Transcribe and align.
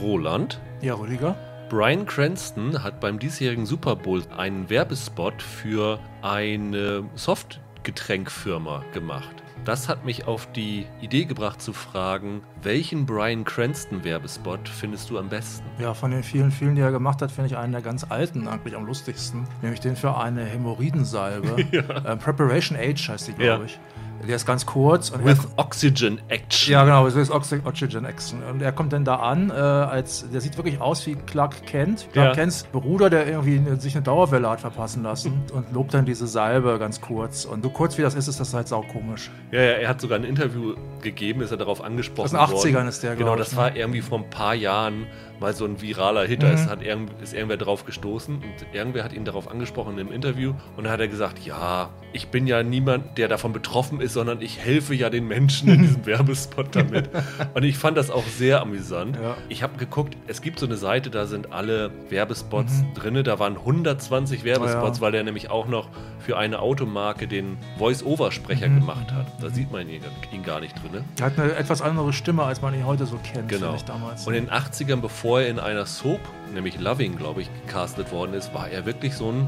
Roland. 0.00 0.60
Ja, 0.80 0.94
Rüdiger. 0.94 1.36
Brian 1.68 2.04
Cranston 2.04 2.82
hat 2.82 3.00
beim 3.00 3.18
diesjährigen 3.18 3.64
Super 3.64 3.94
Bowl 3.94 4.22
einen 4.36 4.68
Werbespot 4.68 5.40
für 5.40 6.00
eine 6.20 7.04
Softgetränkfirma 7.14 8.84
gemacht. 8.92 9.40
Das 9.64 9.88
hat 9.88 10.04
mich 10.04 10.26
auf 10.26 10.50
die 10.52 10.86
Idee 11.00 11.26
gebracht 11.26 11.60
zu 11.60 11.72
fragen, 11.72 12.42
welchen 12.62 13.04
Brian 13.04 13.44
Cranston 13.44 14.02
Werbespot 14.02 14.68
findest 14.68 15.10
du 15.10 15.18
am 15.18 15.28
besten? 15.28 15.64
Ja, 15.78 15.92
von 15.92 16.10
den 16.10 16.22
vielen, 16.22 16.50
vielen, 16.50 16.74
die 16.74 16.80
er 16.80 16.92
gemacht 16.92 17.20
hat, 17.20 17.30
finde 17.30 17.48
ich 17.48 17.56
einen 17.56 17.72
der 17.72 17.82
ganz 17.82 18.04
alten 18.08 18.48
eigentlich 18.48 18.74
am 18.74 18.86
lustigsten. 18.86 19.46
Nämlich 19.60 19.80
den 19.80 19.96
für 19.96 20.16
eine 20.16 20.44
Hämorrhoidensalbe. 20.44 21.66
ja. 21.72 21.82
äh, 21.82 22.16
Preparation 22.16 22.76
Age 22.78 23.10
heißt 23.10 23.28
die, 23.28 23.32
glaube 23.32 23.44
ja. 23.44 23.64
ich. 23.64 23.78
Der 24.26 24.36
ist 24.36 24.46
ganz 24.46 24.66
kurz. 24.66 25.10
Und 25.10 25.24
With 25.24 25.38
Oxygen 25.56 26.20
Action. 26.28 26.72
Ja, 26.72 26.84
genau, 26.84 27.04
das 27.04 27.14
ist 27.16 27.30
Oxy 27.30 27.60
Oxygen 27.64 28.04
Action. 28.04 28.42
Und 28.42 28.60
er 28.60 28.72
kommt 28.72 28.92
dann 28.92 29.04
da 29.04 29.16
an, 29.16 29.50
äh, 29.50 29.54
als 29.54 30.30
der 30.30 30.40
sieht 30.40 30.56
wirklich 30.56 30.80
aus 30.80 31.06
wie 31.06 31.14
Clark 31.14 31.66
Kent. 31.66 32.08
Clark 32.12 32.28
ja. 32.28 32.34
Kents 32.34 32.64
Bruder, 32.64 33.10
der 33.10 33.26
irgendwie 33.26 33.62
sich 33.78 33.94
eine 33.94 34.02
Dauerwelle 34.02 34.48
hat 34.48 34.60
verpassen 34.60 35.02
lassen 35.02 35.42
und 35.52 35.72
lobt 35.72 35.94
dann 35.94 36.04
diese 36.04 36.26
Salbe 36.26 36.78
ganz 36.78 37.00
kurz. 37.00 37.44
Und 37.44 37.62
so 37.62 37.70
kurz 37.70 37.96
wie 37.98 38.02
das 38.02 38.14
ist, 38.14 38.28
ist 38.28 38.40
das 38.40 38.52
halt 38.52 38.68
saukomisch. 38.68 39.30
Ja, 39.52 39.60
ja, 39.60 39.72
er 39.72 39.88
hat 39.88 40.00
sogar 40.00 40.18
ein 40.18 40.24
Interview 40.24 40.74
gegeben, 41.02 41.40
ist 41.40 41.50
er 41.50 41.56
darauf 41.56 41.82
angesprochen 41.82 42.32
worden. 42.32 42.52
Aus 42.52 42.62
den 42.62 42.76
80ern 42.76 42.88
ist 42.88 43.02
der, 43.02 43.16
Genau, 43.16 43.36
das 43.36 43.52
ne? 43.52 43.58
war 43.58 43.76
irgendwie 43.76 44.02
vor 44.02 44.18
ein 44.18 44.30
paar 44.30 44.54
Jahren 44.54 45.06
mal 45.40 45.54
so 45.54 45.64
ein 45.64 45.80
viraler 45.80 46.26
Hit. 46.26 46.42
Mhm. 46.42 46.50
ist, 46.50 46.68
hat 46.68 46.82
irgend, 46.82 47.10
ist 47.22 47.34
irgendwer 47.34 47.56
drauf 47.56 47.84
gestoßen 47.84 48.36
und 48.36 48.74
irgendwer 48.74 49.04
hat 49.04 49.12
ihn 49.12 49.24
darauf 49.24 49.50
angesprochen 49.50 49.98
im 49.98 50.12
Interview 50.12 50.54
und 50.76 50.84
dann 50.84 50.92
hat 50.92 51.00
er 51.00 51.08
gesagt, 51.08 51.44
ja, 51.44 51.90
ich 52.12 52.28
bin 52.28 52.46
ja 52.46 52.62
niemand, 52.62 53.18
der 53.18 53.28
davon 53.28 53.52
betroffen 53.52 54.00
ist, 54.00 54.12
sondern 54.12 54.42
ich 54.42 54.58
helfe 54.58 54.94
ja 54.94 55.10
den 55.10 55.26
Menschen 55.26 55.68
in 55.68 55.82
diesem 55.82 56.06
Werbespot 56.10 56.74
damit. 56.74 57.10
und 57.54 57.62
ich 57.62 57.78
fand 57.78 57.96
das 57.96 58.10
auch 58.10 58.24
sehr 58.24 58.60
amüsant. 58.60 59.16
Ja. 59.16 59.36
Ich 59.48 59.62
habe 59.62 59.78
geguckt, 59.78 60.16
es 60.26 60.42
gibt 60.42 60.58
so 60.58 60.66
eine 60.66 60.76
Seite, 60.76 61.10
da 61.10 61.26
sind 61.26 61.52
alle 61.52 61.90
Werbespots 62.08 62.82
mhm. 62.82 62.94
drin. 62.94 63.24
Da 63.24 63.38
waren 63.38 63.56
120 63.56 64.44
Werbespots, 64.44 64.98
oh 64.98 65.00
ja. 65.00 65.00
weil 65.00 65.14
er 65.14 65.22
nämlich 65.22 65.50
auch 65.50 65.66
noch 65.68 65.88
für 66.20 66.36
eine 66.36 66.58
Automarke 66.60 67.26
den 67.26 67.58
Voice-Over-Sprecher 67.78 68.68
mhm. 68.68 68.80
gemacht 68.80 69.12
hat. 69.12 69.26
Da 69.40 69.50
sieht 69.50 69.72
man 69.72 69.88
ihn, 69.88 70.02
ihn 70.32 70.42
gar 70.42 70.60
nicht 70.60 70.74
drin. 70.76 71.04
Er 71.18 71.26
hat 71.26 71.38
eine 71.38 71.54
etwas 71.54 71.80
andere 71.82 72.12
Stimme, 72.12 72.44
als 72.44 72.60
man 72.60 72.74
ihn 72.74 72.86
heute 72.86 73.06
so 73.06 73.18
kennt, 73.22 73.48
genau. 73.48 73.76
damals. 73.86 74.26
Und 74.26 74.34
in 74.34 74.46
den 74.46 74.52
80ern, 74.52 75.00
bevor 75.00 75.29
bevor 75.30 75.42
er 75.42 75.48
in 75.48 75.60
einer 75.60 75.86
Soap, 75.86 76.18
nämlich 76.52 76.80
Loving, 76.80 77.14
glaube 77.14 77.42
ich, 77.42 77.50
gecastet 77.64 78.10
worden 78.10 78.34
ist, 78.34 78.52
war 78.52 78.68
er 78.68 78.84
wirklich 78.84 79.14
so 79.14 79.30
ein 79.30 79.46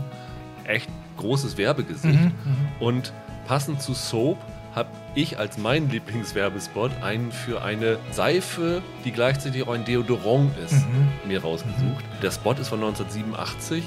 echt 0.64 0.88
großes 1.16 1.56
Werbegesicht. 1.56 2.20
Mhm, 2.20 2.26
mhm. 2.44 2.66
und 2.78 3.12
passend 3.48 3.82
zu 3.82 3.92
Soap 3.92 4.38
habe 4.76 4.90
ich 5.16 5.40
als 5.40 5.58
meinen 5.58 5.90
Lieblingswerbespot 5.90 6.92
einen 7.02 7.32
für 7.32 7.64
eine 7.64 7.98
Seife, 8.12 8.80
die 9.04 9.10
gleichzeitig 9.10 9.64
auch 9.64 9.72
ein 9.72 9.84
Deodorant 9.84 10.56
ist, 10.58 10.86
mhm. 10.86 11.08
mir 11.26 11.42
rausgesucht. 11.42 11.82
Mhm. 11.82 12.20
Der 12.22 12.30
Spot 12.30 12.52
ist 12.52 12.68
von 12.68 12.78
1987 12.78 13.82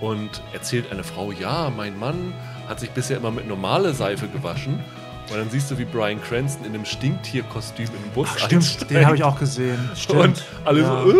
und 0.00 0.42
erzählt 0.52 0.90
eine 0.90 1.04
Frau, 1.04 1.30
ja, 1.30 1.70
mein 1.70 1.96
Mann 1.96 2.34
hat 2.68 2.80
sich 2.80 2.90
bisher 2.90 3.18
immer 3.18 3.30
mit 3.30 3.46
normale 3.46 3.94
Seife 3.94 4.26
gewaschen. 4.26 4.80
Und 5.30 5.38
dann 5.38 5.50
siehst 5.50 5.70
du, 5.70 5.78
wie 5.78 5.84
Brian 5.84 6.22
Cranston 6.22 6.66
in 6.66 6.74
einem 6.74 6.84
Stinktierkostüm 6.84 7.86
im 7.86 8.10
Bus 8.12 8.28
Ach, 8.30 8.38
Stimmt, 8.38 8.62
einsteigt. 8.62 8.90
den 8.90 9.06
habe 9.06 9.16
ich 9.16 9.24
auch 9.24 9.38
gesehen. 9.38 9.90
Stimmt. 9.94 10.20
Und 10.20 10.44
alle 10.64 10.80
ja. 10.82 11.02
so, 11.02 11.10
äh, 11.10 11.14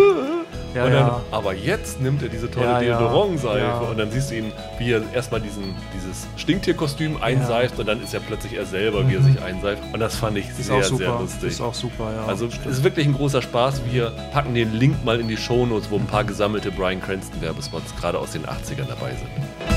ja, 0.75 0.85
und 0.85 0.91
dann, 0.91 1.07
ja. 1.07 1.21
aber 1.31 1.53
jetzt 1.53 1.99
nimmt 2.01 2.21
er 2.21 2.29
diese 2.29 2.51
tolle 2.51 2.67
ja, 2.67 2.79
Deodorant-Seife 2.79 3.59
ja. 3.59 3.79
und 3.79 3.97
dann 3.97 4.11
siehst 4.11 4.31
du 4.31 4.35
ihn, 4.35 4.51
wie 4.77 4.91
er 4.91 5.01
erstmal 5.13 5.41
diesen, 5.41 5.75
dieses 5.95 6.27
Stinktierkostüm 6.35 7.21
einseift 7.21 7.79
und 7.79 7.87
dann 7.87 8.01
ist 8.03 8.13
er 8.13 8.19
plötzlich 8.19 8.53
er 8.53 8.65
selber, 8.65 9.03
mhm. 9.03 9.09
wie 9.09 9.15
er 9.15 9.21
mhm. 9.21 9.33
sich 9.33 9.41
einseift. 9.41 9.81
Und 9.91 9.99
das 9.99 10.15
fand 10.15 10.37
ich 10.37 10.47
ist 10.49 10.65
sehr, 10.65 10.83
sehr 10.83 11.09
lustig. 11.09 11.49
Ist 11.49 11.61
auch 11.61 11.73
super, 11.73 12.11
ja. 12.13 12.25
Also 12.25 12.47
es 12.47 12.77
ist 12.77 12.83
wirklich 12.83 13.07
ein 13.07 13.13
großer 13.13 13.41
Spaß. 13.41 13.81
Wir 13.91 14.11
packen 14.31 14.53
den 14.53 14.73
Link 14.73 15.03
mal 15.03 15.19
in 15.19 15.27
die 15.27 15.37
Shownotes, 15.37 15.89
wo 15.89 15.95
ein 15.95 16.05
paar 16.05 16.23
gesammelte 16.23 16.71
Brian 16.71 17.01
Cranston-Werbespots 17.01 17.95
gerade 17.99 18.19
aus 18.19 18.31
den 18.31 18.45
80ern 18.45 18.87
dabei 18.87 19.11
sind. 19.11 19.76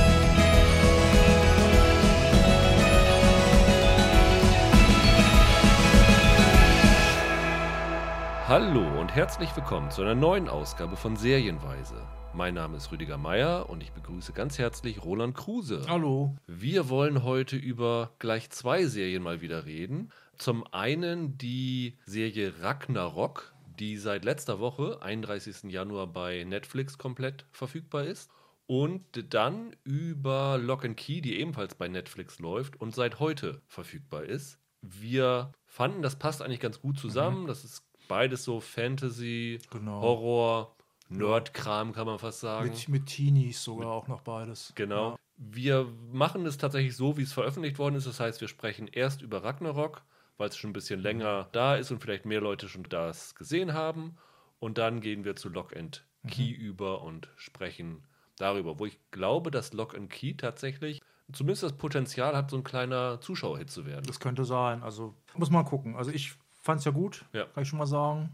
Hallo 8.50 9.00
und 9.00 9.14
herzlich 9.14 9.54
willkommen 9.54 9.92
zu 9.92 10.02
einer 10.02 10.16
neuen 10.16 10.48
Ausgabe 10.48 10.96
von 10.96 11.14
Serienweise. 11.14 12.04
Mein 12.34 12.54
Name 12.54 12.78
ist 12.78 12.90
Rüdiger 12.90 13.16
Meier 13.16 13.70
und 13.70 13.80
ich 13.80 13.92
begrüße 13.92 14.32
ganz 14.32 14.58
herzlich 14.58 15.04
Roland 15.04 15.36
Kruse. 15.36 15.84
Hallo. 15.88 16.36
Wir 16.48 16.88
wollen 16.88 17.22
heute 17.22 17.54
über 17.54 18.10
gleich 18.18 18.50
zwei 18.50 18.86
Serien 18.86 19.22
mal 19.22 19.40
wieder 19.40 19.66
reden. 19.66 20.10
Zum 20.36 20.66
einen 20.72 21.38
die 21.38 21.96
Serie 22.06 22.54
Ragnarok, 22.58 23.54
die 23.78 23.96
seit 23.96 24.24
letzter 24.24 24.58
Woche, 24.58 25.00
31. 25.00 25.70
Januar, 25.70 26.08
bei 26.08 26.42
Netflix 26.42 26.98
komplett 26.98 27.46
verfügbar 27.52 28.02
ist. 28.02 28.32
Und 28.66 29.32
dann 29.32 29.76
über 29.84 30.58
Lock 30.58 30.84
and 30.84 30.96
Key, 30.96 31.20
die 31.20 31.38
ebenfalls 31.38 31.76
bei 31.76 31.86
Netflix 31.86 32.40
läuft 32.40 32.80
und 32.80 32.96
seit 32.96 33.20
heute 33.20 33.62
verfügbar 33.68 34.24
ist. 34.24 34.58
Wir 34.82 35.52
fanden, 35.66 36.02
das 36.02 36.18
passt 36.18 36.42
eigentlich 36.42 36.58
ganz 36.58 36.80
gut 36.80 36.98
zusammen. 36.98 37.44
Mhm. 37.44 37.46
Das 37.46 37.64
ist 37.64 37.84
beides 38.10 38.42
so 38.42 38.60
Fantasy, 38.60 39.60
genau. 39.70 40.02
Horror, 40.02 40.74
Nerdkram, 41.08 41.92
kann 41.92 42.06
man 42.06 42.18
fast 42.18 42.40
sagen. 42.40 42.68
Mit, 42.68 42.88
mit 42.88 43.06
Teenies 43.06 43.62
sogar 43.62 43.88
auch 43.88 44.08
noch 44.08 44.20
beides. 44.20 44.72
Genau. 44.74 45.12
Ja. 45.12 45.16
Wir 45.36 45.88
machen 46.12 46.44
es 46.44 46.58
tatsächlich 46.58 46.96
so, 46.96 47.16
wie 47.16 47.22
es 47.22 47.32
veröffentlicht 47.32 47.78
worden 47.78 47.94
ist. 47.94 48.06
Das 48.06 48.20
heißt, 48.20 48.40
wir 48.40 48.48
sprechen 48.48 48.88
erst 48.88 49.22
über 49.22 49.42
Ragnarok, 49.42 50.02
weil 50.36 50.48
es 50.48 50.56
schon 50.56 50.70
ein 50.70 50.74
bisschen 50.74 51.00
länger 51.00 51.48
da 51.52 51.76
ist 51.76 51.90
und 51.90 52.02
vielleicht 52.02 52.26
mehr 52.26 52.40
Leute 52.40 52.68
schon 52.68 52.82
das 52.82 53.34
gesehen 53.36 53.72
haben. 53.72 54.16
Und 54.58 54.76
dann 54.76 55.00
gehen 55.00 55.24
wir 55.24 55.36
zu 55.36 55.48
Lock 55.48 55.74
and 55.76 56.04
Key 56.28 56.54
mhm. 56.54 56.64
über 56.64 57.02
und 57.02 57.28
sprechen 57.36 58.02
darüber, 58.36 58.78
wo 58.78 58.86
ich 58.86 58.98
glaube, 59.12 59.50
dass 59.50 59.72
Lock 59.72 59.94
and 59.94 60.10
Key 60.10 60.34
tatsächlich 60.34 61.00
zumindest 61.32 61.62
das 61.62 61.72
Potenzial 61.72 62.36
hat, 62.36 62.50
so 62.50 62.56
ein 62.56 62.64
kleiner 62.64 63.20
Zuschauerhit 63.20 63.70
zu 63.70 63.86
werden. 63.86 64.04
Das 64.06 64.20
könnte 64.20 64.44
sein. 64.44 64.82
Also 64.82 65.14
muss 65.36 65.50
man 65.50 65.64
gucken. 65.64 65.96
Also 65.96 66.10
ich 66.10 66.34
fand 66.60 66.80
es 66.80 66.84
ja 66.84 66.92
gut, 66.92 67.24
ja. 67.32 67.44
kann 67.46 67.62
ich 67.62 67.68
schon 67.68 67.78
mal 67.78 67.86
sagen. 67.86 68.30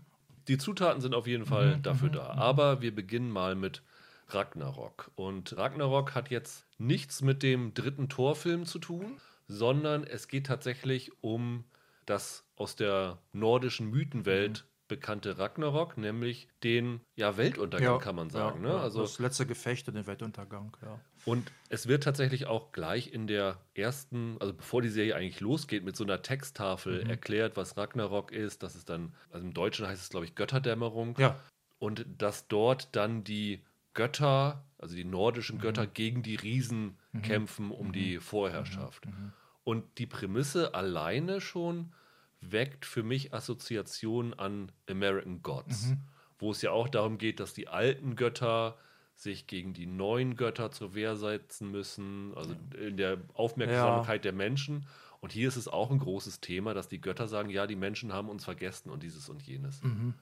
Die 0.49 0.59
Zutaten 0.59 1.01
sind 1.01 1.15
auf 1.15 1.27
jeden 1.27 1.47
Fall 1.47 1.77
mhm, 1.77 1.83
dafür 1.83 2.09
mhm, 2.09 2.13
da. 2.13 2.33
Mhm. 2.35 2.39
Aber 2.39 2.81
wir 2.83 2.95
beginnen 2.95 3.31
mal 3.31 3.55
mit 3.55 3.83
Ragnarok. 4.29 5.11
Und 5.15 5.57
Ragnarok 5.57 6.15
hat 6.15 6.31
jetzt 6.31 6.67
nichts 6.79 7.23
mit 7.23 7.43
dem 7.43 7.75
dritten 7.75 8.09
Torfilm 8.09 8.67
zu 8.67 8.79
tun, 8.79 9.21
sondern 9.49 10.05
es 10.05 10.29
geht 10.29 10.47
tatsächlich 10.47 11.13
um 11.23 11.65
das 12.05 12.45
aus 12.57 12.77
der 12.77 13.19
nordischen 13.33 13.91
Mythenwelt 13.91 14.65
mhm 14.65 14.76
bekannte 14.89 15.39
Ragnarok, 15.39 15.97
nämlich 15.97 16.49
den 16.63 17.01
ja, 17.17 17.37
Weltuntergang, 17.37 17.95
ja, 17.95 17.99
kann 17.99 18.17
man 18.17 18.31
sagen. 18.31 18.65
Ja, 18.65 18.75
ne? 18.75 18.81
also, 18.81 19.03
das 19.03 19.19
letzte 19.19 19.47
Gefecht 19.47 19.89
und 19.89 19.95
den 19.95 20.07
Weltuntergang, 20.07 20.77
ja. 20.83 21.01
Und 21.25 21.51
es 21.69 21.89
wird 21.89 22.05
tatsächlich 22.05 22.47
auch 22.47 22.71
gleich 22.71 23.13
in 23.13 23.27
der 23.27 23.59
ersten, 23.75 24.37
also 24.39 24.55
bevor 24.55 24.81
die 24.81 24.89
Serie 24.89 25.17
eigentlich 25.17 25.41
losgeht, 25.41 25.85
mit 25.85 25.97
so 25.97 26.05
einer 26.05 26.23
Texttafel 26.23 27.03
mhm. 27.03 27.11
erklärt, 27.11 27.57
was 27.57 27.77
Ragnarok 27.77 28.31
ist. 28.31 28.63
Das 28.63 28.77
ist 28.77 28.89
dann, 28.89 29.13
also 29.31 29.45
im 29.45 29.53
Deutschen 29.53 29.89
heißt 29.89 30.01
es, 30.01 30.09
glaube 30.09 30.27
ich, 30.27 30.37
Götterdämmerung. 30.37 31.17
Ja. 31.19 31.41
Und 31.79 32.07
dass 32.17 32.47
dort 32.47 32.95
dann 32.95 33.25
die 33.25 33.61
Götter, 33.95 34.65
also 34.79 34.95
die 34.95 35.05
nordischen 35.05 35.59
Götter, 35.59 35.85
mhm. 35.85 35.95
gegen 35.95 36.23
die 36.23 36.37
Riesen 36.37 36.97
mhm. 37.13 37.23
kämpfen 37.23 37.71
um 37.73 37.93
die 37.93 38.17
mhm. 38.17 38.21
Vorherrschaft. 38.21 39.07
Mhm. 39.07 39.33
Und 39.65 39.99
die 39.99 40.07
Prämisse 40.07 40.75
alleine 40.75 41.41
schon 41.41 41.93
weckt 42.41 42.87
für 42.87 43.03
mich 43.03 43.35
Assoziationen 43.35 44.35
an 44.39 44.73
American 44.89 45.43
Gods, 45.43 45.89
mhm. 45.89 46.01
wo 46.39 46.51
es 46.51 46.63
ja 46.63 46.71
auch 46.71 46.89
darum 46.89 47.19
geht, 47.19 47.41
dass 47.41 47.55
die 47.55 47.69
alten 47.69 48.17
Götter 48.17 48.77
sich 49.15 49.47
gegen 49.47 49.73
die 49.73 49.87
neuen 49.87 50.37
Götter 50.37 50.71
zur 50.71 50.95
Wehr 50.95 51.17
setzen 51.17 51.71
müssen, 51.71 52.33
also 52.37 52.55
in 52.79 52.97
der 52.97 53.19
Aufmerksamkeit 53.35 54.25
ja. 54.25 54.31
der 54.31 54.33
Menschen. 54.33 54.87
Und 55.21 55.33
hier 55.33 55.49
ist 55.49 55.57
es 55.57 55.69
auch 55.69 55.91
ein 55.91 55.99
großes 55.99 56.41
Thema, 56.41 56.75
dass 56.75 56.89
die 56.89 57.01
Götter 57.01 57.27
sagen, 57.27 57.49
ja, 57.49 57.67
die 57.67 57.77
Menschen 57.77 58.13
haben 58.13 58.29
uns 58.29 58.45
vergessen 58.45 58.91
und 58.91 59.03
dieses 59.03 59.29
und 59.29 59.43
jenes. 59.43 59.83
Mhm. 59.83 60.15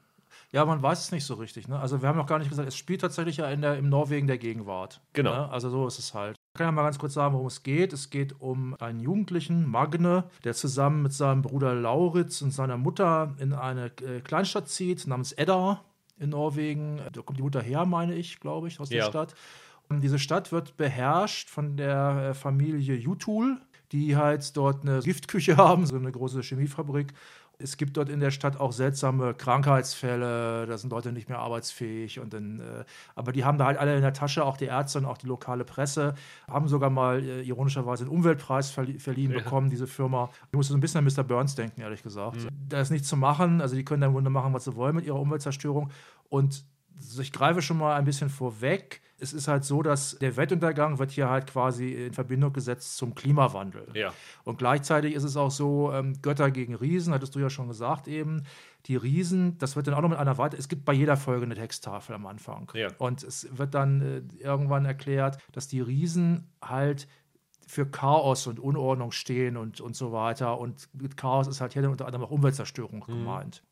Ja, 0.52 0.64
man 0.64 0.82
weiß 0.82 1.00
es 1.00 1.12
nicht 1.12 1.24
so 1.24 1.34
richtig. 1.34 1.68
Ne? 1.68 1.78
Also 1.78 2.00
wir 2.02 2.08
haben 2.08 2.16
noch 2.16 2.26
gar 2.26 2.38
nicht 2.38 2.48
gesagt, 2.48 2.68
es 2.68 2.76
spielt 2.76 3.00
tatsächlich 3.00 3.38
ja 3.38 3.50
in, 3.50 3.60
der, 3.60 3.76
im 3.76 3.88
Norwegen 3.88 4.26
der 4.26 4.38
Gegenwart. 4.38 5.00
Genau. 5.12 5.32
Ne? 5.32 5.50
Also 5.50 5.70
so 5.70 5.86
ist 5.86 5.98
es 5.98 6.14
halt. 6.14 6.36
Ich 6.54 6.58
kann 6.58 6.68
ja 6.68 6.70
mal 6.70 6.84
ganz 6.84 7.00
kurz 7.00 7.14
sagen, 7.14 7.34
worum 7.34 7.48
es 7.48 7.64
geht. 7.64 7.92
Es 7.92 8.10
geht 8.10 8.40
um 8.40 8.76
einen 8.78 9.00
Jugendlichen, 9.00 9.68
Magne, 9.68 10.22
der 10.44 10.54
zusammen 10.54 11.02
mit 11.02 11.12
seinem 11.12 11.42
Bruder 11.42 11.74
Lauritz 11.74 12.42
und 12.42 12.52
seiner 12.52 12.76
Mutter 12.76 13.34
in 13.40 13.52
eine 13.52 13.86
äh, 13.86 14.20
Kleinstadt 14.20 14.68
zieht, 14.68 15.04
namens 15.08 15.32
Edda 15.32 15.82
in 16.16 16.30
Norwegen. 16.30 17.00
Da 17.12 17.22
kommt 17.22 17.40
die 17.40 17.42
Mutter 17.42 17.60
her, 17.60 17.86
meine 17.86 18.14
ich, 18.14 18.38
glaube 18.38 18.68
ich, 18.68 18.78
aus 18.78 18.90
ja. 18.90 18.98
der 18.98 19.10
Stadt. 19.10 19.34
Und 19.88 20.02
diese 20.02 20.20
Stadt 20.20 20.52
wird 20.52 20.76
beherrscht 20.76 21.50
von 21.50 21.76
der 21.76 22.28
äh, 22.30 22.34
Familie 22.34 22.94
Jutul, 22.94 23.60
die 23.94 24.16
halt 24.16 24.56
dort 24.56 24.82
eine 24.82 24.98
Giftküche 24.98 25.56
haben, 25.56 25.86
so 25.86 25.94
eine 25.94 26.10
große 26.10 26.42
Chemiefabrik. 26.42 27.14
Es 27.58 27.76
gibt 27.76 27.96
dort 27.96 28.08
in 28.08 28.18
der 28.18 28.32
Stadt 28.32 28.58
auch 28.58 28.72
seltsame 28.72 29.32
Krankheitsfälle, 29.34 30.66
da 30.66 30.76
sind 30.76 30.90
Leute 30.90 31.12
nicht 31.12 31.28
mehr 31.28 31.38
arbeitsfähig 31.38 32.18
und 32.18 32.34
dann, 32.34 32.58
äh, 32.58 32.84
aber 33.14 33.30
die 33.30 33.44
haben 33.44 33.56
da 33.56 33.66
halt 33.66 33.78
alle 33.78 33.94
in 33.94 34.02
der 34.02 34.12
Tasche, 34.12 34.44
auch 34.44 34.56
die 34.56 34.64
Ärzte 34.64 34.98
und 34.98 35.04
auch 35.04 35.16
die 35.16 35.28
lokale 35.28 35.64
Presse, 35.64 36.14
haben 36.48 36.66
sogar 36.66 36.90
mal 36.90 37.22
äh, 37.22 37.42
ironischerweise 37.42 38.02
einen 38.02 38.12
Umweltpreis 38.12 38.72
verlie 38.72 38.98
verliehen 38.98 39.30
ja. 39.30 39.38
bekommen, 39.38 39.70
diese 39.70 39.86
Firma. 39.86 40.30
Ich 40.50 40.56
musste 40.56 40.72
so 40.72 40.76
ein 40.76 40.80
bisschen 40.80 40.98
an 40.98 41.04
Mr. 41.04 41.22
Burns 41.22 41.54
denken, 41.54 41.80
ehrlich 41.80 42.02
gesagt. 42.02 42.42
Mhm. 42.42 42.48
Da 42.68 42.80
ist 42.80 42.90
nichts 42.90 43.06
zu 43.06 43.16
machen, 43.16 43.60
also 43.60 43.76
die 43.76 43.84
können 43.84 44.00
dann 44.00 44.10
im 44.10 44.14
Grunde 44.14 44.30
machen, 44.30 44.52
was 44.52 44.64
sie 44.64 44.74
wollen 44.74 44.96
mit 44.96 45.06
ihrer 45.06 45.20
Umweltzerstörung. 45.20 45.92
Und 46.28 46.64
ich 47.20 47.30
greife 47.30 47.62
schon 47.62 47.78
mal 47.78 47.94
ein 47.94 48.04
bisschen 48.04 48.30
vorweg. 48.30 49.00
Es 49.18 49.32
ist 49.32 49.48
halt 49.48 49.64
so, 49.64 49.82
dass 49.82 50.18
der 50.18 50.36
Weltuntergang 50.36 50.98
wird 50.98 51.10
hier 51.12 51.30
halt 51.30 51.46
quasi 51.46 51.92
in 51.92 52.12
Verbindung 52.12 52.52
gesetzt 52.52 52.96
zum 52.96 53.14
Klimawandel. 53.14 53.86
Ja. 53.94 54.12
Und 54.44 54.58
gleichzeitig 54.58 55.14
ist 55.14 55.24
es 55.24 55.36
auch 55.36 55.50
so, 55.50 55.92
ähm, 55.92 56.20
Götter 56.20 56.50
gegen 56.50 56.74
Riesen, 56.74 57.14
hattest 57.14 57.34
du 57.34 57.38
ja 57.38 57.48
schon 57.48 57.68
gesagt 57.68 58.08
eben. 58.08 58.42
Die 58.86 58.96
Riesen, 58.96 59.56
das 59.58 59.76
wird 59.76 59.86
dann 59.86 59.94
auch 59.94 60.02
noch 60.02 60.10
mit 60.10 60.18
einer 60.18 60.36
weiter. 60.36 60.58
Es 60.58 60.68
gibt 60.68 60.84
bei 60.84 60.92
jeder 60.92 61.16
Folge 61.16 61.46
eine 61.46 61.54
Texttafel 61.54 62.14
am 62.14 62.26
Anfang. 62.26 62.70
Ja. 62.74 62.88
Und 62.98 63.22
es 63.22 63.48
wird 63.56 63.74
dann 63.74 64.00
äh, 64.00 64.22
irgendwann 64.42 64.84
erklärt, 64.84 65.38
dass 65.52 65.68
die 65.68 65.80
Riesen 65.80 66.50
halt 66.60 67.08
für 67.66 67.86
Chaos 67.86 68.46
und 68.46 68.60
Unordnung 68.60 69.10
stehen 69.10 69.56
und, 69.56 69.80
und 69.80 69.96
so 69.96 70.12
weiter. 70.12 70.58
Und 70.58 70.88
mit 70.92 71.16
Chaos 71.16 71.46
ist 71.46 71.60
halt 71.60 71.72
hier 71.72 71.82
dann 71.82 71.92
unter 71.92 72.06
anderem 72.06 72.24
auch 72.24 72.30
Umweltzerstörung 72.30 73.00
gemeint. 73.00 73.62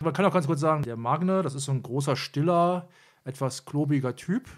Man 0.00 0.12
kann 0.12 0.24
auch 0.24 0.32
ganz 0.32 0.46
kurz 0.46 0.60
sagen, 0.60 0.82
der 0.82 0.96
Magne, 0.96 1.42
das 1.42 1.54
ist 1.54 1.64
so 1.64 1.72
ein 1.72 1.82
großer, 1.82 2.16
stiller, 2.16 2.88
etwas 3.24 3.64
klobiger 3.64 4.16
Typ. 4.16 4.48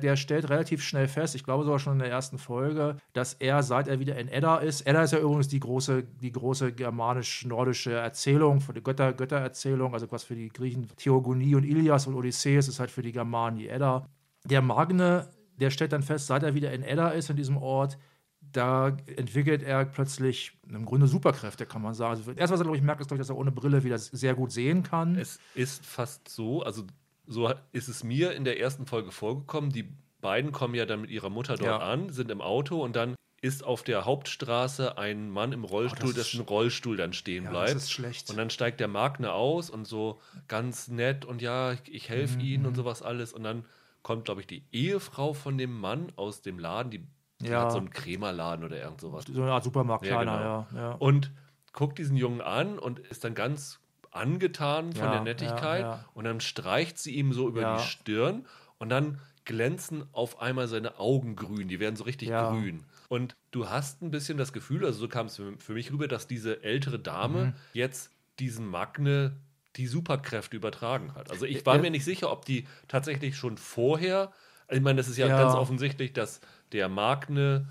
Der 0.00 0.16
stellt 0.16 0.50
relativ 0.50 0.82
schnell 0.82 1.08
fest, 1.08 1.34
ich 1.34 1.44
glaube 1.44 1.64
sogar 1.64 1.78
schon 1.78 1.94
in 1.94 1.98
der 2.00 2.10
ersten 2.10 2.38
Folge, 2.38 2.96
dass 3.12 3.34
er, 3.34 3.62
seit 3.62 3.88
er 3.88 4.00
wieder 4.00 4.16
in 4.16 4.28
Edda 4.28 4.58
ist, 4.58 4.86
Edda 4.86 5.02
ist 5.02 5.12
ja 5.12 5.18
übrigens 5.18 5.48
die 5.48 5.60
große, 5.60 6.02
die 6.02 6.32
große 6.32 6.72
germanisch-nordische 6.72 7.92
Erzählung, 7.92 8.60
von 8.60 8.74
der 8.74 8.82
Götter, 8.82 9.12
Göttererzählung, 9.12 9.94
also 9.94 10.10
was 10.10 10.24
für 10.24 10.34
die 10.34 10.48
Griechen 10.48 10.88
Theogonie 10.96 11.54
und 11.54 11.64
Ilias 11.64 12.06
und 12.06 12.14
Odysseus 12.14 12.68
ist 12.68 12.80
halt 12.80 12.90
für 12.90 13.02
die 13.02 13.12
Germanen 13.12 13.56
die 13.56 13.68
Edda. 13.68 14.06
Der 14.44 14.62
Magne, 14.62 15.28
der 15.56 15.70
stellt 15.70 15.92
dann 15.92 16.02
fest, 16.02 16.26
seit 16.26 16.42
er 16.42 16.54
wieder 16.54 16.72
in 16.72 16.82
Edda 16.82 17.10
ist, 17.10 17.30
in 17.30 17.36
diesem 17.36 17.56
Ort, 17.56 17.98
da 18.40 18.88
entwickelt 19.16 19.62
er 19.62 19.84
plötzlich 19.84 20.58
im 20.68 20.84
Grunde 20.84 21.06
Superkräfte, 21.06 21.66
kann 21.66 21.82
man 21.82 21.94
sagen. 21.94 22.16
Also, 22.16 22.32
erst 22.32 22.52
was 22.52 22.60
er, 22.60 22.64
glaube 22.64 22.76
ich, 22.76 22.82
merkt, 22.82 23.00
ist, 23.00 23.10
dass 23.10 23.28
er 23.28 23.36
ohne 23.36 23.52
Brille 23.52 23.84
wieder 23.84 23.98
sehr 23.98 24.34
gut 24.34 24.50
sehen 24.50 24.82
kann. 24.82 25.16
Es 25.16 25.38
ist 25.54 25.84
fast 25.84 26.28
so, 26.28 26.62
also 26.62 26.84
so 27.30 27.52
ist 27.72 27.88
es 27.88 28.02
mir 28.04 28.32
in 28.32 28.44
der 28.44 28.58
ersten 28.60 28.86
Folge 28.86 29.12
vorgekommen. 29.12 29.70
Die 29.70 29.88
beiden 30.20 30.52
kommen 30.52 30.74
ja 30.74 30.84
dann 30.84 31.00
mit 31.02 31.10
ihrer 31.10 31.30
Mutter 31.30 31.56
dort 31.56 31.68
Ja. 31.70 31.78
an, 31.78 32.10
sind 32.10 32.30
im 32.30 32.40
Auto 32.40 32.82
und 32.82 32.94
dann 32.96 33.14
ist 33.40 33.64
auf 33.64 33.82
der 33.82 34.04
Hauptstraße 34.04 34.98
ein 34.98 35.30
Mann 35.30 35.52
im 35.52 35.64
Rollstuhl, 35.64 36.10
Oh, 36.10 36.12
dessen 36.12 36.40
Rollstuhl 36.42 36.96
dann 36.96 37.12
stehen 37.14 37.44
Ja, 37.44 37.50
bleibt. 37.50 37.76
das 37.76 37.84
ist 37.84 37.92
schlecht. 37.92 38.28
Und 38.28 38.36
dann 38.36 38.50
steigt 38.50 38.80
der 38.80 38.88
Magne 38.88 39.32
aus 39.32 39.70
und 39.70 39.86
so 39.86 40.20
ganz 40.48 40.88
nett 40.88 41.24
und 41.24 41.40
ja, 41.40 41.72
ich, 41.72 41.80
ich 41.86 42.08
helfe 42.10 42.38
Mhm, 42.38 42.44
ihnen 42.44 42.66
und 42.66 42.74
sowas 42.74 43.00
alles. 43.02 43.32
Und 43.32 43.44
dann 43.44 43.64
kommt, 44.02 44.24
glaube 44.26 44.40
ich, 44.42 44.46
die 44.46 44.64
Ehefrau 44.72 45.32
von 45.32 45.56
dem 45.56 45.72
Mann 45.80 46.12
aus 46.16 46.42
dem 46.42 46.58
Laden, 46.58 46.90
die, 46.90 47.06
die 47.40 47.48
Ja. 47.48 47.60
hat 47.62 47.72
so 47.72 47.78
einen 47.78 47.90
Krämerladen 47.90 48.64
oder 48.64 48.76
irgend 48.76 49.00
sowas. 49.00 49.24
so 49.24 49.40
eine 49.40 49.52
Art 49.52 49.64
Supermarkt, 49.64 50.04
Ja, 50.04 50.16
kleiner, 50.16 50.38
genau. 50.38 50.66
ja. 50.74 50.80
ja. 50.80 50.92
Und 50.96 51.30
guckt 51.72 51.98
diesen 51.98 52.16
Jungen 52.16 52.40
an 52.42 52.78
und 52.78 52.98
ist 52.98 53.24
dann 53.24 53.34
ganz 53.34 53.79
angetan 54.10 54.92
von 54.92 55.10
Ja, 55.10 55.10
der 55.10 55.20
Nettigkeit. 55.20 55.88
ja. 55.88 56.10
Und 56.14 56.24
dann 56.24 56.40
streicht 56.40 56.98
sie 56.98 57.14
ihm 57.16 57.32
so 57.32 57.48
über 57.48 57.64
die 57.64 57.78
Stirn 57.78 58.46
und 58.78 58.88
dann 58.88 59.20
glänzen 59.44 60.04
auf 60.12 60.40
einmal 60.40 60.68
seine 60.68 60.98
Augen 60.98 61.36
grün. 61.36 61.68
Die 61.68 61.80
werden 61.80 61.96
so 61.96 62.04
richtig 62.04 62.36
grün. 62.36 62.86
Und 63.08 63.34
du 63.50 63.68
hast 63.68 64.02
ein 64.02 64.10
bisschen 64.10 64.38
das 64.38 64.52
Gefühl, 64.52 64.84
also 64.84 65.00
so 65.00 65.08
kam 65.08 65.26
es 65.26 65.36
für, 65.36 65.72
mich 65.72 65.90
rüber, 65.92 66.08
dass 66.08 66.28
diese 66.28 66.62
ältere 66.62 66.98
Dame 66.98 67.52
Mhm. 67.52 67.56
jetzt 67.72 68.12
diesen 68.38 68.66
Magne 68.66 69.40
die 69.76 69.86
Superkräfte 69.86 70.56
übertragen 70.56 71.14
hat. 71.14 71.30
Also 71.30 71.46
ich 71.46 71.64
war 71.66 71.78
mir 71.78 71.90
nicht 71.90 72.04
sicher, 72.04 72.30
ob 72.30 72.44
die 72.44 72.66
tatsächlich 72.88 73.36
schon 73.36 73.56
vorher, 73.56 74.32
ich 74.68 74.80
meine, 74.80 74.96
das 74.98 75.08
ist 75.08 75.16
Ja. 75.20 75.36
ganz 75.36 75.54
offensichtlich, 75.54 76.12
dass 76.12 76.40
der 76.72 76.88
Magne 76.88 77.68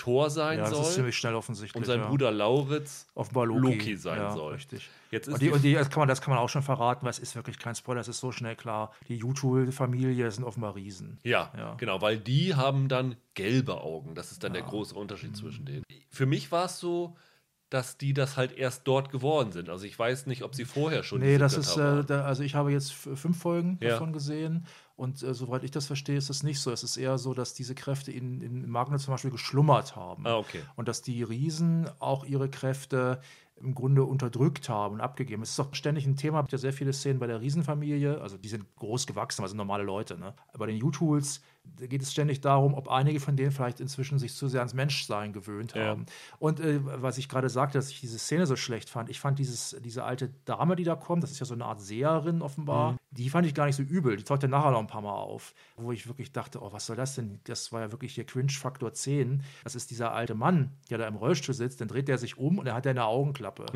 Thor 0.00 0.30
sein 0.30 0.58
ja, 0.58 0.64
das 0.64 0.72
soll 0.72 0.82
ist 0.82 0.94
ziemlich 0.94 1.16
schnell 1.16 1.34
offensichtlich. 1.34 1.76
und 1.76 1.84
sein 1.84 2.00
ja. 2.00 2.08
Bruder 2.08 2.30
Lauritz 2.30 3.06
offenbar 3.14 3.44
Loki, 3.46 3.60
Loki 3.60 3.96
sein 3.96 4.18
ja, 4.18 4.32
soll. 4.32 4.54
Richtig. 4.54 4.88
Jetzt 5.10 5.28
ist 5.28 5.34
Und, 5.34 5.42
die, 5.42 5.50
und 5.50 5.62
die, 5.62 5.74
das, 5.74 5.90
kann 5.90 6.00
man, 6.00 6.08
das 6.08 6.22
kann 6.22 6.32
man 6.32 6.42
auch 6.42 6.48
schon 6.48 6.62
verraten, 6.62 7.04
weil 7.04 7.10
es 7.10 7.18
ist 7.18 7.36
wirklich 7.36 7.58
kein 7.58 7.74
Spoiler, 7.74 8.00
es 8.00 8.08
ist 8.08 8.20
so 8.20 8.32
schnell 8.32 8.56
klar. 8.56 8.92
Die 9.08 9.16
Jutul-Familie 9.16 10.30
sind 10.30 10.44
offenbar 10.44 10.74
Riesen. 10.74 11.18
Ja, 11.22 11.52
Ja. 11.56 11.74
genau, 11.74 12.00
weil 12.00 12.18
die 12.18 12.54
haben 12.54 12.88
dann 12.88 13.16
gelbe 13.34 13.80
Augen. 13.82 14.14
Das 14.14 14.32
ist 14.32 14.42
dann 14.42 14.54
der 14.54 14.62
große 14.62 14.94
Unterschied 14.94 15.36
zwischen 15.36 15.66
denen. 15.66 15.82
Für 16.08 16.26
mich 16.26 16.50
war 16.50 16.64
es 16.64 16.78
so, 16.78 17.16
dass 17.68 17.96
die 17.98 18.12
das 18.14 18.36
halt 18.36 18.56
erst 18.56 18.86
dort 18.88 19.10
geworden 19.10 19.52
sind. 19.52 19.68
Also 19.68 19.84
ich 19.84 19.96
weiß 19.96 20.26
nicht, 20.26 20.42
ob 20.42 20.54
sie 20.56 20.64
vorher 20.64 21.04
schon 21.04 21.20
Nee, 21.20 21.38
das 21.38 21.56
ist, 21.56 21.76
äh, 21.76 22.04
da, 22.04 22.24
also 22.24 22.42
ich 22.42 22.56
habe 22.56 22.72
jetzt 22.72 22.92
fünf 22.92 23.38
Folgen 23.38 23.78
davon 23.78 24.12
gesehen 24.12 24.66
und 25.00 25.22
äh, 25.22 25.32
soweit 25.32 25.64
ich 25.64 25.70
das 25.70 25.86
verstehe, 25.86 26.18
ist 26.18 26.28
das 26.28 26.42
nicht 26.42 26.60
so. 26.60 26.70
Es 26.70 26.82
ist 26.82 26.98
eher 26.98 27.16
so, 27.16 27.32
dass 27.32 27.54
diese 27.54 27.74
Kräfte 27.74 28.12
in, 28.12 28.42
in 28.42 28.68
Magna 28.68 28.98
zum 28.98 29.14
Beispiel 29.14 29.30
geschlummert 29.30 29.96
haben. 29.96 30.26
Ah, 30.26 30.36
okay. 30.36 30.60
Und 30.76 30.88
dass 30.88 31.00
die 31.00 31.22
Riesen 31.22 31.88
auch 32.00 32.26
ihre 32.26 32.50
Kräfte 32.50 33.22
im 33.56 33.74
Grunde 33.74 34.04
unterdrückt 34.04 34.68
haben 34.68 34.96
und 34.96 35.00
abgegeben. 35.00 35.42
Es 35.42 35.52
ist 35.52 35.60
auch 35.60 35.74
ständig 35.74 36.06
ein 36.06 36.16
Thema, 36.16 36.40
es 36.40 36.44
gibt 36.44 36.52
ja 36.52 36.58
sehr 36.58 36.74
viele 36.74 36.92
Szenen 36.92 37.18
bei 37.18 37.26
der 37.26 37.40
Riesenfamilie, 37.40 38.20
also 38.20 38.36
die 38.36 38.48
sind 38.48 38.64
groß 38.76 39.06
gewachsen, 39.06 39.42
also 39.42 39.56
normale 39.56 39.84
Leute. 39.84 40.18
Ne? 40.18 40.34
Bei 40.58 40.66
den 40.66 40.82
U-Tools 40.82 41.40
da 41.78 41.86
geht 41.86 42.02
es 42.02 42.12
ständig 42.12 42.40
darum, 42.40 42.74
ob 42.74 42.88
einige 42.88 43.20
von 43.20 43.36
denen 43.36 43.50
vielleicht 43.52 43.80
inzwischen 43.80 44.18
sich 44.18 44.34
zu 44.34 44.48
sehr 44.48 44.60
ans 44.60 44.74
Menschsein 44.74 45.32
gewöhnt 45.32 45.74
Ja. 45.74 45.86
haben. 45.86 46.06
Und 46.38 46.60
äh, 46.60 46.80
was 46.84 47.18
ich 47.18 47.28
gerade 47.28 47.48
sagte, 47.48 47.78
dass 47.78 47.90
ich 47.90 48.00
diese 48.00 48.18
Szene 48.18 48.46
so 48.46 48.56
schlecht 48.56 48.90
fand, 48.90 49.08
ich 49.10 49.20
fand 49.20 49.38
dieses, 49.38 49.76
diese 49.82 50.04
alte 50.04 50.30
Dame, 50.44 50.76
die 50.76 50.84
da 50.84 50.96
kommt, 50.96 51.22
das 51.22 51.30
ist 51.30 51.40
ja 51.40 51.46
so 51.46 51.54
eine 51.54 51.64
Art 51.64 51.80
Seherin 51.80 52.42
offenbar, 52.42 52.96
die 53.10 53.28
fand 53.30 53.46
ich 53.46 53.54
gar 53.54 53.66
nicht 53.66 53.76
so 53.76 53.82
übel. 53.82 54.16
Die 54.16 54.24
tauchte 54.24 54.48
nachher 54.48 54.70
noch 54.70 54.80
ein 54.80 54.86
paar 54.86 55.00
Mal 55.02 55.12
auf, 55.14 55.54
wo 55.76 55.92
ich 55.92 56.06
wirklich 56.06 56.32
dachte, 56.32 56.62
oh, 56.62 56.72
was 56.72 56.86
soll 56.86 56.96
das 56.96 57.14
denn? 57.14 57.40
Das 57.44 57.72
war 57.72 57.80
ja 57.80 57.90
wirklich 57.92 58.14
hier 58.14 58.24
Cringe-Faktor 58.24 58.92
10. 58.92 59.42
Das 59.64 59.74
ist 59.74 59.90
dieser 59.90 60.12
alte 60.12 60.34
Mann, 60.34 60.70
der 60.90 60.98
da 60.98 61.06
im 61.08 61.16
Rollstuhl 61.16 61.54
sitzt, 61.54 61.80
dann 61.80 61.88
dreht 61.88 62.08
der 62.08 62.18
sich 62.18 62.38
um 62.38 62.58
und 62.58 62.66
er 62.66 62.74
hat 62.74 62.84
ja 62.86 62.90
eine 62.90 63.04
Augenklappe. 63.04 63.66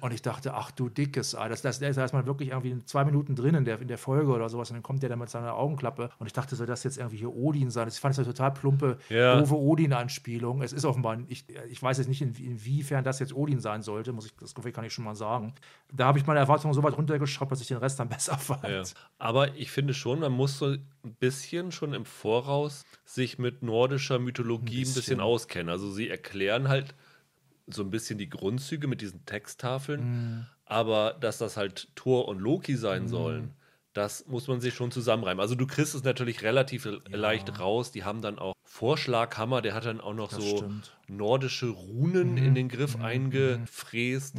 Und 0.00 0.12
ich 0.12 0.22
dachte, 0.22 0.54
ach 0.54 0.70
du 0.70 0.88
dickes 0.88 1.34
Ei, 1.34 1.48
das, 1.48 1.62
das, 1.62 1.78
da 1.78 1.86
ist 2.04 2.12
man 2.12 2.26
wirklich 2.26 2.50
irgendwie 2.50 2.84
zwei 2.84 3.04
Minuten 3.04 3.34
drin 3.34 3.54
in 3.54 3.64
der, 3.64 3.80
in 3.80 3.88
der 3.88 3.98
Folge 3.98 4.30
oder 4.32 4.48
sowas 4.48 4.70
und 4.70 4.74
dann 4.76 4.82
kommt 4.82 5.02
der 5.02 5.08
da 5.08 5.16
mit 5.16 5.28
seiner 5.30 5.54
Augenklappe 5.54 6.10
und 6.18 6.26
ich 6.26 6.32
dachte, 6.32 6.56
soll 6.56 6.66
das 6.66 6.84
jetzt 6.84 6.98
irgendwie 6.98 7.25
hier 7.26 7.36
Odin 7.36 7.70
sein? 7.70 7.88
Ich 7.88 7.94
fand 8.00 8.12
es 8.12 8.18
eine 8.18 8.26
total 8.26 8.52
plumpe, 8.52 8.98
Ja. 9.08 9.38
doofe 9.38 9.54
Odin-Anspielung. 9.56 10.62
Es 10.62 10.72
ist 10.72 10.84
offenbar, 10.84 11.18
ich, 11.28 11.44
ich 11.70 11.82
weiß 11.82 11.98
jetzt 11.98 12.08
nicht, 12.08 12.22
in, 12.22 12.34
inwiefern 12.34 13.04
das 13.04 13.18
jetzt 13.18 13.34
Odin 13.34 13.60
sein 13.60 13.82
sollte, 13.82 14.12
muss 14.12 14.26
ich, 14.26 14.32
das 14.40 14.54
kann 14.54 14.84
ich 14.84 14.92
schon 14.92 15.04
mal 15.04 15.14
sagen. 15.14 15.54
Da 15.92 16.06
habe 16.06 16.18
ich 16.18 16.26
meine 16.26 16.40
Erwartungen 16.40 16.74
so 16.74 16.82
weit 16.82 16.96
runtergeschraubt, 16.96 17.52
dass 17.52 17.60
ich 17.60 17.68
den 17.68 17.78
Rest 17.78 17.98
dann 18.00 18.08
besser 18.08 18.36
fand. 18.38 18.64
Ja. 18.64 18.82
Aber 19.18 19.54
ich 19.56 19.70
finde 19.70 19.94
schon, 19.94 20.20
man 20.20 20.32
muss 20.32 20.58
so 20.58 20.66
ein 20.66 21.14
bisschen 21.20 21.72
schon 21.72 21.92
im 21.94 22.04
Voraus 22.04 22.84
sich 23.04 23.38
mit 23.38 23.62
nordischer 23.62 24.18
Mythologie 24.18 24.78
ein 24.78 24.80
bisschen, 24.80 24.94
bisschen. 24.94 25.20
auskennen. 25.20 25.68
Also 25.68 25.90
sie 25.90 26.08
erklären 26.08 26.68
halt 26.68 26.94
so 27.68 27.82
ein 27.82 27.90
bisschen 27.90 28.18
die 28.18 28.28
Grundzüge 28.30 28.86
mit 28.86 29.00
diesen 29.00 29.24
Texttafeln, 29.26 30.00
Mhm. 30.00 30.46
aber 30.66 31.16
dass 31.20 31.38
das 31.38 31.56
halt 31.56 31.88
Thor 31.96 32.28
und 32.28 32.38
Loki 32.40 32.76
sein 32.76 33.08
sollen, 33.08 33.54
das 33.96 34.26
muss 34.26 34.46
man 34.48 34.60
sich 34.60 34.74
schon 34.74 34.90
zusammenreimen. 34.90 35.40
Also 35.40 35.54
du 35.54 35.66
kriegst 35.66 35.94
es 35.94 36.04
natürlich 36.04 36.42
relativ 36.42 36.86
leicht 37.10 37.58
raus. 37.60 37.92
Die 37.92 38.04
haben 38.04 38.20
dann 38.20 38.38
auch 38.38 38.52
Vorschlaghammer, 38.64 39.62
der 39.62 39.74
hat 39.74 39.86
dann 39.86 40.00
auch 40.00 40.12
noch 40.14 40.28
Das 40.28 40.38
so 40.38 40.56
stimmt. 40.58 40.96
nordische 41.08 41.68
Runen 41.68 42.36
in 42.36 42.54
den 42.54 42.68
Griff 42.68 42.96
eingefräst. 43.00 44.36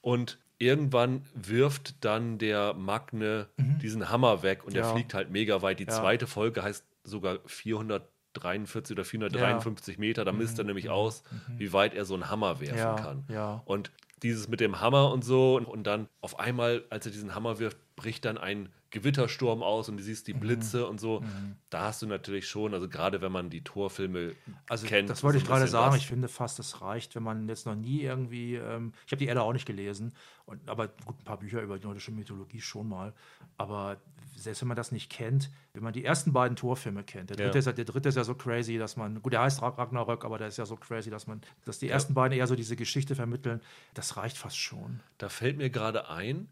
Und 0.00 0.38
irgendwann 0.58 1.22
wirft 1.34 2.04
dann 2.04 2.38
der 2.38 2.74
Magne 2.74 3.48
diesen 3.80 4.08
Hammer 4.10 4.42
weg 4.42 4.64
und 4.64 4.74
der 4.74 4.82
Ja. 4.84 4.92
fliegt 4.92 5.14
halt 5.14 5.30
mega 5.30 5.62
weit. 5.62 5.78
Die 5.78 5.84
Ja. 5.84 5.90
zweite 5.90 6.26
Folge 6.26 6.62
heißt 6.62 6.84
sogar 7.04 7.38
443 7.46 8.96
oder 8.96 9.04
453 9.04 9.98
Meter. 9.98 10.24
Da 10.24 10.32
misst 10.32 10.58
er 10.58 10.64
nämlich 10.64 10.88
aus, 10.90 11.22
wie 11.56 11.72
weit 11.72 11.94
er 11.94 12.04
so 12.04 12.14
einen 12.14 12.28
Hammer 12.30 12.60
werfen 12.60 12.76
Ja, 12.76 12.94
kann. 12.96 13.24
ja. 13.28 13.62
Und 13.64 13.90
dieses 14.22 14.48
mit 14.48 14.58
dem 14.60 14.80
Hammer 14.80 15.12
und 15.12 15.24
so 15.24 15.54
und, 15.56 15.66
und 15.66 15.84
dann 15.86 16.08
auf 16.20 16.40
einmal, 16.40 16.84
als 16.90 17.06
er 17.06 17.12
diesen 17.12 17.34
Hammer 17.36 17.60
wirft, 17.60 17.76
bricht 17.98 18.24
dann 18.24 18.38
ein 18.38 18.68
Gewittersturm 18.90 19.62
aus 19.62 19.90
und 19.90 19.98
du 19.98 20.02
siehst 20.02 20.26
die 20.28 20.32
Mhm. 20.34 20.40
Blitze 20.40 20.86
und 20.86 20.98
so. 20.98 21.22
Da 21.68 21.82
hast 21.82 22.00
du 22.00 22.06
natürlich 22.06 22.48
schon, 22.48 22.72
also 22.72 22.88
gerade 22.88 23.20
wenn 23.20 23.30
man 23.32 23.50
die 23.50 23.60
Torfilme 23.62 24.32
Also 24.68 24.86
kennt. 24.86 25.10
das 25.10 25.22
wollte 25.22 25.38
so 25.38 25.42
ich 25.42 25.48
gerade 25.48 25.68
sagen. 25.68 25.92
was. 25.92 26.00
Ich 26.00 26.06
finde 26.06 26.28
fast, 26.28 26.58
es 26.58 26.80
reicht, 26.80 27.14
wenn 27.14 27.22
man 27.22 27.46
jetzt 27.48 27.66
noch 27.66 27.74
nie 27.74 28.00
irgendwie, 28.00 28.54
ähm, 28.54 28.94
ich 29.04 29.12
habe 29.12 29.18
die 29.18 29.28
Edda 29.28 29.42
auch 29.42 29.52
nicht 29.52 29.66
gelesen, 29.66 30.14
und, 30.46 30.66
aber 30.70 30.88
gut, 30.88 31.18
ein 31.20 31.24
paar 31.24 31.38
Bücher 31.38 31.60
über 31.60 31.78
die 31.78 31.84
nordische 31.84 32.10
Mythologie 32.12 32.62
schon 32.62 32.88
mal. 32.88 33.12
Aber 33.58 33.98
selbst 34.36 34.62
wenn 34.62 34.68
man 34.68 34.76
das 34.76 34.92
nicht 34.92 35.10
kennt, 35.10 35.50
wenn 35.74 35.82
man 35.82 35.92
die 35.92 36.04
ersten 36.04 36.32
beiden 36.32 36.56
Torfilme 36.56 37.02
kennt, 37.04 37.28
der 37.28 37.36
dritte, 37.36 37.50
Ja. 37.50 37.58
ist, 37.58 37.66
ja, 37.66 37.72
der 37.72 37.84
dritte 37.84 38.08
ist 38.08 38.14
ja 38.14 38.24
so 38.24 38.34
crazy, 38.34 38.78
dass 38.78 38.96
man, 38.96 39.20
gut, 39.20 39.34
der 39.34 39.42
heißt 39.42 39.60
Rag- 39.60 39.76
Ragnarök, 39.76 40.24
aber 40.24 40.38
der 40.38 40.48
ist 40.48 40.56
ja 40.56 40.64
so 40.64 40.76
crazy, 40.76 41.10
dass 41.10 41.26
man, 41.26 41.42
dass 41.66 41.78
die 41.78 41.90
ersten 41.90 42.14
beiden 42.14 42.38
eher 42.38 42.46
so 42.46 42.54
diese 42.56 42.76
Geschichte 42.76 43.14
vermitteln, 43.14 43.60
das 43.92 44.16
reicht 44.16 44.38
fast 44.38 44.56
schon. 44.56 45.00
Da 45.18 45.28
fällt 45.28 45.58
mir 45.58 45.68
gerade 45.68 46.08
ein, 46.08 46.48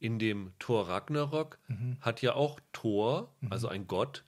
in 0.00 0.18
dem 0.18 0.52
Thor 0.58 0.88
Ragnarok 0.88 1.58
Mhm. 1.68 1.98
hat 2.00 2.22
ja 2.22 2.34
auch 2.34 2.58
Thor, 2.72 3.32
also 3.50 3.68
ein 3.68 3.86
Gott, 3.86 4.24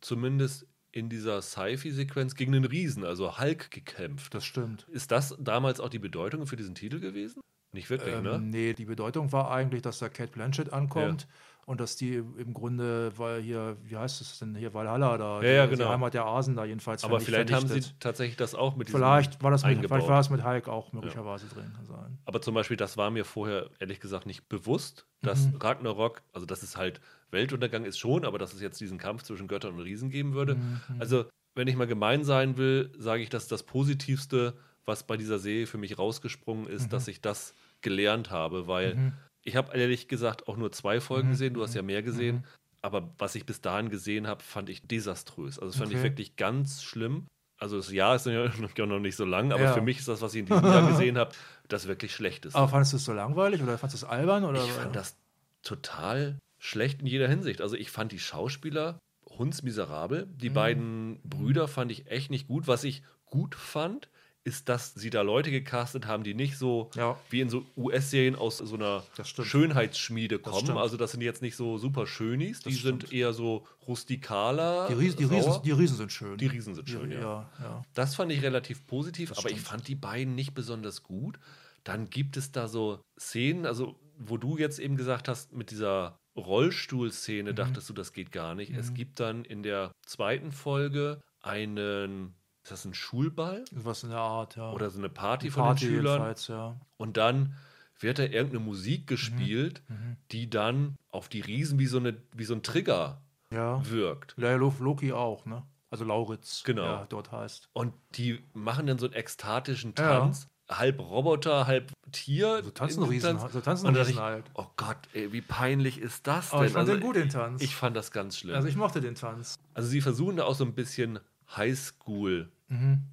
zumindest 0.00 0.66
in 0.92 1.08
dieser 1.08 1.42
Sci-Fi-Sequenz 1.42 2.34
gegen 2.34 2.52
den 2.52 2.64
Riesen, 2.64 3.04
also 3.04 3.38
Hulk, 3.38 3.70
gekämpft. 3.70 4.34
Das 4.34 4.44
stimmt. 4.44 4.86
Ist 4.90 5.10
das 5.10 5.36
damals 5.38 5.80
auch 5.80 5.90
die 5.90 5.98
Bedeutung 5.98 6.46
für 6.46 6.56
diesen 6.56 6.74
Titel 6.74 7.00
gewesen? 7.00 7.40
Nicht 7.72 7.90
wirklich, 7.90 8.14
Ähm, 8.14 8.22
ne? 8.22 8.38
Nee, 8.40 8.72
die 8.72 8.86
Bedeutung 8.86 9.30
war 9.32 9.50
eigentlich, 9.50 9.82
dass 9.82 9.98
da 9.98 10.08
Kate 10.08 10.32
Blanchett 10.32 10.72
ankommt 10.72 11.26
und 11.68 11.80
dass 11.80 11.96
die 11.96 12.14
im 12.14 12.54
Grunde, 12.54 13.12
weil 13.18 13.42
hier, 13.42 13.76
wie 13.82 13.94
heißt 13.96 14.22
es 14.22 14.38
denn 14.38 14.54
hier, 14.54 14.72
Valhalla 14.72 15.18
da, 15.18 15.42
Ja, 15.42 15.48
ja, 15.50 15.66
die, 15.66 15.72
genau. 15.72 15.84
die 15.84 15.90
Heimat 15.90 16.14
der 16.14 16.24
Asen 16.24 16.56
da 16.56 16.64
jedenfalls. 16.64 17.04
Aber 17.04 17.20
vielleicht 17.20 17.52
haben 17.52 17.68
sie 17.68 17.82
tatsächlich 18.00 18.38
das 18.38 18.54
auch 18.54 18.74
mit 18.74 18.88
diesem 18.88 18.98
Vielleicht 19.00 19.42
war 19.42 19.50
das 19.50 19.64
mit, 19.64 19.72
eingebaut. 19.76 19.98
vielleicht 19.98 20.08
war 20.08 20.20
es 20.20 20.30
mit 20.30 20.42
Hulk 20.44 20.66
auch 20.66 20.94
möglicherweise 20.94 21.46
drin. 21.46 21.70
Kann 21.76 21.84
sein. 21.84 22.18
Aber 22.24 22.40
zum 22.40 22.54
Beispiel, 22.54 22.78
das 22.78 22.96
war 22.96 23.10
mir 23.10 23.26
vorher 23.26 23.68
ehrlich 23.80 24.00
gesagt 24.00 24.24
nicht 24.24 24.48
bewusst, 24.48 25.06
dass 25.20 25.48
Mhm. 25.52 25.56
Ragnarok, 25.56 26.22
also 26.32 26.46
dass 26.46 26.62
es 26.62 26.78
halt 26.78 27.02
Weltuntergang 27.30 27.84
ist 27.84 27.98
schon, 27.98 28.24
aber 28.24 28.38
dass 28.38 28.54
es 28.54 28.62
jetzt 28.62 28.80
diesen 28.80 28.96
Kampf 28.96 29.22
zwischen 29.24 29.46
Göttern 29.46 29.74
und 29.74 29.80
Riesen 29.80 30.08
geben 30.08 30.32
würde. 30.32 30.54
Mhm. 30.54 30.80
Also, 30.98 31.26
wenn 31.54 31.68
ich 31.68 31.76
mal 31.76 31.86
gemein 31.86 32.24
sein 32.24 32.56
will, 32.56 32.92
sage 32.98 33.22
ich, 33.22 33.28
dass 33.28 33.46
das 33.46 33.62
Positivste, 33.64 34.54
was 34.86 35.02
bei 35.06 35.18
dieser 35.18 35.38
Serie 35.38 35.66
für 35.66 35.76
mich 35.76 35.98
rausgesprungen 35.98 36.66
ist, 36.66 36.84
Mhm. 36.86 36.90
dass 36.90 37.08
ich 37.08 37.20
das 37.20 37.52
gelernt 37.82 38.30
habe, 38.30 38.66
weil 38.66 39.12
ich 39.42 39.56
habe 39.56 39.76
ehrlich 39.76 40.08
gesagt 40.08 40.48
auch 40.48 40.56
nur 40.56 40.72
zwei 40.72 40.96
Mhm. 40.96 41.00
Folgen 41.00 41.30
gesehen, 41.30 41.54
du 41.54 41.62
hast 41.62 41.74
ja 41.74 41.82
mehr 41.82 42.02
gesehen. 42.02 42.44
Aber 42.80 43.12
was 43.18 43.34
ich 43.34 43.44
bis 43.44 43.60
dahin 43.60 43.88
gesehen 43.90 44.26
habe, 44.28 44.42
fand 44.42 44.68
ich 44.70 44.86
desaströs. 44.86 45.58
Also 45.58 45.72
das 45.72 45.76
fand 45.78 45.90
ich 45.90 45.98
Okay. 45.98 46.04
wirklich 46.08 46.36
ganz 46.36 46.82
schlimm. 46.82 47.26
Also 47.60 47.76
das 47.76 47.90
Jahr 47.90 48.14
ist 48.14 48.26
ja 48.26 48.48
noch 48.86 49.00
nicht 49.00 49.16
so 49.16 49.24
lang, 49.24 49.52
aber 49.52 49.64
Ja. 49.64 49.72
für 49.74 49.80
mich 49.80 49.98
ist 49.98 50.06
das, 50.06 50.20
was 50.22 50.32
ich 50.34 50.40
in 50.40 50.46
diesem 50.46 50.64
Jahr 50.64 50.86
gesehen 50.88 51.18
habe, 51.18 51.32
das 51.66 51.88
wirklich 51.88 52.14
Schlechteste. 52.14 52.56
Aber 52.56 52.68
fandest 52.68 52.92
du 52.92 52.96
es 52.98 53.04
so 53.04 53.12
langweilig 53.12 53.60
oder 53.62 53.76
fandest 53.78 54.02
du 54.02 54.06
es 54.06 54.10
albern? 54.12 54.44
Oder? 54.44 54.62
Ich 54.64 54.70
fand 54.70 54.94
das 54.94 55.16
total 55.62 56.38
schlecht 56.58 57.00
in 57.00 57.06
jeder 57.08 57.28
Hinsicht. 57.28 57.60
Also 57.60 57.74
ich 57.76 57.90
fand 57.90 58.12
die 58.12 58.18
Schauspieler 58.20 58.98
hundsmiserabel. 59.28 60.26
Mhm. 60.26 60.38
Die 60.38 60.50
beiden 60.50 61.20
Brüder 61.24 61.68
fand 61.68 61.90
ich 61.90 62.06
echt 62.10 62.30
nicht 62.30 62.46
gut. 62.48 62.66
Was 62.68 62.84
ich 62.84 63.02
gut 63.26 63.54
fand, 63.54 64.08
ist, 64.48 64.68
dass 64.68 64.94
sie 64.94 65.10
da 65.10 65.22
Leute 65.22 65.50
gecastet 65.50 66.06
haben, 66.06 66.24
die 66.24 66.34
nicht 66.34 66.56
so 66.58 66.90
Ja. 66.96 67.18
wie 67.30 67.40
in 67.40 67.48
so 67.50 67.64
US-Serien 67.76 68.34
aus 68.34 68.58
so 68.58 68.74
einer 68.74 69.04
Das. 69.16 69.28
Schönheitsschmiede 69.28 70.38
kommen. 70.38 70.60
stimmt. 70.64 70.78
also 70.78 70.96
das 70.96 71.12
sind 71.12 71.20
jetzt 71.20 71.42
nicht 71.42 71.54
so 71.56 71.78
super 71.78 72.06
Schönis, 72.06 72.60
die 72.60 72.70
Das 72.72 72.82
sind 72.82 73.12
eher 73.12 73.32
so 73.32 73.66
rustikaler. 73.86 74.88
die, 74.88 74.94
Riesen, 74.94 75.18
die. 75.18 75.24
Riesen, 75.24 75.62
die 75.62 75.70
Riesen 75.72 75.96
sind 75.96 76.12
schön. 76.12 76.36
Die 76.38 76.46
Riesen 76.46 76.74
sind 76.74 76.88
schön, 76.88 77.10
ja. 77.12 77.20
ja. 77.20 77.50
ja. 77.60 77.82
Das 77.94 78.14
fand 78.14 78.32
ich 78.32 78.42
relativ 78.42 78.86
positiv, 78.86 79.28
Das 79.30 79.38
aber 79.38 79.50
ich 79.50 79.60
fand 79.60 79.86
die 79.86 79.94
beiden 79.94 80.34
nicht 80.34 80.54
besonders 80.54 81.02
gut. 81.02 81.38
Dann 81.84 82.10
gibt 82.10 82.36
es 82.36 82.50
da 82.52 82.66
so 82.68 83.00
Szenen, 83.18 83.66
also 83.66 83.96
wo 84.18 84.36
du 84.36 84.58
jetzt 84.58 84.78
eben 84.80 84.96
gesagt 84.96 85.28
hast, 85.28 85.52
mit 85.52 85.70
dieser 85.70 86.18
Mhm. 86.34 86.44
Rollstuhlszene 86.44 87.52
dachtest 87.52 87.88
du, 87.88 87.92
das 87.94 88.12
geht 88.12 88.30
gar 88.30 88.54
nicht. 88.54 88.70
Es 88.72 88.94
gibt 88.94 89.18
dann 89.18 89.44
in 89.44 89.64
der 89.64 89.90
zweiten 90.06 90.52
Folge 90.52 91.20
einen, 91.40 92.34
ist 92.70 92.72
das 92.72 92.84
ein 92.84 92.94
Schulball 92.94 93.64
Was 93.72 94.02
in 94.02 94.10
der 94.10 94.18
Art, 94.18 94.56
ja. 94.56 94.70
oder 94.72 94.90
so 94.90 94.98
eine 94.98 95.08
Party 95.08 95.50
von 95.50 95.62
Party 95.64 95.86
den 95.86 95.94
Schülern? 95.96 96.34
ja. 96.48 96.76
Und 96.98 97.16
dann 97.16 97.54
wird 98.00 98.18
da 98.18 98.24
irgendeine 98.24 98.60
Musik 98.60 99.06
gespielt, 99.06 99.82
Mhm. 99.88 100.16
die 100.30 100.48
dann 100.50 100.96
auf 101.10 101.28
die 101.28 101.40
Riesen 101.40 101.78
wie 101.78 101.86
so, 101.86 101.98
eine, 101.98 102.16
wie 102.34 102.44
so 102.44 102.54
ein 102.54 102.62
Trigger 102.62 103.20
Ja. 103.52 103.80
wirkt. 103.90 104.34
Ja, 104.38 104.54
Lo- 104.54 104.74
Loki 104.78 105.12
auch, 105.12 105.46
ne? 105.46 105.62
Also 105.90 106.04
Lauritz, 106.04 106.62
Genau. 106.64 106.84
ja, 106.84 107.06
dort 107.08 107.32
heißt. 107.32 107.70
Und 107.72 107.94
die 108.14 108.44
machen 108.52 108.86
dann 108.86 108.98
so 108.98 109.06
einen 109.06 109.14
ekstatischen. 109.14 109.94
Tanz. 109.94 110.46
Halb 110.70 110.98
Roboter, 111.00 111.66
halb 111.66 111.90
Tier. 112.12 112.62
So 112.62 112.70
tanzen 112.70 113.02
Riesen, 113.04 113.38
Tanz. 113.38 113.52
so 113.54 113.60
tanzen 113.62 113.86
Und 113.86 113.96
Riesen 113.96 114.12
ich, 114.12 114.18
halt. 114.18 114.44
Oh 114.52 114.66
Gott, 114.76 114.98
ey, 115.14 115.32
wie 115.32 115.40
peinlich 115.40 115.98
ist 115.98 116.26
das 116.26 116.50
denn? 116.50 116.56
Aber 116.58 116.66
ich 116.66 116.72
fand 116.72 116.88
also, 116.90 116.92
den 117.00 117.00
gut, 117.06 117.16
den 117.16 117.30
Tanz. 117.30 117.62
ich 117.62 117.74
fand 117.74 117.96
das 117.96 118.12
ganz 118.12 118.36
schlimm. 118.36 118.54
also 118.54 118.66
Also, 118.66 118.68
ich 118.68 118.76
mochte 118.76 119.00
den 119.00 119.14
Tanz. 119.14 119.58
sie 119.78 120.00
versuchen 120.02 120.36
da 120.36 120.44
auch 120.44 120.54
so 120.54 120.64
ein 120.64 120.74
bisschen 120.74 121.20
Highschool-Klischees, 121.56 122.48
Mhm. 122.68 123.04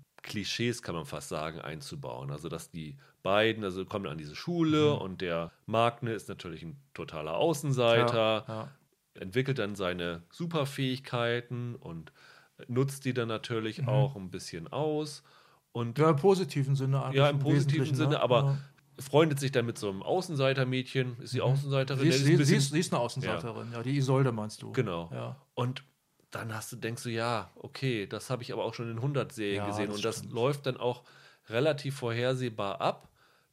kann 0.82 0.96
man 0.96 1.06
fast 1.06 1.30
sagen, 1.30 1.60
einzubauen. 1.60 2.32
Also, 2.32 2.50
dass 2.50 2.72
die 2.72 2.98
beiden, 3.24 3.64
also 3.64 3.86
kommen 3.86 4.08
an 4.08 4.18
diese 4.18 4.36
Schule 4.36 4.94
Mhm. 4.96 5.02
und 5.02 5.22
der 5.22 5.52
Magne 5.66 6.14
ist 6.14 6.30
natürlich 6.30 6.64
ein 6.64 6.78
totaler 6.94 7.36
Außenseiter, 7.36 8.46
Ja, 8.48 8.54
ja. 8.54 8.70
entwickelt 9.22 9.60
dann 9.60 9.76
seine 9.76 10.24
Superfähigkeiten 10.32 11.76
und 11.76 12.12
nutzt 12.68 13.06
die 13.06 13.14
dann 13.14 13.28
natürlich 13.28 13.88
auch 13.88 14.16
ein 14.16 14.30
bisschen 14.32 14.68
aus. 14.68 15.24
Und 15.72 15.98
ja, 16.00 16.10
im 16.10 16.16
positiven 16.16 16.76
Sinne. 16.76 17.10
Ja, 17.14 17.30
im 17.30 17.40
positiven 17.40 17.82
Wesentlichen, 17.82 17.96
Sinne, 17.96 18.10
ne? 18.12 18.22
aber 18.22 18.58
freundet 18.98 19.40
sich 19.40 19.52
dann 19.52 19.66
mit 19.66 19.78
so 19.78 19.90
einem 19.90 20.04
Außenseitermädchen. 20.04 21.18
Ist 21.20 21.32
sie 21.32 21.42
Außenseiterin? 21.42 22.00
Sie 22.02 22.08
Ja, 22.08 22.16
ist, 22.16 22.28
die 22.28 22.44
sie, 22.46 22.56
ist, 22.56 22.72
sie 22.72 22.80
ist 22.80 22.94
eine 22.94 23.02
Außenseiterin, 23.02 23.72
ja. 23.74 23.84
die 23.84 23.98
Isolde 23.98 24.32
meinst 24.32 24.62
du. 24.62 24.72
Genau. 24.72 25.10
Ja. 25.14 25.36
Und 25.54 25.84
dann 26.36 26.54
hast 26.54 26.72
du, 26.72 26.76
denkst 26.76 27.04
du, 27.04 27.10
ja, 27.10 27.50
okay, 27.56 28.08
das 28.08 28.30
habe 28.30 28.44
ich 28.44 28.52
aber 28.54 28.64
auch 28.64 28.74
schon 28.74 28.90
in 28.92 28.98
100 28.98 29.32
Serien 29.32 29.58
Ja, 29.58 29.68
gesehen. 29.68 29.88
das 29.88 29.96
Und 29.98 30.06
das 30.06 30.18
stimmt. 30.20 30.34
läuft 30.34 30.66
dann 30.66 30.78
auch 30.78 31.04
relativ 31.50 31.96
vorhersehbar 31.98 32.82
ab, 32.82 33.10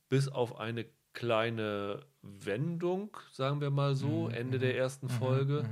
bis 0.09 0.29
auf 0.29 0.59
eine 0.59 0.87
kleine 1.15 2.01
Wendung, 2.23 3.17
sagen 3.33 3.61
wir 3.61 3.71
mal 3.71 3.95
so, 3.95 4.29
Mhm, 4.29 4.35
Ende 4.35 4.59
der 4.59 4.77
ersten 4.77 5.09
Folge, 5.09 5.65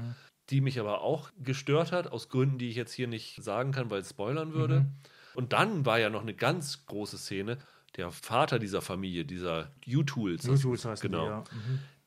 die 0.51 0.61
mich 0.61 0.79
aber 0.81 1.01
auch 1.01 1.31
gestört 1.39 1.93
hat, 1.93 2.09
aus 2.13 2.29
Gründen, 2.29 2.59
die 2.59 2.69
ich 2.69 2.77
jetzt 2.77 2.93
hier 2.93 3.07
nicht 3.09 3.43
sagen 3.43 3.73
kann, 3.73 3.91
weil 3.91 4.01
es 4.01 4.11
spoilern 4.11 4.53
würde. 4.53 4.81
Mhm. 4.81 4.93
Und 5.35 5.53
dann 5.53 5.87
war 5.87 5.99
ja 5.99 6.11
noch 6.11 6.23
eine 6.23 6.35
ganz 6.35 6.85
große 6.87 7.17
Szene. 7.19 7.59
Der 7.97 8.11
Vater 8.11 8.59
dieser 8.59 8.83
Familie, 8.83 9.25
dieser 9.25 9.71
U-Tools. 9.87 10.47
Heißt 10.85 11.03
genau. 11.03 11.25
die, 11.25 11.31
ja. 11.31 11.45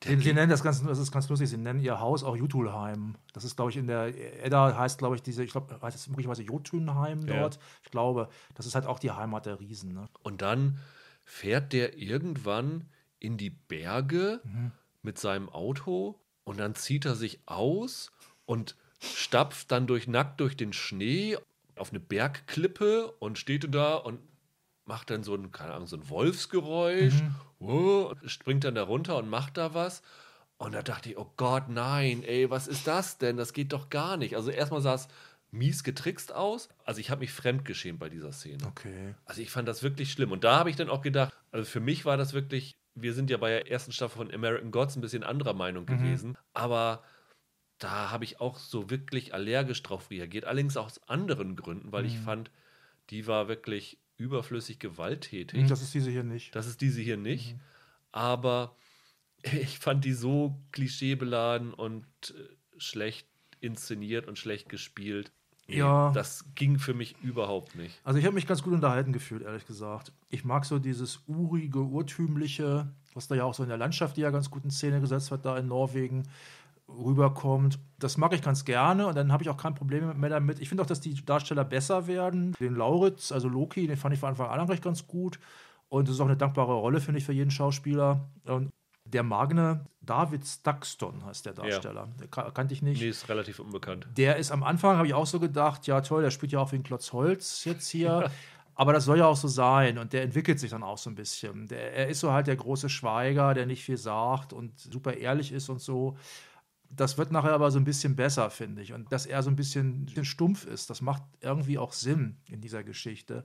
Mhm. 0.06 0.20
Sie, 0.20 0.32
nennen 0.32 0.50
das 0.50 0.62
ganz, 0.62 0.82
das 0.82 0.98
ist 0.98 1.12
ganz 1.12 1.28
lustig, 1.28 1.48
sie 1.48 1.56
nennen 1.56 1.80
ihr 1.80 2.00
Haus 2.00 2.22
auch 2.24 2.36
Jutulheim. 2.36 3.14
Das 3.32 3.44
ist, 3.44 3.56
glaube 3.56 3.70
ich, 3.70 3.76
in 3.76 3.86
der 3.86 4.44
Edda 4.44 4.76
heißt, 4.76 4.98
glaube 4.98 5.16
ich, 5.16 5.22
diese, 5.22 5.42
ich 5.44 5.52
glaube, 5.52 5.78
heißt 5.80 5.96
es 5.96 6.08
möglicherweise 6.08 6.42
Jotunheim 6.42 7.20
Ja. 7.26 7.40
dort. 7.40 7.58
Ich 7.84 7.90
glaube, 7.90 8.28
das 8.54 8.66
ist 8.66 8.74
halt 8.74 8.86
auch 8.86 8.98
die 8.98 9.10
Heimat 9.12 9.46
der 9.46 9.60
Riesen. 9.60 9.94
Ne? 9.94 10.08
Und 10.22 10.42
dann 10.42 10.78
fährt 11.24 11.72
der 11.72 11.96
irgendwann 11.98 12.88
in 13.18 13.36
die 13.38 13.50
Berge 13.50 14.40
Mhm. 14.44 14.72
mit 15.02 15.18
seinem 15.18 15.48
Auto 15.48 16.20
und 16.44 16.58
dann 16.60 16.74
zieht 16.74 17.04
er 17.06 17.14
sich 17.14 17.40
aus 17.46 18.12
und 18.44 18.76
stapft 19.00 19.70
dann 19.72 19.86
durch 19.86 20.06
nackt 20.06 20.40
durch 20.40 20.56
den 20.56 20.72
Schnee 20.72 21.36
auf 21.76 21.90
eine 21.90 22.00
Bergklippe 22.00 23.10
und 23.18 23.38
steht 23.38 23.74
da 23.74 23.94
und 23.96 24.20
macht 24.86 25.08
dann 25.08 25.24
so 25.24 25.34
ein, 25.34 25.50
keine 25.50 25.72
Ahnung, 25.72 25.86
so 25.86 25.96
ein 25.96 26.08
Wolfsgeräusch, 26.10 27.14
Mhm. 27.22 27.34
Und 27.64 28.30
springt 28.30 28.64
dann 28.64 28.74
da 28.74 28.82
runter 28.82 29.16
und 29.16 29.28
macht 29.28 29.56
da 29.56 29.74
was. 29.74 30.02
Und 30.56 30.72
da 30.72 30.82
dachte 30.82 31.10
ich, 31.10 31.18
oh 31.18 31.30
Gott, 31.36 31.68
nein, 31.68 32.22
ey, 32.22 32.48
was 32.50 32.68
ist 32.68 32.86
das 32.86 33.18
denn? 33.18 33.36
Das 33.36 33.52
geht 33.52 33.72
doch 33.72 33.90
gar 33.90 34.16
nicht. 34.16 34.36
Also 34.36 34.50
erstmal 34.50 34.80
sah 34.80 34.94
es 34.94 35.08
mies 35.50 35.84
getrickst 35.84 36.32
aus. 36.32 36.68
Also 36.84 37.00
ich 37.00 37.10
habe 37.10 37.20
mich 37.20 37.32
fremdgeschämt 37.32 37.98
bei 37.98 38.08
dieser 38.08 38.32
Szene. 38.32 38.64
Okay. 38.66 39.14
Also 39.24 39.40
ich 39.40 39.50
fand 39.50 39.68
das 39.68 39.82
wirklich 39.82 40.12
schlimm. 40.12 40.32
Und 40.32 40.44
da 40.44 40.58
habe 40.58 40.70
ich 40.70 40.76
dann 40.76 40.90
auch 40.90 41.02
gedacht, 41.02 41.32
also 41.52 41.64
für 41.64 41.80
mich 41.80 42.04
war 42.04 42.16
das 42.16 42.32
wirklich, 42.34 42.76
wir 42.94 43.14
sind 43.14 43.30
ja 43.30 43.36
bei 43.36 43.50
der 43.50 43.70
ersten 43.70 43.92
Staffel 43.92 44.18
von 44.18 44.34
American 44.34 44.70
Gods 44.70 44.96
ein 44.96 45.00
bisschen 45.00 45.22
anderer 45.24 45.54
Meinung 45.54 45.86
gewesen, 45.86 46.36
aber 46.52 47.02
da 47.78 48.10
habe 48.10 48.24
ich 48.24 48.40
auch 48.40 48.58
so 48.58 48.90
wirklich 48.90 49.34
allergisch 49.34 49.82
drauf 49.82 50.10
reagiert. 50.10 50.44
Allerdings 50.44 50.76
auch 50.76 50.86
aus 50.86 51.02
anderen 51.08 51.56
Gründen, 51.56 51.92
weil 51.92 52.06
ich 52.06 52.18
fand, 52.18 52.50
die 53.10 53.26
war 53.26 53.48
wirklich 53.48 53.98
überflüssig 54.16 54.78
gewalttätig. 54.78 55.66
Das 55.68 55.82
ist 55.82 55.94
diese 55.94 56.10
hier 56.10 56.24
nicht. 56.24 56.54
Das 56.54 56.66
ist 56.66 56.80
diese 56.80 57.00
hier 57.00 57.16
nicht. 57.16 57.56
Aber 58.12 58.76
ich 59.42 59.78
fand 59.78 60.04
die 60.04 60.12
so 60.12 60.60
klischeebeladen 60.72 61.74
und 61.74 62.06
äh, 62.30 62.78
schlecht 62.78 63.28
inszeniert 63.60 64.26
und 64.26 64.38
schlecht 64.38 64.68
gespielt. 64.68 65.32
Ja. 65.66 66.12
Das 66.12 66.44
ging 66.54 66.78
für 66.78 66.92
mich 66.92 67.16
überhaupt 67.22 67.74
nicht. 67.74 67.98
Also 68.04 68.18
ich 68.18 68.26
habe 68.26 68.34
mich 68.34 68.46
ganz 68.46 68.62
gut 68.62 68.74
unterhalten 68.74 69.12
gefühlt, 69.12 69.42
ehrlich 69.42 69.66
gesagt. 69.66 70.12
Ich 70.28 70.44
mag 70.44 70.66
so 70.66 70.78
dieses 70.78 71.20
urige, 71.26 71.78
urtümliche, 71.78 72.92
was 73.14 73.28
da 73.28 73.34
ja 73.34 73.44
auch 73.44 73.54
so 73.54 73.62
in 73.62 73.70
der 73.70 73.78
Landschaft, 73.78 74.16
die 74.18 74.20
ja 74.20 74.30
ganz 74.30 74.50
gut 74.50 74.64
in 74.64 74.70
Szene 74.70 75.00
gesetzt 75.00 75.30
wird, 75.30 75.46
da 75.46 75.56
in 75.56 75.68
Norwegen 75.68 76.24
rüberkommt. 76.96 77.78
Das 77.98 78.16
mag 78.16 78.32
ich 78.34 78.42
ganz 78.42 78.64
gerne 78.64 79.06
und 79.06 79.16
dann 79.16 79.32
habe 79.32 79.42
ich 79.42 79.48
auch 79.48 79.56
kein 79.56 79.74
Problem 79.74 80.18
mehr 80.18 80.30
damit. 80.30 80.60
Ich 80.60 80.68
finde 80.68 80.82
auch, 80.82 80.86
dass 80.86 81.00
die 81.00 81.14
Darsteller 81.24 81.64
besser 81.64 82.06
werden. 82.06 82.52
Den 82.60 82.74
Lauritz, 82.74 83.32
also 83.32 83.48
Loki, 83.48 83.86
den 83.86 83.96
fand 83.96 84.14
ich 84.14 84.20
von 84.20 84.30
Anfang 84.30 84.48
an 84.48 84.60
recht 84.68 84.82
ganz 84.82 85.06
gut. 85.06 85.38
Und 85.88 86.08
das 86.08 86.16
ist 86.16 86.20
auch 86.20 86.26
eine 86.26 86.36
dankbare 86.36 86.74
Rolle, 86.74 87.00
finde 87.00 87.18
ich, 87.18 87.24
für 87.24 87.32
jeden 87.32 87.50
Schauspieler. 87.50 88.28
Und 88.46 88.70
der 89.06 89.22
Magne, 89.22 89.84
David 90.00 90.46
Stakston 90.46 91.24
heißt 91.24 91.46
der 91.46 91.52
Darsteller. 91.52 92.08
Der 92.18 92.26
ka- 92.28 92.50
kannte 92.50 92.74
ich 92.74 92.82
nicht. 92.82 93.00
Nee, 93.00 93.08
ist 93.10 93.28
relativ 93.28 93.60
unbekannt. 93.60 94.06
Der 94.16 94.36
ist 94.36 94.50
am 94.50 94.62
Anfang, 94.62 94.96
habe 94.96 95.06
ich 95.06 95.14
auch 95.14 95.26
so 95.26 95.38
gedacht, 95.40 95.86
ja 95.86 96.00
toll, 96.00 96.22
der 96.22 96.30
spielt 96.30 96.52
ja 96.52 96.58
auch 96.58 96.72
wie 96.72 96.76
ein 96.76 96.82
Klotz 96.82 97.12
Holz 97.12 97.64
jetzt 97.64 97.88
hier. 97.88 98.30
Aber 98.76 98.92
das 98.92 99.04
soll 99.04 99.18
ja 99.18 99.26
auch 99.26 99.36
so 99.36 99.46
sein 99.46 99.98
und 99.98 100.12
der 100.12 100.22
entwickelt 100.24 100.58
sich 100.58 100.70
dann 100.72 100.82
auch 100.82 100.98
so 100.98 101.08
ein 101.08 101.14
bisschen. 101.14 101.68
Der, 101.68 101.94
er 101.94 102.08
ist 102.08 102.18
so 102.18 102.32
halt 102.32 102.48
der 102.48 102.56
große 102.56 102.88
Schweiger, 102.88 103.54
der 103.54 103.66
nicht 103.66 103.84
viel 103.84 103.98
sagt 103.98 104.52
und 104.52 104.76
super 104.80 105.14
ehrlich 105.14 105.52
ist 105.52 105.68
und 105.68 105.80
so. 105.80 106.16
Das 106.96 107.18
wird 107.18 107.30
nachher 107.32 107.52
aber 107.52 107.70
so 107.70 107.78
ein 107.78 107.84
bisschen 107.84 108.16
besser, 108.16 108.50
finde 108.50 108.82
ich. 108.82 108.92
Und 108.92 109.10
dass 109.12 109.26
er 109.26 109.42
so 109.42 109.50
ein 109.50 109.56
bisschen, 109.56 110.04
bisschen 110.06 110.24
stumpf 110.24 110.66
ist, 110.66 110.90
das 110.90 111.00
macht 111.00 111.22
irgendwie 111.40 111.78
auch 111.78 111.92
Sinn 111.92 112.36
in 112.48 112.60
dieser 112.60 112.84
Geschichte. 112.84 113.44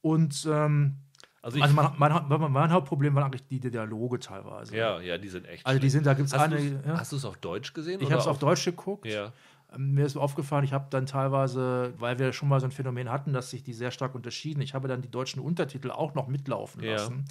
Und 0.00 0.46
ähm, 0.50 0.96
Also 1.42 1.60
also 1.60 1.74
mein, 1.74 1.92
mein, 1.98 2.52
mein 2.52 2.72
Hauptproblem 2.72 3.14
waren 3.14 3.24
eigentlich 3.24 3.46
die 3.46 3.60
Dialoge 3.60 4.18
teilweise. 4.18 4.76
ja, 4.76 5.00
ja, 5.00 5.18
die 5.18 5.28
sind 5.28 5.46
echt. 5.46 5.66
Also 5.66 5.80
die 5.80 5.90
sind, 5.90 6.06
da 6.06 6.14
gibt 6.14 6.28
es 6.28 6.34
Hast 6.34 6.42
eine. 6.42 6.82
Ja. 6.86 6.98
Hast 6.98 7.12
du 7.12 7.16
es 7.16 7.24
auf 7.24 7.36
Deutsch 7.38 7.72
gesehen? 7.74 8.00
Ich 8.00 8.10
habe 8.10 8.20
es 8.20 8.26
auf 8.26 8.38
Deutsch 8.38 8.64
geguckt. 8.64 9.06
Ja. 9.06 9.32
Ähm, 9.74 9.92
Mir 9.94 10.06
ist 10.06 10.16
aufgefallen, 10.16 10.64
ich 10.64 10.72
habe 10.72 10.86
dann 10.90 11.06
teilweise, 11.06 11.92
weil 11.98 12.18
wir 12.18 12.32
schon 12.32 12.48
mal 12.48 12.60
so 12.60 12.66
ein 12.66 12.72
Phänomen 12.72 13.10
hatten, 13.10 13.32
dass 13.32 13.50
sich 13.50 13.62
die 13.62 13.74
sehr 13.74 13.90
stark 13.90 14.14
unterschieden, 14.14 14.60
ich 14.62 14.74
habe 14.74 14.88
dann 14.88 15.02
die 15.02 15.10
deutschen 15.10 15.40
Untertitel 15.40 15.90
auch 15.90 16.14
noch 16.14 16.26
mitlaufen 16.28 16.82
Ja. 16.82 16.92
lassen. 16.92 17.24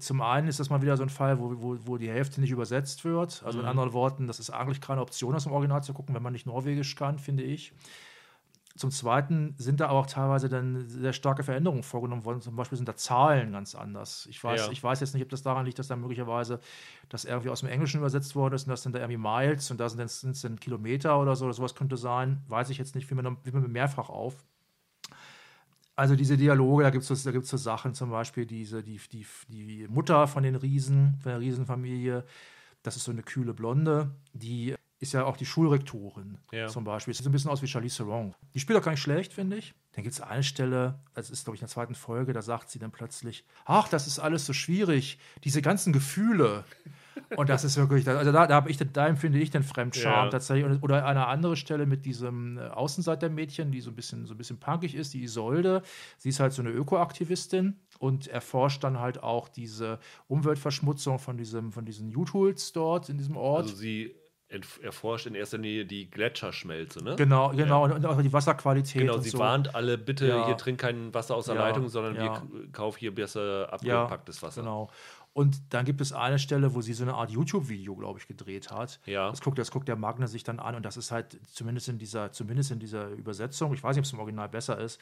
Zum 0.00 0.20
einen 0.22 0.48
ist 0.48 0.58
das 0.60 0.70
mal 0.70 0.82
wieder 0.82 0.96
so 0.96 1.02
ein 1.02 1.08
Fall, 1.08 1.38
wo, 1.38 1.54
wo, 1.62 1.76
wo 1.84 1.96
die 1.98 2.10
Hälfte 2.10 2.40
nicht 2.40 2.50
übersetzt 2.50 3.04
wird. 3.04 3.42
Also 3.44 3.58
in 3.60 3.64
Mhm. 3.64 3.70
anderen 3.70 3.92
Worten, 3.92 4.26
das 4.26 4.40
ist 4.40 4.50
eigentlich 4.50 4.80
keine 4.80 5.00
Option, 5.02 5.32
das 5.34 5.46
im 5.46 5.52
Original 5.52 5.82
zu 5.82 5.92
gucken, 5.94 6.14
wenn 6.14 6.22
man 6.22 6.32
nicht 6.32 6.46
Norwegisch 6.46 6.94
kann, 6.96 7.18
finde 7.18 7.42
ich. 7.42 7.72
Zum 8.76 8.92
Zweiten 8.92 9.54
sind 9.58 9.80
da 9.80 9.88
auch 9.90 10.06
teilweise 10.06 10.48
dann 10.48 10.88
sehr 10.88 11.12
starke 11.12 11.42
Veränderungen 11.42 11.82
vorgenommen 11.82 12.24
worden. 12.24 12.40
Zum 12.40 12.54
Beispiel 12.54 12.76
sind 12.76 12.88
da 12.88 12.94
Zahlen 12.96 13.52
ganz 13.52 13.74
anders. 13.74 14.26
Ich 14.30 14.42
weiß, 14.42 14.66
Ja. 14.66 14.72
ich 14.72 14.82
weiß 14.82 15.00
jetzt 15.00 15.12
nicht, 15.12 15.24
ob 15.24 15.28
das 15.28 15.42
daran 15.42 15.66
liegt, 15.66 15.78
dass 15.80 15.88
da 15.88 15.96
möglicherweise 15.96 16.60
das 17.08 17.24
irgendwie 17.24 17.50
aus 17.50 17.60
dem 17.60 17.68
Englischen 17.68 17.98
übersetzt 17.98 18.36
worden 18.36 18.54
ist 18.54 18.62
und 18.64 18.70
das 18.70 18.82
sind 18.82 18.94
da 18.94 19.00
irgendwie 19.00 19.18
Miles 19.18 19.70
und 19.72 19.80
da 19.80 19.88
sind 19.88 20.00
es 20.00 20.40
dann 20.42 20.58
Kilometer 20.60 21.20
oder 21.20 21.34
so 21.34 21.46
oder 21.46 21.54
sowas 21.54 21.74
könnte 21.74 21.96
sein. 21.96 22.42
Weiß 22.46 22.70
ich 22.70 22.78
jetzt 22.78 22.94
nicht, 22.94 23.10
wie 23.10 23.14
man, 23.16 23.36
wie 23.42 23.50
man 23.50 23.70
mehrfach 23.70 24.08
auf. 24.08 24.36
Also 26.00 26.16
diese 26.16 26.38
Dialoge, 26.38 26.82
da 26.82 26.88
gibt 26.88 27.02
es 27.02 27.08
so, 27.08 27.14
da 27.14 27.30
gibt's 27.30 27.50
so 27.50 27.58
Sachen, 27.58 27.92
zum 27.92 28.08
Beispiel 28.08 28.46
diese, 28.46 28.82
die, 28.82 28.98
die, 29.12 29.26
die 29.48 29.86
Mutter 29.86 30.26
von 30.26 30.42
den 30.42 30.54
Riesen, 30.54 31.18
von 31.22 31.32
der 31.32 31.40
Riesenfamilie, 31.40 32.24
das 32.82 32.96
ist 32.96 33.04
so 33.04 33.12
eine 33.12 33.22
kühle 33.22 33.52
Blonde, 33.52 34.10
die 34.32 34.74
ist 34.98 35.12
ja 35.12 35.24
auch 35.26 35.36
die 35.36 35.44
Schulrektorin 35.44 36.38
Ja. 36.52 36.68
zum 36.68 36.84
Beispiel. 36.84 37.12
Sieht 37.12 37.24
so 37.24 37.28
ein 37.28 37.32
bisschen 37.32 37.50
aus 37.50 37.60
wie 37.60 37.66
Charlize 37.66 37.98
Theron. 37.98 38.34
Die 38.54 38.60
spielt 38.60 38.78
auch 38.78 38.82
gar 38.82 38.92
nicht 38.92 39.02
schlecht, 39.02 39.34
finde 39.34 39.58
ich. 39.58 39.74
Dann 39.92 40.02
gibt 40.02 40.14
es 40.14 40.22
eine 40.22 40.42
Stelle, 40.42 41.00
das 41.12 41.28
ist, 41.28 41.44
glaube 41.44 41.56
ich, 41.56 41.60
in 41.60 41.66
der 41.66 41.72
zweiten 41.72 41.94
Folge, 41.94 42.32
da 42.32 42.40
sagt 42.40 42.70
sie 42.70 42.78
dann 42.78 42.92
plötzlich, 42.92 43.44
ach, 43.66 43.86
das 43.88 44.06
ist 44.06 44.20
alles 44.20 44.46
so 44.46 44.54
schwierig, 44.54 45.18
diese 45.44 45.60
ganzen 45.60 45.92
Gefühle. 45.92 46.64
Und 47.36 47.48
das 47.48 47.62
ist 47.64 47.76
wirklich, 47.76 48.08
also 48.08 48.32
da, 48.32 48.46
da, 48.46 48.54
hab 48.56 48.68
ich, 48.68 48.76
da 48.76 49.06
empfinde 49.06 49.38
ich 49.38 49.50
den 49.50 49.62
Fremdscham 49.62 50.24
Ja. 50.26 50.30
tatsächlich. 50.30 50.82
Oder 50.82 51.06
eine 51.06 51.26
andere 51.28 51.56
Stelle 51.56 51.86
mit 51.86 52.04
diesem 52.04 52.58
äh, 52.58 52.62
Außenseitermädchen, 52.68 53.70
die 53.70 53.80
so 53.80 53.90
ein 53.90 53.94
bisschen, 53.96 54.26
so 54.26 54.34
ein 54.34 54.36
bisschen 54.36 54.58
punkig 54.58 54.94
ist, 54.94 55.14
die 55.14 55.22
Isolde. 55.22 55.82
Sie 56.18 56.30
ist 56.30 56.40
halt 56.40 56.52
so 56.52 56.62
eine 56.62 56.70
Ökoaktivistin 56.70 57.78
und 57.98 58.26
erforscht 58.28 58.82
dann 58.82 58.98
halt 58.98 59.22
auch 59.22 59.48
diese 59.48 59.98
Umweltverschmutzung 60.28 61.18
von, 61.18 61.36
diesem, 61.36 61.72
von 61.72 61.84
diesen 61.84 62.14
U-Tools 62.16 62.72
dort 62.72 63.08
in 63.08 63.18
diesem 63.18 63.36
Ort. 63.36 63.62
Also 63.62 63.76
sie 63.76 64.14
erforscht 64.82 65.26
in 65.26 65.36
erster 65.36 65.58
Linie 65.58 65.86
die 65.86 66.10
Gletscherschmelze, 66.10 67.04
ne? 67.04 67.14
genau, 67.14 67.50
genau. 67.50 67.84
Und, 67.84 67.92
und 67.92 68.04
auch 68.06 68.20
die 68.20 68.32
Wasserqualität. 68.32 69.02
Genau, 69.02 69.18
sie 69.18 69.30
so. 69.30 69.38
warnt 69.38 69.76
alle, 69.76 69.96
bitte 69.96 70.26
Ja. 70.26 70.44
hier 70.46 70.56
trink 70.56 70.80
kein 70.80 71.14
Wasser 71.14 71.36
aus 71.36 71.46
der 71.46 71.54
Ja, 71.54 71.68
Leitung, 71.68 71.88
sondern 71.88 72.16
ja. 72.16 72.22
wir 72.22 72.30
k- 72.30 72.42
kauf 72.72 72.96
hier 72.96 73.14
besser 73.14 73.68
Ja, 73.84 74.02
abgepacktes 74.02 74.42
Wasser. 74.42 74.62
Genau. 74.62 74.90
Und 75.32 75.72
dann 75.72 75.84
gibt 75.84 76.00
es 76.00 76.12
eine 76.12 76.38
Stelle, 76.38 76.74
wo 76.74 76.80
sie 76.80 76.92
so 76.92 77.04
eine 77.04 77.14
Art 77.14 77.30
YouTube-Video, 77.30 77.94
glaube 77.94 78.18
ich, 78.18 78.26
gedreht 78.26 78.70
hat. 78.70 79.00
Ja. 79.06 79.30
Das 79.30 79.40
guckt, 79.40 79.58
das 79.58 79.70
guckt 79.70 79.86
der 79.86 79.96
Magne 79.96 80.26
sich 80.26 80.42
dann 80.42 80.58
an 80.58 80.74
und 80.74 80.84
das 80.84 80.96
ist 80.96 81.12
halt 81.12 81.38
zumindest 81.52 81.88
in 81.88 81.98
dieser, 81.98 82.32
zumindest 82.32 82.72
in 82.72 82.80
dieser 82.80 83.10
Übersetzung, 83.10 83.72
ich 83.72 83.82
weiß 83.82 83.94
nicht, 83.94 84.02
ob 84.02 84.06
es 84.06 84.12
im 84.12 84.18
Original 84.18 84.48
besser 84.48 84.78
ist, 84.78 85.00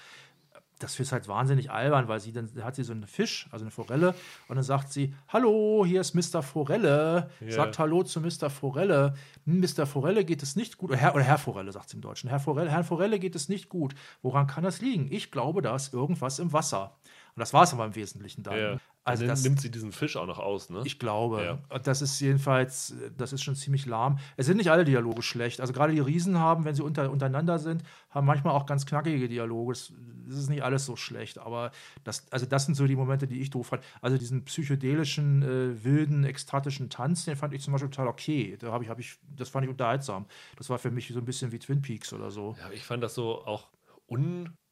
das 0.78 0.98
ist 1.00 1.12
halt 1.12 1.28
wahnsinnig 1.28 1.70
albern, 1.70 2.08
weil 2.08 2.20
sie 2.20 2.32
dann 2.32 2.48
hat 2.62 2.76
sie 2.76 2.84
so 2.84 2.92
einen 2.92 3.06
Fisch, 3.06 3.48
also 3.50 3.64
eine 3.64 3.70
Forelle, 3.70 4.14
und 4.48 4.56
dann 4.56 4.62
sagt 4.62 4.92
sie: 4.92 5.14
Hallo, 5.28 5.84
hier 5.84 6.00
ist 6.00 6.14
Mr. 6.14 6.42
Forelle. 6.42 7.30
Ja. 7.40 7.50
Sagt 7.50 7.78
Hallo 7.78 8.02
zu 8.04 8.20
Mr. 8.20 8.50
Forelle. 8.50 9.14
Hm, 9.44 9.60
Mr. 9.60 9.86
Forelle 9.86 10.24
geht 10.24 10.42
es 10.42 10.56
nicht 10.56 10.78
gut. 10.78 10.90
Oder 10.90 10.98
Herr, 10.98 11.14
oder 11.14 11.24
Herr 11.24 11.38
Forelle, 11.38 11.72
sagt 11.72 11.90
sie 11.90 11.96
im 11.96 12.02
Deutschen. 12.02 12.30
Herr 12.30 12.40
Forelle, 12.40 12.70
Herrn 12.70 12.84
Forelle 12.84 13.18
geht 13.18 13.34
es 13.34 13.48
nicht 13.48 13.68
gut. 13.68 13.94
Woran 14.22 14.46
kann 14.46 14.64
das 14.64 14.80
liegen? 14.80 15.08
Ich 15.10 15.30
glaube, 15.30 15.62
da 15.62 15.74
ist 15.74 15.92
irgendwas 15.92 16.38
im 16.38 16.52
Wasser. 16.52 16.96
Und 17.34 17.40
das 17.40 17.52
war 17.52 17.64
es 17.64 17.72
aber 17.72 17.84
im 17.84 17.94
Wesentlichen 17.94 18.42
dann. 18.42 18.58
Ja. 18.58 18.76
Also 19.08 19.22
dann 19.22 19.30
das, 19.30 19.42
nimmt 19.42 19.60
sie 19.60 19.70
diesen 19.70 19.92
Fisch 19.92 20.16
auch 20.16 20.26
noch 20.26 20.38
aus, 20.38 20.70
ne? 20.70 20.82
ich 20.84 20.98
glaube. 20.98 21.42
Ja. 21.42 21.58
Und 21.74 21.86
Das 21.86 22.02
ist 22.02 22.20
jedenfalls, 22.20 22.94
das 23.16 23.32
ist 23.32 23.42
schon 23.42 23.56
ziemlich 23.56 23.86
lahm. 23.86 24.18
Es 24.36 24.46
sind 24.46 24.56
nicht 24.56 24.70
alle 24.70 24.84
Dialoge 24.84 25.22
schlecht. 25.22 25.60
Also 25.60 25.72
gerade 25.72 25.92
die 25.92 26.00
Riesen 26.00 26.38
haben, 26.38 26.64
wenn 26.64 26.74
sie 26.74 26.82
unter, 26.82 27.10
untereinander 27.10 27.58
sind, 27.58 27.82
haben 28.10 28.26
manchmal 28.26 28.54
auch 28.54 28.66
ganz 28.66 28.86
knackige 28.86 29.28
Dialoge. 29.28 29.72
Es 29.72 29.92
ist 30.28 30.50
nicht 30.50 30.62
alles 30.62 30.84
so 30.86 30.96
schlecht. 30.96 31.38
Aber 31.38 31.70
das, 32.04 32.30
also 32.32 32.46
das 32.46 32.66
sind 32.66 32.74
so 32.74 32.86
die 32.86 32.96
Momente, 32.96 33.26
die 33.26 33.40
ich 33.40 33.50
doof 33.50 33.68
fand. 33.68 33.82
Also 34.00 34.18
diesen 34.18 34.44
psychedelischen, 34.44 35.42
äh, 35.42 35.84
wilden, 35.84 36.24
ekstatischen 36.24 36.90
Tanz, 36.90 37.24
den 37.24 37.36
fand 37.36 37.54
ich 37.54 37.62
zum 37.62 37.72
Beispiel 37.72 37.90
total 37.90 38.08
okay. 38.08 38.56
Da 38.58 38.72
hab 38.72 38.82
ich, 38.82 38.88
hab 38.88 38.98
ich, 38.98 39.18
das 39.36 39.48
fand 39.48 39.64
ich 39.64 39.70
unterhaltsam. 39.70 40.26
Das 40.56 40.70
war 40.70 40.78
für 40.78 40.90
mich 40.90 41.08
so 41.08 41.18
ein 41.18 41.24
bisschen 41.24 41.52
wie 41.52 41.58
Twin 41.58 41.82
Peaks 41.82 42.12
oder 42.12 42.30
so. 42.30 42.56
ja, 42.58 42.70
ich 42.70 42.84
fand 42.84 43.02
das 43.02 43.14
so 43.14 43.44
auch 43.44 43.68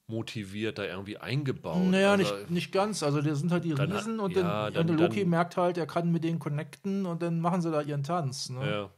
unmotiviert 0.09 0.79
da 0.79 0.85
irgendwie 0.85 1.17
eingebaut. 1.19 1.85
Naja, 1.91 2.13
Also, 2.13 2.35
nicht, 2.35 2.51
nicht 2.51 2.73
ganz. 2.73 3.03
Also, 3.03 3.21
das 3.21 3.39
sind 3.41 3.51
halt 3.53 3.65
die 3.65 3.75
Dann- 3.75 3.91
Riesen 3.93 4.21
und, 4.21 4.35
ja, 4.37 4.71
dann, 4.71 4.87
dann- 4.87 4.99
Loki 4.99 5.21
dann- 5.21 5.31
merkt 5.31 5.57
halt, 5.57 5.79
er 5.79 5.87
kann 5.87 6.13
mit 6.13 6.25
denen 6.25 6.39
connecten 6.39 7.07
und 7.07 7.23
dann 7.23 7.41
machen 7.41 7.61
sie 7.61 7.71
da 7.71 7.83
ihren 7.83 8.03
Tanz. 8.03 8.49
Ne? 8.51 8.69
Ja. 8.71 8.91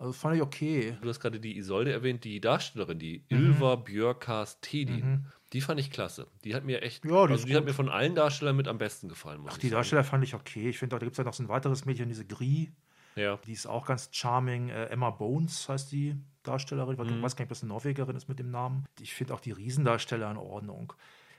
Also 0.00 0.12
fand 0.12 0.36
ich 0.36 0.42
okay. 0.42 0.96
Du 1.02 1.08
hast 1.08 1.18
gerade 1.20 1.40
die 1.40 1.56
Isolde 1.56 1.92
erwähnt, 1.92 2.22
die 2.24 2.40
Darstellerin, 2.40 2.98
die 3.00 3.24
Mhm. 3.30 3.36
Ylva 3.38 3.76
Björkas 3.76 4.60
Tedin. 4.60 5.26
Die 5.52 5.60
fand 5.60 5.80
ich 5.80 5.90
klasse. 5.90 6.26
Die 6.44 6.54
hat 6.54 6.64
mir 6.64 6.82
echt, 6.82 7.04
Ja, 7.04 7.26
die 7.26 7.32
also 7.32 7.46
die 7.46 7.56
hat 7.56 7.64
mir 7.64 7.72
von 7.72 7.88
allen 7.88 8.14
Darstellern 8.14 8.54
mit 8.54 8.68
am 8.68 8.78
besten 8.78 9.08
gefallen. 9.08 9.40
Ach, 9.48 9.56
die 9.58 9.68
sagen. 9.68 9.76
Darsteller 9.78 10.04
fand 10.04 10.22
ich 10.22 10.34
okay. 10.34 10.68
Ich 10.68 10.78
finde, 10.78 10.94
da 10.96 10.98
gibt 11.00 11.12
es 11.12 11.18
ja 11.18 11.24
noch 11.24 11.32
so 11.32 11.42
ein 11.42 11.48
weiteres 11.48 11.84
Mädchen, 11.84 12.08
diese 12.08 12.26
Grie. 12.26 12.70
Ja. 13.18 13.38
Die 13.46 13.52
ist 13.52 13.66
auch 13.66 13.86
ganz 13.86 14.08
charming. 14.12 14.68
Äh, 14.70 14.86
Emma 14.86 15.10
Bones 15.10 15.68
heißt 15.68 15.92
die 15.92 16.16
Darstellerin. 16.42 16.92
Ich 16.94 16.98
Mhm. 16.98 17.22
weiß 17.22 17.36
gar 17.36 17.42
nicht, 17.44 17.48
ob 17.50 17.50
das 17.50 17.62
eine 17.62 17.68
Norwegerin 17.72 18.16
ist 18.16 18.28
mit 18.28 18.38
dem 18.38 18.50
Namen. 18.50 18.86
Ich 19.00 19.12
finde 19.14 19.34
auch 19.34 19.40
die 19.40 19.52
Riesendarsteller 19.52 20.30
in 20.30 20.36
Ordnung. 20.36 20.92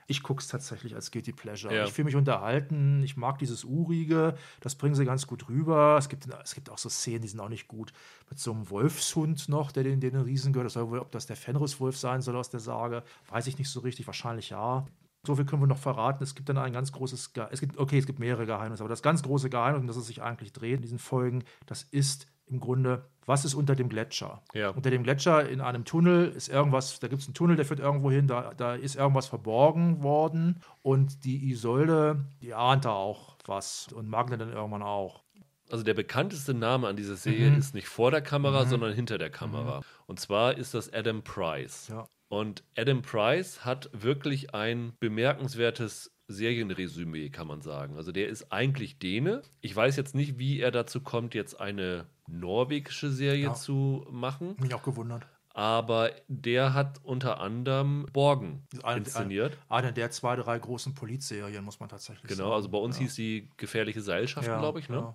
Ich 0.06 0.24
gucke 0.24 0.40
es 0.40 0.48
tatsächlich 0.48 0.96
als 0.96 1.12
Guilty 1.12 1.30
Pleasure. 1.32 1.72
Ja. 1.72 1.84
Ich 1.84 1.92
fühle 1.92 2.06
mich 2.06 2.16
unterhalten. 2.16 3.00
Ich 3.04 3.16
mag 3.16 3.38
dieses 3.38 3.62
Urige. 3.62 4.34
Das 4.60 4.74
bringen 4.74 4.96
sie 4.96 5.04
ganz 5.04 5.28
gut 5.28 5.48
rüber. 5.48 5.96
Es 5.98 6.08
gibt, 6.08 6.26
es 6.42 6.54
gibt 6.56 6.68
auch 6.68 6.78
so 6.78 6.88
Szenen, 6.88 7.22
die 7.22 7.28
sind 7.28 7.38
auch 7.38 7.48
nicht 7.48 7.68
gut. 7.68 7.92
Mit 8.28 8.40
so 8.40 8.50
einem 8.52 8.68
Wolfshund 8.70 9.48
noch, 9.48 9.70
der 9.70 9.84
den, 9.84 10.00
den 10.00 10.16
Riesen 10.16 10.52
gehört. 10.52 10.66
Das 10.66 10.72
soll 10.72 10.90
wohl, 10.90 10.98
ob 10.98 11.12
das 11.12 11.26
der 11.26 11.36
Fenriswolf 11.36 11.96
sein 11.96 12.22
soll 12.22 12.34
aus 12.36 12.50
der 12.50 12.58
Sage, 12.58 13.04
weiß 13.28 13.46
ich 13.46 13.56
nicht 13.58 13.68
so 13.70 13.80
richtig. 13.80 14.06
Wahrscheinlich 14.08 14.50
ja. 14.50 14.84
So 15.26 15.34
viel 15.36 15.44
können 15.44 15.62
wir 15.62 15.66
noch 15.66 15.78
verraten. 15.78 16.22
Es 16.22 16.34
gibt 16.34 16.48
dann 16.48 16.56
ein 16.58 16.72
ganz 16.72 16.92
großes, 16.92 17.32
Ge 17.34 17.46
es 17.50 17.60
gibt, 17.60 17.76
okay, 17.78 17.98
es 17.98 18.06
gibt 18.06 18.18
mehrere 18.18 18.46
Geheimnisse, 18.46 18.82
aber 18.82 18.88
das 18.88 19.02
ganz 19.02 19.22
große 19.22 19.50
Geheimnis, 19.50 19.80
um 19.82 19.86
das 19.86 19.96
es 19.96 20.06
sich 20.06 20.22
eigentlich 20.22 20.52
dreht 20.52 20.76
in 20.76 20.82
diesen 20.82 20.98
Folgen, 20.98 21.44
das 21.66 21.82
ist 21.82 22.26
im 22.46 22.58
Grunde, 22.58 23.04
was 23.26 23.44
ist 23.44 23.54
unter 23.54 23.76
dem 23.76 23.88
Gletscher? 23.88 24.42
Ja. 24.54 24.70
Unter 24.70 24.90
dem 24.90 25.02
Gletscher 25.04 25.48
in 25.48 25.60
einem 25.60 25.84
Tunnel 25.84 26.28
ist 26.30 26.48
irgendwas, 26.48 26.98
da 26.98 27.06
gibt 27.08 27.22
es 27.22 27.28
einen 27.28 27.34
Tunnel, 27.34 27.54
der 27.56 27.64
führt 27.64 27.78
irgendwo 27.80 28.10
hin, 28.10 28.26
da, 28.26 28.54
da 28.56 28.74
ist 28.74 28.96
irgendwas 28.96 29.28
verborgen 29.28 30.02
worden 30.02 30.60
und 30.82 31.24
die 31.24 31.50
Isolde, 31.50 32.24
die 32.42 32.54
ahnt 32.54 32.86
da 32.86 32.90
auch 32.92 33.36
was 33.46 33.88
und 33.92 34.08
Magne 34.08 34.36
dann 34.38 34.50
irgendwann 34.52 34.82
auch. 34.82 35.22
Also 35.70 35.84
der 35.84 35.94
bekannteste 35.94 36.54
Name 36.54 36.88
an 36.88 36.96
dieser 36.96 37.14
Serie 37.14 37.50
Mhm. 37.50 37.58
ist 37.58 37.74
nicht 37.74 37.86
vor 37.86 38.10
der 38.10 38.22
Kamera, 38.22 38.64
sondern 38.66 38.92
hinter 38.94 39.18
der 39.18 39.30
Kamera. 39.30 39.82
Und 40.06 40.18
zwar 40.18 40.56
ist 40.56 40.74
das 40.74 40.92
Adam 40.92 41.22
Price. 41.22 41.86
Ja. 41.88 42.06
Und 42.30 42.62
Adam 42.78 43.02
Price 43.02 43.64
hat 43.64 43.90
wirklich 43.92 44.54
ein 44.54 44.92
bemerkenswertes 45.00 46.12
Serienresümee, 46.28 47.28
kann 47.30 47.48
man 47.48 47.60
sagen. 47.60 47.96
Also 47.96 48.12
der 48.12 48.28
ist 48.28 48.52
eigentlich 48.52 49.00
Däne. 49.00 49.42
Ich 49.60 49.74
weiß 49.74 49.96
jetzt 49.96 50.14
nicht, 50.14 50.38
wie 50.38 50.60
er 50.60 50.70
dazu 50.70 51.00
kommt, 51.00 51.34
jetzt 51.34 51.60
eine 51.60 52.06
norwegische 52.28 53.10
Serie 53.10 53.46
Ja. 53.46 53.54
zu 53.54 54.06
machen, 54.12 54.54
Mich 54.60 54.72
auch 54.74 54.84
gewundert. 54.84 55.26
aber 55.54 56.12
der 56.28 56.72
hat 56.72 57.00
unter 57.02 57.40
anderem 57.40 58.06
Borgen 58.12 58.62
Eine- 58.84 58.98
inszeniert. 59.00 59.58
Eine 59.68 59.92
der 59.92 60.12
zwei, 60.12 60.36
drei 60.36 60.56
großen 60.56 60.94
Polizserien, 60.94 61.64
muss 61.64 61.80
man 61.80 61.88
tatsächlich 61.88 62.30
sagen. 62.30 62.38
Genau, 62.42 62.54
also 62.54 62.68
bei 62.68 62.78
uns 62.78 62.96
ja. 62.98 63.02
hieß 63.02 63.14
die 63.16 63.48
Gefährliche 63.56 64.00
Seilschaften, 64.02 64.52
Ja, 64.52 64.60
glaube 64.60 64.78
ich. 64.78 64.88
Ne? 64.88 65.12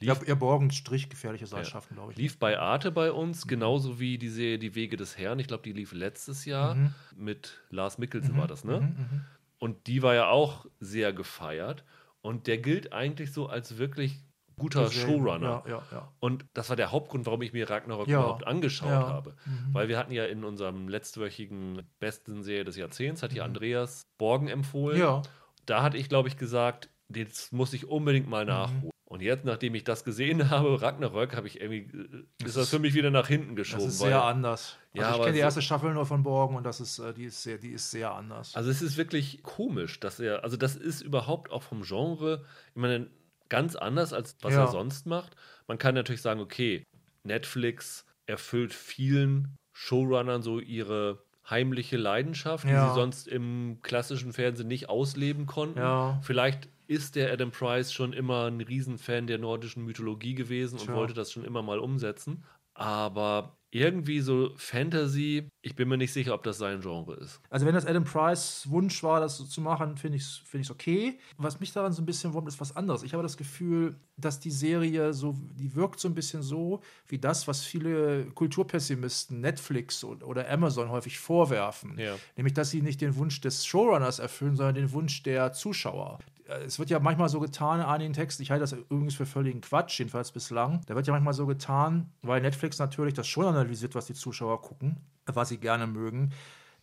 Ja. 0.00 0.12
Lief, 0.14 0.28
Ja, 0.28 0.34
Borgen 0.34 0.70
Strich 0.70 1.08
gefährliche 1.08 1.46
Seilschaften, 1.46 1.94
glaube 1.96 2.12
ich. 2.12 2.18
lief 2.18 2.38
bei 2.38 2.58
Arte 2.58 2.90
bei 2.90 3.12
uns, 3.12 3.46
genauso 3.46 3.98
wie 3.98 4.18
die 4.18 4.28
Serie 4.28 4.58
Die 4.58 4.74
Wege 4.74 4.96
des 4.96 5.16
Herrn. 5.18 5.38
Ich 5.38 5.46
glaube, 5.48 5.62
die 5.62 5.72
lief 5.72 5.92
letztes 5.92 6.44
Jahr 6.44 6.74
Mhm. 6.74 6.94
mit 7.16 7.60
Lars 7.70 7.98
Mikkelsen 7.98 8.36
war 8.36 8.46
das, 8.46 8.64
ne? 8.64 9.24
Und 9.58 9.86
die 9.86 10.02
war 10.02 10.14
ja 10.14 10.28
auch 10.28 10.66
sehr 10.80 11.12
gefeiert. 11.12 11.84
Und 12.20 12.46
der 12.46 12.58
gilt 12.58 12.92
eigentlich 12.92 13.32
so 13.32 13.46
als 13.48 13.78
wirklich 13.78 14.18
guter 14.58 14.90
Showrunner. 14.90 15.62
Ja, 15.66 15.70
ja, 15.76 15.82
ja. 15.92 16.12
Und 16.18 16.44
das 16.54 16.68
war 16.70 16.76
der 16.76 16.90
Hauptgrund, 16.90 17.24
warum 17.26 17.40
ich 17.42 17.52
mir 17.52 17.68
Ragnarok 17.70 18.08
Ja. 18.08 18.18
überhaupt 18.20 18.46
angeschaut 18.46 18.88
Ja. 18.90 19.06
habe. 19.06 19.34
Mhm. 19.44 19.72
Weil 19.74 19.88
wir 19.88 19.98
hatten 19.98 20.12
ja 20.12 20.24
in 20.24 20.44
unserem 20.44 20.88
letztwöchigen 20.88 21.82
besten 22.00 22.42
Serie 22.42 22.64
des 22.64 22.76
Jahrzehnts, 22.76 23.22
hat 23.22 23.32
Mhm. 23.32 23.40
Andreas 23.40 24.02
Borgen 24.18 24.48
empfohlen. 24.48 24.98
Ja, 24.98 25.22
Da 25.66 25.82
hatte 25.82 25.96
ich, 25.98 26.08
glaube 26.08 26.28
ich, 26.28 26.36
gesagt, 26.36 26.90
das 27.08 27.50
muss 27.50 27.72
ich 27.72 27.86
unbedingt 27.88 28.28
mal 28.28 28.44
nachholen. 28.44 28.90
Und 29.08 29.22
jetzt, 29.22 29.44
nachdem 29.44 29.74
ich 29.76 29.84
das 29.84 30.02
gesehen 30.02 30.50
habe, 30.50 30.82
Ragnarök, 30.82 31.36
habe 31.36 31.46
ich 31.46 31.60
irgendwie, 31.60 31.96
äh, 32.42 32.44
ist 32.44 32.56
das 32.56 32.68
für 32.68 32.80
mich 32.80 32.92
wieder 32.94 33.10
nach 33.12 33.28
hinten 33.28 33.54
das 33.56 33.66
geschoben. 33.68 33.86
ist 33.88 34.00
weil- 34.00 34.08
sehr 34.08 34.24
anders. 34.24 34.76
Also 34.94 35.08
Ja, 35.08 35.14
ich 35.16 35.20
kenne 35.22 35.32
die 35.34 35.38
erste 35.38 35.62
Staffel 35.62 35.94
nur 35.94 36.06
von 36.06 36.22
Borgen 36.24 36.56
und 36.56 36.64
das 36.64 36.80
ist, 36.80 36.98
äh, 36.98 37.14
die 37.14 37.24
ist 37.26 37.42
sehr, 37.42 37.58
die 37.58 37.70
ist 37.70 37.90
sehr 37.90 38.12
anders. 38.12 38.54
Also 38.56 38.68
es 38.70 38.82
ist 38.82 38.96
wirklich 38.96 39.42
komisch, 39.44 40.00
dass 40.00 40.18
er, 40.20 40.42
also 40.42 40.56
das 40.56 40.74
ist 40.74 41.02
überhaupt 41.02 41.52
auch 41.52 41.62
vom 41.62 41.82
Genre, 41.82 42.44
ich 42.74 42.80
meine, 42.80 43.08
ganz 43.48 43.76
anders 43.76 44.12
als 44.12 44.36
was 44.42 44.54
Ja. 44.54 44.62
er 44.64 44.68
sonst 44.68 45.06
macht. 45.06 45.36
Man 45.68 45.78
kann 45.78 45.94
natürlich 45.94 46.22
sagen, 46.22 46.40
okay, 46.40 46.82
Netflix 47.22 48.04
erfüllt 48.26 48.72
vielen 48.74 49.56
Showrunnern 49.72 50.42
so 50.42 50.58
ihre 50.58 51.22
heimliche 51.48 51.96
Leidenschaft, 51.96 52.64
die 52.64 52.70
Ja. 52.70 52.88
sie 52.88 52.94
sonst 52.94 53.28
im 53.28 53.78
klassischen 53.82 54.32
Fernsehen 54.32 54.66
nicht 54.66 54.88
ausleben 54.88 55.46
konnten. 55.46 55.78
Ja. 55.78 56.18
Vielleicht 56.22 56.68
ist 56.86 57.16
der 57.16 57.32
Adam 57.32 57.50
Price 57.50 57.92
schon 57.92 58.12
immer 58.12 58.46
ein 58.46 58.60
Riesenfan 58.60 59.26
der 59.26 59.38
nordischen 59.38 59.84
Mythologie 59.84 60.34
gewesen 60.34 60.78
und 60.78 60.86
Tja. 60.86 60.94
wollte 60.94 61.14
das 61.14 61.32
schon 61.32 61.44
immer 61.44 61.62
mal 61.62 61.78
umsetzen. 61.78 62.44
Aber 62.74 63.56
irgendwie 63.70 64.20
so 64.20 64.50
Fantasy. 64.56 65.48
Ich 65.60 65.74
bin 65.74 65.88
mir 65.88 65.96
nicht 65.96 66.12
sicher, 66.12 66.34
ob 66.34 66.42
das 66.44 66.58
sein 66.58 66.80
Genre 66.80 67.14
ist. 67.16 67.40
Also 67.50 67.66
wenn 67.66 67.74
das 67.74 67.84
Adam 67.84 68.04
Price 68.04 68.66
Wunsch 68.70 69.02
war, 69.02 69.20
das 69.20 69.36
so 69.36 69.44
zu 69.44 69.60
machen, 69.60 69.96
finde 69.96 70.16
ich 70.16 70.22
es 70.22 70.36
find 70.44 70.70
okay. 70.70 71.18
Was 71.36 71.60
mich 71.60 71.72
daran 71.72 71.92
so 71.92 72.00
ein 72.00 72.06
bisschen 72.06 72.32
wurmt, 72.32 72.48
ist 72.48 72.60
was 72.60 72.74
anderes. 72.76 73.02
Ich 73.02 73.12
habe 73.12 73.22
das 73.22 73.36
Gefühl, 73.36 73.96
dass 74.16 74.40
die 74.40 74.50
Serie 74.50 75.12
so, 75.12 75.36
die 75.58 75.74
wirkt 75.74 76.00
so 76.00 76.08
ein 76.08 76.14
bisschen 76.14 76.42
so 76.42 76.80
wie 77.06 77.18
das, 77.18 77.48
was 77.48 77.62
viele 77.62 78.26
Kulturpessimisten 78.34 79.40
Netflix 79.40 80.04
oder 80.04 80.48
Amazon 80.50 80.90
häufig 80.90 81.18
vorwerfen. 81.18 81.98
Ja. 81.98 82.14
Nämlich, 82.36 82.54
dass 82.54 82.70
sie 82.70 82.82
nicht 82.82 83.00
den 83.00 83.16
Wunsch 83.16 83.40
des 83.40 83.66
Showrunners 83.66 84.20
erfüllen, 84.20 84.56
sondern 84.56 84.76
den 84.76 84.92
Wunsch 84.92 85.22
der 85.22 85.52
Zuschauer 85.52 86.18
es 86.64 86.78
wird 86.78 86.90
ja 86.90 87.00
manchmal 87.00 87.28
so 87.28 87.40
getan 87.40 87.80
in 87.80 87.86
einigen 87.86 88.12
Texten, 88.12 88.42
ich 88.42 88.50
halte 88.50 88.62
das 88.62 88.72
übrigens 88.72 89.14
für 89.14 89.26
völligen 89.26 89.60
Quatsch, 89.60 89.98
jedenfalls 89.98 90.32
bislang. 90.32 90.80
Da 90.86 90.94
wird 90.94 91.06
ja 91.06 91.12
manchmal 91.12 91.34
so 91.34 91.46
getan, 91.46 92.10
weil 92.22 92.40
Netflix 92.40 92.78
natürlich 92.78 93.14
das 93.14 93.26
schon 93.26 93.46
analysiert, 93.46 93.94
was 93.94 94.06
die 94.06 94.14
Zuschauer 94.14 94.62
gucken, 94.62 94.96
was 95.26 95.48
sie 95.48 95.58
gerne 95.58 95.86
mögen 95.86 96.32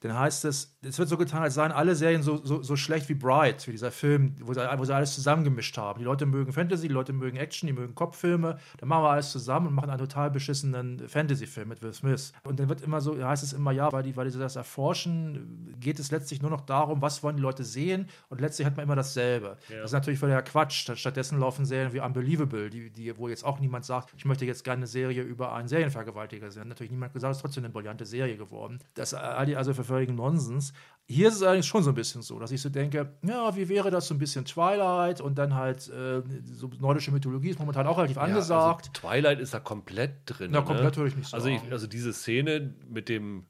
dann 0.03 0.19
heißt 0.19 0.43
es, 0.43 0.75
es 0.81 0.99
wird 0.99 1.07
so 1.07 1.15
getan, 1.17 1.43
als 1.43 1.53
seien 1.53 1.71
alle 1.71 1.95
Serien 1.95 2.23
so, 2.23 2.43
so, 2.43 2.61
so 2.61 2.75
schlecht 2.75 3.07
wie 3.07 3.13
Bright, 3.13 3.65
wie 3.67 3.71
dieser 3.71 3.89
Film, 3.89 4.35
wo 4.41 4.53
sie, 4.53 4.59
wo 4.75 4.83
sie 4.83 4.93
alles 4.93 5.15
zusammengemischt 5.15 5.77
haben. 5.77 5.99
Die 5.99 6.03
Leute 6.03 6.25
mögen 6.25 6.51
Fantasy, 6.51 6.89
die 6.89 6.93
Leute 6.93 7.13
mögen 7.13 7.37
Action, 7.37 7.67
die 7.67 7.73
mögen 7.73 7.95
Kopffilme. 7.95 8.57
Dann 8.79 8.89
machen 8.89 9.03
wir 9.03 9.11
alles 9.11 9.31
zusammen 9.31 9.67
und 9.67 9.75
machen 9.75 9.89
einen 9.89 9.99
total 9.99 10.29
beschissenen 10.29 11.07
Fantasy-Film 11.07 11.69
mit 11.69 11.81
Will 11.81 11.93
Smith. 11.93 12.33
Und 12.43 12.59
dann 12.59 12.67
wird 12.67 12.81
immer 12.81 12.99
so, 12.99 13.17
heißt 13.17 13.43
es 13.43 13.53
immer, 13.53 13.71
ja, 13.71 13.93
weil 13.93 14.03
die, 14.03 14.17
weil 14.17 14.29
die 14.29 14.37
das 14.37 14.57
erforschen, 14.57 15.73
geht 15.79 15.99
es 15.99 16.11
letztlich 16.11 16.41
nur 16.41 16.51
noch 16.51 16.61
darum, 16.61 17.01
was 17.01 17.23
wollen 17.23 17.37
die 17.37 17.41
Leute 17.41 17.63
sehen 17.63 18.09
und 18.27 18.41
letztlich 18.41 18.65
hat 18.65 18.75
man 18.75 18.83
immer 18.83 18.97
dasselbe. 18.97 19.57
Ja. 19.69 19.77
Das 19.77 19.85
ist 19.85 19.93
natürlich 19.93 20.19
völliger 20.19 20.41
Quatsch. 20.41 20.91
Stattdessen 20.95 21.39
laufen 21.39 21.63
Serien 21.63 21.93
wie 21.93 22.01
Unbelievable, 22.01 22.69
die, 22.69 22.89
die, 22.89 23.17
wo 23.17 23.29
jetzt 23.29 23.45
auch 23.45 23.61
niemand 23.61 23.85
sagt, 23.85 24.13
ich 24.17 24.25
möchte 24.25 24.43
jetzt 24.43 24.65
gerne 24.65 24.79
eine 24.79 24.87
Serie 24.87 25.21
über 25.21 25.53
einen 25.53 25.69
Serienvergewaltiger 25.69 26.51
sehen. 26.51 26.67
Natürlich 26.67 26.91
niemand 26.91 27.13
gesagt, 27.13 27.31
es 27.31 27.37
ist 27.37 27.41
trotzdem 27.41 27.63
eine 27.63 27.71
brillante 27.71 28.05
Serie 28.05 28.35
geworden. 28.35 28.79
Das 28.95 29.13
also 29.13 29.73
für 29.73 29.92
völligen 29.93 30.15
Nonsens. 30.15 30.73
Hier 31.05 31.27
ist 31.27 31.35
es 31.35 31.43
eigentlich 31.43 31.67
schon 31.67 31.83
so 31.83 31.91
ein 31.91 31.95
bisschen 31.95 32.21
so, 32.21 32.39
dass 32.39 32.51
ich 32.51 32.61
so 32.61 32.69
denke, 32.69 33.13
ja, 33.23 33.55
wie 33.55 33.69
wäre 33.69 33.91
das 33.91 34.07
so 34.07 34.15
ein 34.15 34.17
bisschen 34.17 34.45
Twilight 34.45 35.21
und 35.21 35.37
dann 35.37 35.53
halt 35.53 35.87
äh, 35.89 36.23
so 36.43 36.71
nordische 36.79 37.11
Mythologie 37.11 37.49
ist 37.49 37.59
momentan 37.59 37.85
auch 37.87 37.97
relativ 37.97 38.15
ja, 38.17 38.23
angesagt. 38.23 38.89
Also 38.89 39.07
Twilight 39.07 39.39
ist 39.39 39.53
da 39.53 39.59
komplett 39.59 40.21
drin. 40.25 40.51
Na, 40.51 40.61
komplett 40.61 40.95
ne? 40.95 40.97
würde 40.97 41.09
ich 41.09 41.17
nicht 41.17 41.29
sagen. 41.29 41.43
Also, 41.43 41.65
ich, 41.65 41.71
also 41.71 41.87
diese 41.87 42.13
Szene 42.13 42.73
mit 42.87 43.09
dem 43.09 43.45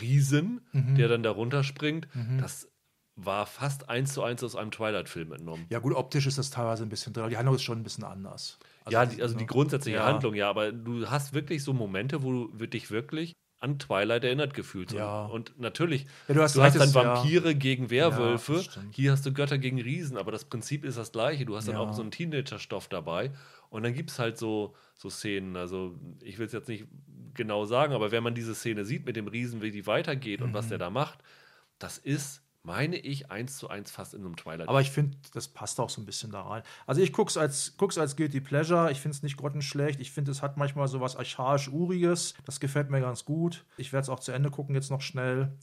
Riesen, 0.00 0.60
mhm. 0.72 0.94
der 0.96 1.08
dann 1.08 1.22
da 1.22 1.30
runterspringt, 1.30 2.08
mhm. 2.14 2.38
das 2.38 2.68
war 3.16 3.46
fast 3.46 3.88
eins 3.88 4.12
zu 4.12 4.22
eins 4.22 4.44
aus 4.44 4.54
einem 4.54 4.70
Twilight-Film 4.70 5.32
entnommen. 5.32 5.66
Ja, 5.70 5.80
gut, 5.80 5.94
optisch 5.94 6.26
ist 6.26 6.38
das 6.38 6.50
teilweise 6.50 6.84
ein 6.84 6.88
bisschen 6.88 7.14
drin, 7.14 7.30
die 7.30 7.36
Handlung 7.36 7.56
ist 7.56 7.62
schon 7.62 7.78
ein 7.78 7.82
bisschen 7.82 8.04
anders. 8.04 8.58
Also 8.84 8.96
ja, 8.96 9.06
die, 9.06 9.20
also 9.22 9.34
die 9.34 9.46
grundsätzliche 9.46 9.96
ja. 9.96 10.06
Handlung, 10.06 10.34
ja, 10.34 10.48
aber 10.48 10.72
du 10.72 11.08
hast 11.08 11.34
wirklich 11.34 11.64
so 11.64 11.72
Momente, 11.72 12.22
wo 12.22 12.46
du 12.46 12.66
dich 12.66 12.90
wirklich 12.90 13.34
an 13.60 13.78
Twilight 13.78 14.24
erinnert 14.24 14.54
gefühlt. 14.54 14.92
Ja. 14.92 15.26
Und 15.26 15.58
natürlich, 15.58 16.06
ja, 16.28 16.34
du 16.34 16.42
hast, 16.42 16.56
du 16.56 16.62
hast 16.62 16.78
dann 16.78 16.94
Vampire 16.94 17.48
ja. 17.48 17.52
gegen 17.52 17.90
Werwölfe, 17.90 18.64
hier 18.92 19.12
hast 19.12 19.26
du 19.26 19.32
Götter 19.32 19.58
gegen 19.58 19.80
Riesen, 19.80 20.16
aber 20.16 20.30
das 20.30 20.44
Prinzip 20.44 20.84
ist 20.84 20.96
das 20.96 21.12
gleiche. 21.12 21.44
Du 21.44 21.56
hast 21.56 21.66
dann 21.66 21.76
auch 21.76 21.92
so 21.92 22.02
einen 22.02 22.10
Teenager-Stoff 22.10 22.88
dabei. 22.88 23.32
Und 23.70 23.82
dann 23.82 23.94
gibt 23.94 24.10
es 24.10 24.18
halt 24.18 24.38
so, 24.38 24.74
so 24.94 25.10
Szenen. 25.10 25.56
Also, 25.56 25.98
ich 26.22 26.38
will 26.38 26.46
es 26.46 26.52
jetzt 26.52 26.68
nicht 26.68 26.86
genau 27.34 27.64
sagen, 27.64 27.92
aber 27.92 28.12
wenn 28.12 28.22
man 28.22 28.34
diese 28.34 28.54
Szene 28.54 28.84
sieht 28.84 29.04
mit 29.04 29.16
dem 29.16 29.28
Riesen, 29.28 29.60
wie 29.60 29.70
die 29.70 29.86
weitergeht 29.86 30.40
mhm. 30.40 30.46
und 30.46 30.54
was 30.54 30.66
mhm. 30.66 30.70
der 30.70 30.78
da 30.78 30.90
macht, 30.90 31.18
das 31.78 31.98
ist 31.98 32.42
meine 32.68 32.96
ich, 32.96 33.30
eins 33.30 33.56
zu 33.56 33.68
eins 33.68 33.90
fast 33.90 34.12
in 34.12 34.20
einem 34.20 34.36
Twilight. 34.36 34.68
Aber 34.68 34.82
ich 34.82 34.90
finde, 34.90 35.16
das 35.32 35.48
passt 35.48 35.80
auch 35.80 35.88
so 35.88 36.02
ein 36.02 36.06
bisschen 36.06 36.30
da 36.30 36.42
rein. 36.42 36.62
Also 36.86 37.00
ich 37.00 37.14
gucke 37.14 37.30
es 37.30 37.38
als, 37.38 37.74
guck's 37.78 37.96
als 37.96 38.14
Guilty 38.14 38.42
Pleasure. 38.42 38.92
Ich 38.92 39.00
finde 39.00 39.16
es 39.16 39.22
nicht 39.22 39.38
grottenschlecht. 39.38 40.00
Ich 40.00 40.12
finde, 40.12 40.30
es 40.30 40.42
hat 40.42 40.58
manchmal 40.58 40.86
so 40.86 41.00
was 41.00 41.16
archaisch-uriges. 41.16 42.34
Das 42.44 42.60
gefällt 42.60 42.90
mir 42.90 43.00
ganz 43.00 43.24
gut. 43.24 43.64
Ich 43.78 43.92
werde 43.94 44.02
es 44.02 44.08
auch 44.10 44.20
zu 44.20 44.32
Ende 44.32 44.50
gucken 44.50 44.74
jetzt 44.74 44.90
noch 44.90 45.00
schnell. 45.00 45.56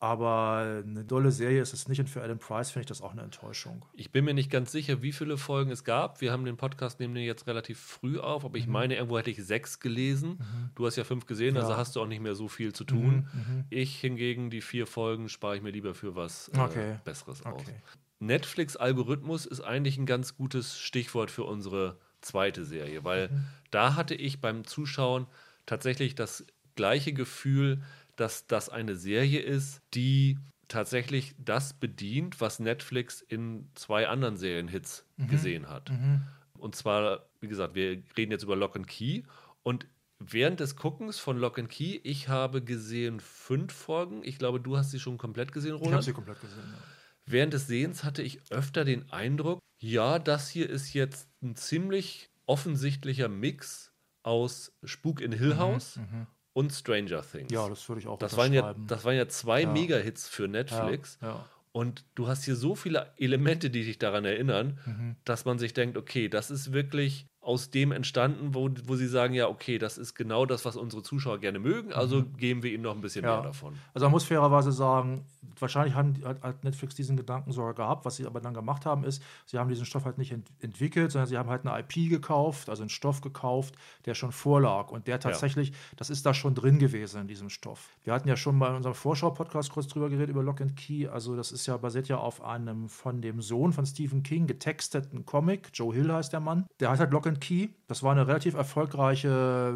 Aber 0.00 0.82
eine 0.86 1.04
dolle 1.04 1.32
Serie 1.32 1.60
ist 1.60 1.72
es 1.72 1.88
nicht 1.88 1.98
und 1.98 2.08
für 2.08 2.22
Adam 2.22 2.38
Price 2.38 2.70
finde 2.70 2.82
ich 2.82 2.86
das 2.86 3.02
auch 3.02 3.10
eine 3.10 3.22
Enttäuschung. 3.22 3.84
Ich 3.94 4.12
bin 4.12 4.24
mir 4.24 4.32
nicht 4.32 4.48
ganz 4.48 4.70
sicher, 4.70 5.02
wie 5.02 5.10
viele 5.10 5.36
Folgen 5.36 5.72
es 5.72 5.82
gab. 5.82 6.20
Wir 6.20 6.30
haben 6.30 6.44
den 6.44 6.56
Podcast 6.56 7.00
nehmen 7.00 7.16
den 7.16 7.24
jetzt 7.24 7.48
relativ 7.48 7.80
früh 7.80 8.20
auf, 8.20 8.44
aber 8.44 8.58
ich 8.58 8.66
mhm. 8.66 8.74
meine, 8.74 8.94
irgendwo 8.94 9.18
hätte 9.18 9.30
ich 9.30 9.44
sechs 9.44 9.80
gelesen. 9.80 10.38
Mhm. 10.38 10.70
Du 10.76 10.86
hast 10.86 10.94
ja 10.94 11.02
fünf 11.02 11.26
gesehen, 11.26 11.56
also 11.56 11.70
ja. 11.70 11.74
also 11.74 11.80
hast 11.80 11.96
du 11.96 12.00
auch 12.02 12.06
nicht 12.06 12.22
mehr 12.22 12.36
so 12.36 12.46
viel 12.46 12.72
zu 12.72 12.84
tun. 12.84 13.28
Mhm. 13.32 13.56
mhm. 13.56 13.64
Ich 13.70 13.98
hingegen, 13.98 14.50
die 14.50 14.60
vier 14.60 14.86
Folgen 14.86 15.28
spare 15.28 15.56
ich 15.56 15.62
mir 15.62 15.70
lieber 15.70 15.94
für 15.94 16.14
was 16.14 16.48
äh, 16.54 16.60
okay. 16.60 16.96
Besseres 17.04 17.44
aus. 17.44 17.60
Okay. 17.60 17.74
Netflix-Algorithmus 18.20 19.46
ist 19.46 19.60
eigentlich 19.60 19.98
ein 19.98 20.06
ganz 20.06 20.36
gutes 20.36 20.78
Stichwort 20.78 21.32
für 21.32 21.44
unsere 21.44 21.98
zweite 22.20 22.64
Serie, 22.64 23.02
weil 23.02 23.28
mhm. 23.28 23.44
da 23.72 23.96
hatte 23.96 24.14
ich 24.14 24.40
beim 24.40 24.64
Zuschauen 24.64 25.26
tatsächlich 25.66 26.14
das 26.14 26.46
gleiche 26.76 27.12
Gefühl, 27.12 27.82
dass 28.20 28.46
das 28.46 28.68
eine 28.68 28.96
Serie 28.96 29.40
ist, 29.40 29.80
die 29.94 30.38
tatsächlich 30.66 31.34
das 31.38 31.72
bedient, 31.72 32.40
was 32.40 32.58
Netflix 32.58 33.20
in 33.20 33.70
zwei 33.74 34.08
anderen 34.08 34.36
Serienhits 34.36 35.06
mhm. 35.16 35.28
gesehen 35.28 35.68
hat. 35.68 35.90
Mhm. 35.90 36.22
Und 36.58 36.76
zwar, 36.76 37.26
wie 37.40 37.48
gesagt, 37.48 37.74
wir 37.74 38.02
reden 38.16 38.32
jetzt 38.32 38.42
über 38.42 38.56
Lock 38.56 38.76
and 38.76 38.86
Key 38.86 39.22
und 39.62 39.86
während 40.18 40.60
des 40.60 40.76
Guckens 40.76 41.18
von 41.18 41.38
Lock 41.38 41.58
and 41.58 41.70
Key, 41.70 42.00
ich 42.02 42.28
habe 42.28 42.62
gesehen 42.62 43.20
fünf 43.20 43.72
Folgen. 43.72 44.22
Ich 44.24 44.38
glaube, 44.38 44.60
du 44.60 44.76
hast 44.76 44.90
sie 44.90 44.98
schon 45.00 45.16
komplett 45.16 45.52
gesehen, 45.52 45.74
Roland. 45.74 45.88
Ich 45.88 45.92
habe 45.92 46.02
sie 46.02 46.12
komplett 46.12 46.40
gesehen, 46.40 46.64
ja. 46.66 46.82
Während 47.30 47.52
des 47.52 47.66
Sehens 47.66 48.04
hatte 48.04 48.22
ich 48.22 48.40
öfter 48.50 48.84
den 48.84 49.10
Eindruck, 49.10 49.60
ja, 49.78 50.18
das 50.18 50.48
hier 50.48 50.68
ist 50.68 50.94
jetzt 50.94 51.28
ein 51.42 51.56
ziemlich 51.56 52.30
offensichtlicher 52.46 53.28
Mix 53.28 53.92
aus 54.22 54.72
Spuk 54.82 55.20
in 55.20 55.32
Hill 55.32 55.54
mhm, 55.54 55.58
House 55.58 55.96
mhm, 55.96 56.26
und 56.58 56.72
Stranger 56.72 57.22
Things. 57.22 57.52
Ja, 57.52 57.68
das 57.68 57.88
würde 57.88 58.00
ich 58.00 58.08
auch 58.08 58.18
das 58.18 58.36
waren 58.36 58.52
ja 58.52 58.74
Das 58.88 59.04
waren 59.04 59.14
ja 59.14 59.28
zwei 59.28 59.62
ja. 59.62 59.72
Mega-Hits 59.72 60.28
für 60.28 60.48
Netflix. 60.48 61.16
Ja, 61.22 61.28
ja. 61.28 61.48
Und 61.70 62.04
du 62.16 62.26
hast 62.26 62.44
hier 62.44 62.56
so 62.56 62.74
viele 62.74 63.12
Elemente, 63.16 63.70
die 63.70 63.84
dich 63.84 64.00
daran 64.00 64.24
erinnern, 64.24 64.80
mhm. 64.84 65.16
dass 65.24 65.44
man 65.44 65.60
sich 65.60 65.72
denkt, 65.72 65.96
okay, 65.96 66.28
das 66.28 66.50
ist 66.50 66.72
wirklich 66.72 67.27
aus 67.40 67.70
dem 67.70 67.92
entstanden, 67.92 68.54
wo, 68.54 68.68
wo 68.84 68.96
sie 68.96 69.06
sagen, 69.06 69.32
ja, 69.32 69.48
okay, 69.48 69.78
das 69.78 69.96
ist 69.96 70.14
genau 70.14 70.44
das, 70.44 70.64
was 70.64 70.76
unsere 70.76 71.02
Zuschauer 71.02 71.38
gerne 71.38 71.58
mögen, 71.58 71.92
also 71.92 72.20
mhm. 72.20 72.36
geben 72.36 72.62
wir 72.62 72.72
ihnen 72.72 72.82
noch 72.82 72.94
ein 72.94 73.00
bisschen 73.00 73.24
ja. 73.24 73.34
mehr 73.34 73.42
davon. 73.42 73.78
Also 73.94 74.06
man 74.06 74.12
muss 74.12 74.24
fairerweise 74.24 74.72
sagen, 74.72 75.24
wahrscheinlich 75.58 75.94
haben, 75.94 76.14
hat, 76.24 76.64
Netflix 76.64 76.94
diesen 76.94 77.16
Gedanken 77.16 77.52
sogar 77.52 77.74
gehabt, 77.74 78.04
was 78.04 78.16
sie 78.16 78.26
aber 78.26 78.40
dann 78.40 78.54
gemacht 78.54 78.86
haben, 78.86 79.04
ist, 79.04 79.22
sie 79.46 79.58
haben 79.58 79.68
diesen 79.68 79.86
Stoff 79.86 80.04
halt 80.04 80.18
nicht 80.18 80.32
ent 80.32 80.48
entwickelt, 80.60 81.12
sondern 81.12 81.28
sie 81.28 81.38
haben 81.38 81.48
halt 81.48 81.64
eine 81.64 81.78
IP 81.78 82.10
gekauft, 82.10 82.68
also 82.68 82.82
einen 82.82 82.90
Stoff 82.90 83.20
gekauft, 83.20 83.74
der 84.04 84.14
schon 84.14 84.32
vorlag 84.32 84.90
und 84.90 85.06
der 85.06 85.20
tatsächlich, 85.20 85.70
ja. 85.70 85.74
das 85.96 86.10
ist 86.10 86.26
da 86.26 86.34
schon 86.34 86.54
drin 86.54 86.78
gewesen 86.78 87.22
in 87.22 87.28
diesem 87.28 87.50
Stoff. 87.50 87.96
Wir 88.04 88.12
hatten 88.12 88.28
ja 88.28 88.36
schon 88.36 88.58
mal 88.58 88.70
in 88.70 88.76
unserem 88.76 88.94
Vorschau-Podcast 88.94 89.72
kurz 89.72 89.86
drüber 89.86 90.10
geredet, 90.10 90.30
über 90.30 90.42
Lock 90.42 90.60
and 90.60 90.76
Key, 90.76 91.06
also 91.06 91.36
das 91.36 91.52
ist 91.52 91.66
ja, 91.66 91.76
basiert 91.76 92.08
ja 92.08 92.18
auf 92.18 92.42
einem 92.42 92.88
von 92.88 93.22
dem 93.22 93.40
Sohn 93.40 93.72
von 93.72 93.86
Stephen 93.86 94.22
King 94.22 94.46
getexteten 94.46 95.24
Comic, 95.24 95.70
Joe 95.72 95.94
Hill 95.94 96.12
heißt 96.12 96.32
der 96.32 96.40
Mann, 96.40 96.66
der 96.80 96.90
hat 96.90 96.98
halt 96.98 97.12
Lock 97.12 97.26
and 97.28 97.40
Key. 97.40 97.68
Das 97.86 98.02
war 98.02 98.12
eine 98.12 98.26
relativ 98.26 98.54
erfolgreiche, 98.54 99.74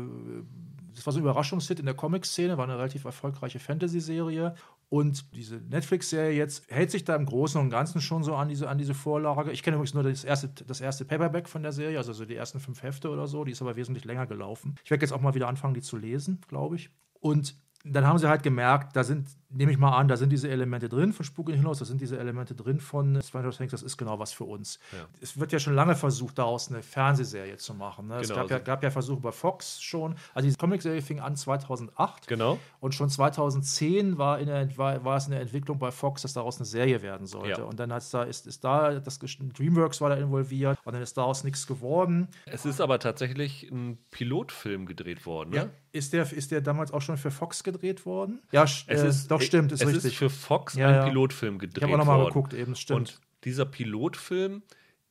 das 0.94 1.06
war 1.06 1.12
so 1.12 1.18
ein 1.18 1.22
Überraschungshit 1.22 1.78
in 1.78 1.86
der 1.86 1.94
Comic-Szene, 1.94 2.58
war 2.58 2.64
eine 2.64 2.76
relativ 2.76 3.04
erfolgreiche 3.04 3.58
Fantasy-Serie. 3.58 4.54
Und 4.88 5.34
diese 5.34 5.56
Netflix-Serie 5.56 6.36
jetzt 6.36 6.70
hält 6.70 6.90
sich 6.90 7.04
da 7.04 7.16
im 7.16 7.24
Großen 7.24 7.58
und 7.60 7.70
Ganzen 7.70 8.00
schon 8.00 8.22
so 8.24 8.34
an 8.34 8.48
diese, 8.48 8.68
an 8.68 8.76
diese 8.76 8.92
Vorlage. 8.92 9.50
Ich 9.50 9.62
kenne 9.62 9.76
übrigens 9.76 9.94
nur 9.94 10.02
das 10.02 10.24
erste, 10.24 10.48
das 10.48 10.80
erste 10.80 11.04
Paperback 11.04 11.48
von 11.48 11.62
der 11.62 11.72
Serie, 11.72 11.96
also 11.96 12.12
so 12.12 12.26
die 12.26 12.36
ersten 12.36 12.60
fünf 12.60 12.82
Hefte 12.82 13.08
oder 13.08 13.26
so. 13.26 13.44
Die 13.44 13.52
ist 13.52 13.62
aber 13.62 13.76
wesentlich 13.76 14.04
länger 14.04 14.26
gelaufen. 14.26 14.74
Ich 14.84 14.90
werde 14.90 15.02
jetzt 15.02 15.12
auch 15.12 15.22
mal 15.22 15.34
wieder 15.34 15.48
anfangen, 15.48 15.74
die 15.74 15.80
zu 15.80 15.96
lesen, 15.96 16.40
glaube 16.46 16.76
ich. 16.76 16.90
Und 17.20 17.54
dann 17.84 18.06
haben 18.06 18.18
sie 18.18 18.28
halt 18.28 18.42
gemerkt, 18.42 18.94
da 18.94 19.02
sind 19.02 19.28
nehme 19.52 19.72
ich 19.72 19.78
mal 19.78 19.96
an, 19.96 20.08
da 20.08 20.16
sind 20.16 20.30
diese 20.30 20.48
Elemente 20.48 20.88
drin 20.88 21.12
von 21.12 21.24
Spuk 21.24 21.48
in 21.48 21.56
Hinaus, 21.56 21.78
da 21.78 21.84
sind 21.84 22.00
diese 22.00 22.18
Elemente 22.18 22.54
drin 22.54 22.80
von 22.80 23.20
Stranger 23.22 23.50
Things, 23.50 23.72
das 23.72 23.82
ist 23.82 23.96
genau 23.96 24.18
was 24.18 24.32
für 24.32 24.44
uns. 24.44 24.78
Ja. 24.92 25.06
Es 25.20 25.38
wird 25.38 25.52
ja 25.52 25.58
schon 25.58 25.74
lange 25.74 25.94
versucht, 25.94 26.38
daraus 26.38 26.70
eine 26.70 26.82
Fernsehserie 26.82 27.56
zu 27.56 27.74
machen. 27.74 28.08
Ne? 28.08 28.20
Genau, 28.20 28.22
es 28.22 28.34
gab, 28.34 28.50
ja, 28.50 28.58
gab 28.58 28.82
ja 28.82 28.90
Versuche 28.90 29.20
bei 29.20 29.32
Fox 29.32 29.82
schon. 29.82 30.16
Also 30.34 30.48
die 30.48 30.54
Comicserie 30.56 31.02
fing 31.02 31.20
an 31.20 31.36
2008. 31.36 32.26
Genau. 32.26 32.58
Und 32.80 32.94
schon 32.94 33.10
2010 33.10 34.18
war, 34.18 34.38
in 34.38 34.46
der, 34.46 34.76
war, 34.76 35.04
war 35.04 35.16
es 35.16 35.26
in 35.26 35.32
der 35.32 35.40
Entwicklung 35.40 35.78
bei 35.78 35.90
Fox, 35.90 36.22
dass 36.22 36.32
daraus 36.32 36.58
eine 36.58 36.66
Serie 36.66 37.02
werden 37.02 37.26
sollte. 37.26 37.60
Ja. 37.60 37.66
Und 37.66 37.78
dann 37.78 37.92
hat's 37.92 38.10
da, 38.10 38.22
ist, 38.22 38.46
ist 38.46 38.64
da, 38.64 38.98
das 38.98 39.18
Dreamworks 39.18 40.00
war 40.00 40.10
da 40.10 40.16
involviert 40.16 40.78
und 40.84 40.92
dann 40.92 41.02
ist 41.02 41.16
daraus 41.16 41.44
nichts 41.44 41.66
geworden. 41.66 42.28
Es 42.46 42.64
ist 42.64 42.80
aber 42.80 42.98
tatsächlich 42.98 43.70
ein 43.70 43.98
Pilotfilm 44.10 44.86
gedreht 44.86 45.26
worden. 45.26 45.50
Ne? 45.50 45.56
Ja. 45.56 45.68
Ist 45.92 46.14
der, 46.14 46.30
ist 46.32 46.50
der 46.50 46.62
damals 46.62 46.92
auch 46.92 47.02
schon 47.02 47.18
für 47.18 47.30
Fox 47.30 47.62
gedreht 47.62 48.06
worden? 48.06 48.40
Ja, 48.50 48.64
es 48.64 48.86
äh, 48.86 49.06
ist 49.06 49.30
doch 49.30 49.41
stimmt, 49.46 49.72
ist 49.72 49.82
es 49.82 49.88
richtig. 49.88 50.12
ist 50.12 50.16
für 50.16 50.30
Fox 50.30 50.74
ja, 50.74 50.88
ein 50.88 50.94
ja. 50.94 51.04
Pilotfilm 51.04 51.58
gedreht 51.58 51.78
ich 51.78 51.82
habe 51.84 51.94
auch 51.94 51.98
nochmal 52.06 52.24
geguckt, 52.26 52.54
eben, 52.54 52.74
stimmt. 52.74 52.98
Und 52.98 53.20
dieser 53.44 53.64
Pilotfilm 53.64 54.62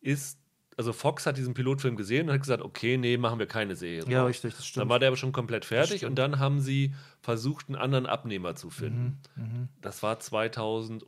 ist 0.02 0.42
also 0.78 0.94
Fox 0.94 1.26
hat 1.26 1.38
diesen 1.38 1.54
Pilotfilm 1.54 1.96
gesehen 1.96 2.28
und 2.28 2.34
hat 2.34 2.42
gesagt, 2.42 2.64
okay, 2.64 2.98
nee, 2.98 3.18
machen 3.18 3.38
wir 3.40 3.46
keine 3.46 3.76
Serie. 3.76 4.12
Ja, 4.12 4.26
richtig, 4.26 4.56
das 4.56 4.66
stimmt. 4.66 4.82
Dann 4.84 4.90
war 4.90 4.98
der 5.00 5.10
aber 5.10 5.18
schon 5.18 5.32
komplett 5.32 5.66
fertig 5.66 6.06
und 6.06 6.16
dann 6.16 6.40
haben 6.40 6.60
sie 6.60 6.96
versucht, 7.22 7.68
einen 7.68 7.76
anderen 7.76 8.08
Abnehmer 8.08 8.56
zu 8.56 8.70
finden. 8.70 9.20
Mhm, 9.36 9.44
mh. 9.44 9.68
Das 9.82 10.02
war 10.02 10.20
2010 10.20 11.06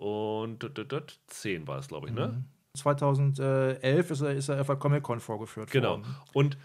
war 1.67 1.79
es, 1.79 1.87
glaube 1.87 2.09
ich, 2.09 2.13
ne? 2.13 2.43
2011 2.75 3.81
mhm. 3.81 4.13
ist 4.13 4.21
er, 4.21 4.33
ist 4.33 4.49
er 4.49 4.61
auf 4.61 4.67
der 4.67 4.75
Comic-Con 4.75 5.19
vorgeführt 5.19 5.71
genau. 5.71 5.91
worden. 5.91 6.03
Genau. 6.03 6.15
Und 6.33 6.57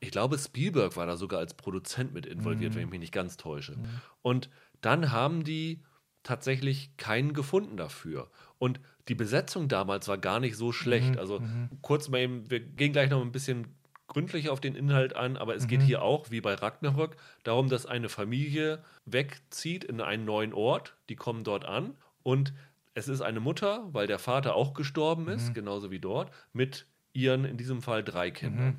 ich 0.00 0.10
glaube, 0.10 0.38
Spielberg 0.38 0.96
war 0.96 1.06
da 1.06 1.16
sogar 1.16 1.40
als 1.40 1.54
Produzent 1.54 2.12
mit 2.12 2.26
involviert, 2.26 2.72
Mhm. 2.72 2.76
wenn 2.76 2.84
ich 2.84 2.90
mich 2.90 3.00
nicht 3.00 3.12
ganz 3.12 3.36
täusche. 3.36 3.76
Und 4.22 4.50
dann 4.80 5.12
haben 5.12 5.44
die 5.44 5.82
tatsächlich 6.24 6.96
keinen 6.96 7.32
gefunden 7.32 7.76
dafür. 7.76 8.28
Und 8.58 8.80
die 9.08 9.14
Besetzung 9.14 9.68
damals 9.68 10.08
war 10.08 10.18
gar 10.18 10.40
nicht 10.40 10.56
so 10.56 10.68
Mhm. 10.68 10.72
schlecht. 10.72 11.18
Also 11.18 11.40
kurz 11.82 12.08
mal 12.08 12.18
eben, 12.18 12.50
wir 12.50 12.58
gehen 12.60 12.92
gleich 12.92 13.10
noch 13.10 13.20
ein 13.22 13.30
bisschen 13.32 13.68
gründlicher 14.08 14.52
auf 14.52 14.60
den 14.60 14.74
Inhalt 14.74 15.14
an, 15.16 15.36
aber 15.36 15.54
es 15.54 15.66
geht 15.66 15.80
Mhm. 15.80 15.84
hier 15.84 16.02
auch, 16.02 16.30
wie 16.30 16.40
bei 16.40 16.54
Ragnarök, 16.54 17.16
darum, 17.42 17.68
dass 17.68 17.86
eine 17.86 18.08
Familie 18.08 18.82
wegzieht 19.06 19.84
in 19.84 20.00
einen 20.00 20.24
neuen 20.24 20.52
Ort. 20.52 20.94
Die 21.08 21.16
kommen 21.16 21.44
dort 21.44 21.64
an 21.64 21.94
und 22.22 22.52
es 22.94 23.08
ist 23.08 23.20
eine 23.22 23.40
Mutter, 23.40 23.88
weil 23.92 24.06
der 24.06 24.18
Vater 24.18 24.54
auch 24.54 24.74
gestorben 24.74 25.28
ist, 25.28 25.50
Mhm. 25.50 25.54
genauso 25.54 25.90
wie 25.90 26.00
dort, 26.00 26.30
mit 26.52 26.86
ihren, 27.12 27.44
in 27.44 27.56
diesem 27.56 27.80
Fall, 27.82 28.02
drei 28.04 28.30
Kindern. 28.30 28.78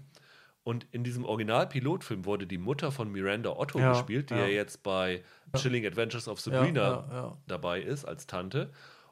Mhm. 0.65 0.69
Und 0.69 0.87
in 0.91 1.03
diesem 1.03 1.25
Original-Pilotfilm 1.25 2.25
wurde 2.25 2.47
die 2.47 2.57
Mutter 2.57 2.91
von 2.91 3.11
Miranda 3.11 3.51
Otto 3.51 3.79
Ja, 3.79 3.91
gespielt, 3.93 4.29
die 4.31 4.33
ja. 4.35 4.41
ja. 4.41 4.47
jetzt 4.47 4.81
bei 4.83 5.23
Chilling 5.55 5.85
Adventures 5.85 6.27
of 6.27 6.39
Sabrina 6.39 7.07
ja, 7.11 7.37
dabei 7.47 7.81
ist 7.81 8.05
als 8.05 8.25
Tante. 8.27 8.71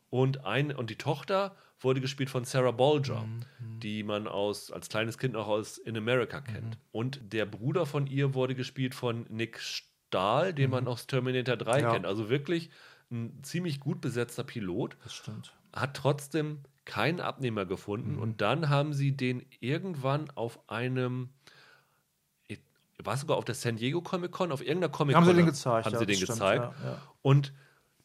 Und, 0.10 0.46
ein, 0.46 0.72
und 0.76 0.90
die 0.90 0.96
Tochter 0.98 1.56
wurde 1.80 2.02
gespielt 2.02 2.30
von 2.30 2.44
Sarah 2.44 2.72
Bolger, 2.72 3.22
Mhm, 3.22 3.80
die 3.80 4.04
man 4.04 4.28
aus, 4.28 4.72
als 4.72 4.90
kleines 4.90 5.18
Kind 5.18 5.36
auch 5.36 5.48
aus 5.48 5.78
In 5.78 5.96
America 5.98 6.40
Mhm. 6.40 6.44
kennt. 6.46 6.78
Und 6.92 7.34
der 7.34 7.46
Bruder 7.46 7.86
von 7.86 8.08
ihr 8.08 8.34
wurde 8.34 8.56
gespielt 8.56 8.96
von 8.96 9.26
Nick 9.30 9.60
Stahl, 9.60 10.54
den 10.54 10.70
man 10.72 10.88
aus 10.88 11.08
Terminator 11.08 11.56
3 11.58 11.78
Mhm. 11.80 11.84
Ja. 11.84 11.94
kennt. 11.94 12.06
Also 12.06 12.30
wirklich 12.30 12.70
ein 13.12 13.40
ziemlich 13.44 13.80
gut 13.80 14.02
besetzter 14.02 14.44
Pilot 14.44 14.98
Das 15.04 15.14
stimmt. 15.14 15.54
hat 15.74 15.96
trotzdem 15.96 16.60
keinen 16.86 17.20
Abnehmer 17.22 17.66
Mhm. 17.66 17.70
gefunden 17.70 18.20
und 18.20 18.42
dann 18.42 18.70
haben 18.70 18.94
sie 18.94 19.12
den 19.16 19.46
irgendwann 19.60 20.30
auf 20.36 20.60
einem 20.70 21.30
war 23.04 23.18
sogar 23.18 23.38
auf 23.38 23.46
der 23.46 23.56
San 23.56 23.76
Diego 23.78 24.02
Comic 24.02 24.32
Con, 24.32 24.52
auf 24.52 24.62
irgendeiner 24.62 24.92
Comic 24.92 25.16
Con 25.16 25.24
Haben 25.26 25.32
sie 25.32 25.38
den 25.38 25.46
gezeigt? 25.46 25.86
haben 25.86 25.94
ja, 25.94 26.00
sie 26.00 26.06
den 26.06 26.16
stimmt, 26.16 26.30
gezeigt 26.32 26.74
Ja, 26.84 26.90
ja. 26.92 27.02
und 27.22 27.54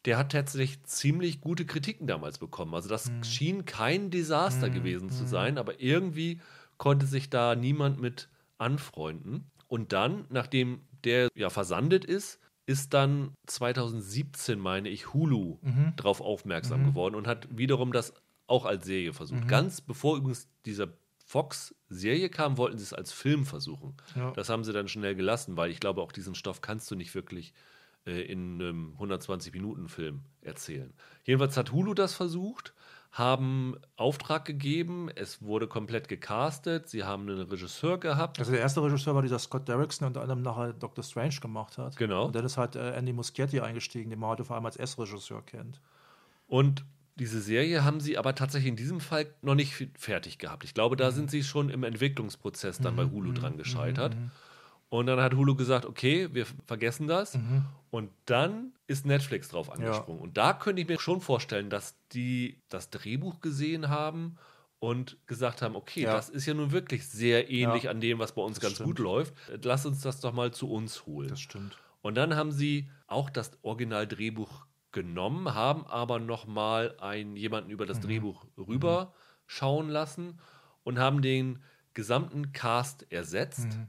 der 0.05 0.17
hat 0.19 0.33
tatsächlich 0.33 0.83
ziemlich 0.85 1.41
gute 1.41 1.67
Kritiken 1.67 2.07
damals 2.07 2.39
bekommen. 2.39 2.73
Also 2.75 2.89
das 2.89 3.11
Mhm. 3.11 3.25
schien 3.25 3.65
kein 3.65 4.11
Desaster 4.11 4.71
gewesen 4.71 5.11
zu 5.11 5.27
sein, 5.27 5.59
aber 5.59 5.81
irgendwie 5.81 6.41
konnte 6.77 7.07
sich 7.07 7.29
da 7.31 7.55
niemand 7.57 8.01
mit 8.01 8.29
anfreunden. 8.59 9.51
Und 9.67 9.93
dann, 9.93 10.25
nachdem 10.31 10.83
der 11.05 11.29
ja 11.35 11.51
versandet 11.51 12.05
ist, 12.05 12.39
ist 12.67 12.95
dann 12.95 13.33
2017, 13.47 14.59
meine 14.59 14.89
ich, 14.89 15.13
Hulu 15.13 15.59
Mhm. 15.63 15.95
drauf 15.97 16.21
aufmerksam 16.21 16.85
geworden 16.85 17.15
und 17.15 17.27
hat 17.27 17.49
wiederum 17.51 17.93
das 17.93 18.13
auch 18.47 18.65
als 18.65 18.85
Serie 18.87 19.13
versucht. 19.13 19.45
Mhm. 19.45 19.49
Ganz 19.49 19.81
bevor 19.81 20.17
übrigens 20.17 20.49
dieser 20.65 20.89
Fox-Serie 21.29 22.31
kam, 22.31 22.57
wollten 22.57 22.79
sie 22.79 22.85
es 22.85 22.95
als 22.95 23.13
Film 23.13 23.45
versuchen. 23.45 23.95
Ja. 24.17 24.31
Das 24.31 24.49
haben 24.49 24.65
sie 24.65 24.73
dann 24.73 24.89
schnell 24.89 25.15
gelassen, 25.15 25.59
weil 25.59 25.71
ich 25.71 25.79
glaube, 25.79 26.01
auch 26.01 26.11
diesen 26.11 26.35
Stoff 26.35 26.63
kannst 26.63 26.91
du 26.91 26.95
nicht 26.95 27.15
wirklich 27.15 27.53
äh, 28.07 28.23
in 28.23 28.55
einem 28.55 28.97
120-Minuten-Film 28.99 30.23
erzählen. 30.41 30.95
Jedenfalls 31.25 31.59
hat 31.59 31.71
Hulu 31.71 31.93
das 31.93 32.15
versucht, 32.15 32.73
haben 33.13 33.77
Auftrag 33.97 34.47
gegeben, 34.47 35.11
es 35.17 35.43
wurde 35.43 35.69
komplett 35.69 36.09
gecastet, 36.09 36.89
sie 36.89 37.05
haben 37.05 37.29
einen 37.29 37.43
Regisseur 37.43 38.01
gehabt. 38.01 38.39
Also 38.39 38.53
der 38.53 38.63
erste 38.63 38.83
Regisseur 38.83 39.15
war 39.15 39.21
dieser 39.21 39.39
Scott 39.39 39.69
Derrickson, 39.69 40.05
der 40.05 40.07
unter 40.09 40.23
anderem 40.23 40.41
nachher 40.41 40.73
Doctor 40.73 41.05
Strange 41.05 41.41
gemacht 41.43 41.77
hat. 41.77 41.97
Genau. 41.97 42.25
Und 42.25 42.37
dann 42.37 42.47
ist 42.47 42.57
halt 42.57 42.75
äh, 42.75 42.93
Andy 42.93 43.13
Muschietti 43.13 43.61
eingestiegen, 43.61 44.09
den 44.09 44.19
man 44.19 44.31
heute 44.31 44.47
vor 44.47 44.57
allem 44.57 44.65
als 44.65 44.79
S-Regisseur 44.79 45.45
kennt. 45.45 45.83
Und 46.47 46.87
diese 47.19 47.41
Serie 47.41 47.85
haben 47.85 48.01
sie 48.01 48.17
aber 48.19 48.35
tatsächlich 48.35 48.69
in 48.71 48.77
diesem 48.77 49.01
Fall 49.01 49.27
noch 49.43 49.55
nicht 49.55 49.75
fertig 49.99 50.39
gehabt. 50.39 50.65
Ich 50.65 50.75
glaube, 50.75 50.97
Mhm. 50.97 50.99
da 50.99 51.11
sind 51.11 51.31
sie 51.31 51.43
schon 51.43 51.69
im 51.71 51.83
Entwicklungsprozess 51.85 52.79
dann 52.79 52.97
bei 52.97 53.05
Hulu 53.05 53.33
dran 53.33 53.57
gescheitert. 53.57 54.17
Und 54.91 55.07
dann 55.07 55.21
hat 55.21 55.35
Hulu 55.35 55.55
gesagt, 55.55 55.85
okay, 55.85 56.29
wir 56.33 56.47
vergessen 56.67 57.07
das. 57.09 57.35
Mhm. 57.35 57.65
Und 57.91 58.11
dann 58.25 58.73
ist 58.87 59.05
Netflix 59.05 59.49
drauf 59.51 59.71
angesprungen. 59.71 60.23
Und 60.23 60.37
da 60.39 60.53
könnte 60.55 60.81
ich 60.81 60.89
mir 60.89 60.99
schon 60.99 61.21
vorstellen, 61.21 61.69
dass 61.69 61.95
die 62.13 62.63
das 62.71 62.89
Drehbuch 62.89 63.41
gesehen 63.41 63.89
haben 63.91 64.37
und 64.79 65.19
gesagt 65.27 65.61
haben, 65.61 65.77
okay, 65.77 66.03
Ja. 66.03 66.13
das 66.15 66.29
ist 66.31 66.47
ja 66.47 66.55
nun 66.55 66.71
wirklich 66.73 67.07
sehr 67.07 67.51
ähnlich 67.51 67.83
Ja. 67.85 67.91
an 67.91 68.01
dem, 68.01 68.19
was 68.19 68.33
bei 68.33 68.41
uns 68.43 68.55
Das 68.57 68.63
ganz 68.63 68.75
stimmt. 68.77 68.87
gut 68.89 68.99
läuft. 69.01 69.35
Lass 69.63 69.85
uns 69.85 70.01
das 70.01 70.21
doch 70.21 70.33
mal 70.33 70.53
zu 70.53 70.71
uns 70.71 71.05
holen. 71.05 71.29
Das 71.29 71.41
stimmt. 71.41 71.77
Und 72.01 72.15
dann 72.15 72.37
haben 72.37 72.53
sie 72.53 72.89
auch 73.09 73.29
das 73.29 73.51
Originaldrehbuch 73.63 74.65
genommen, 74.93 75.55
haben 75.55 75.87
aber 75.87 76.19
noch 76.19 76.47
mal 76.47 76.97
einen, 76.99 77.37
jemanden 77.37 77.71
über 77.71 77.85
Mhm. 77.85 77.89
das 77.89 78.01
Drehbuch 78.01 78.47
rüber 78.57 79.13
schauen 79.47 79.89
lassen 79.89 80.39
und 80.85 80.99
haben 80.99 81.23
den 81.23 81.63
gesamten 81.95 82.53
Cast 82.53 83.11
ersetzt, 83.13 83.67
Mhm. 83.77 83.89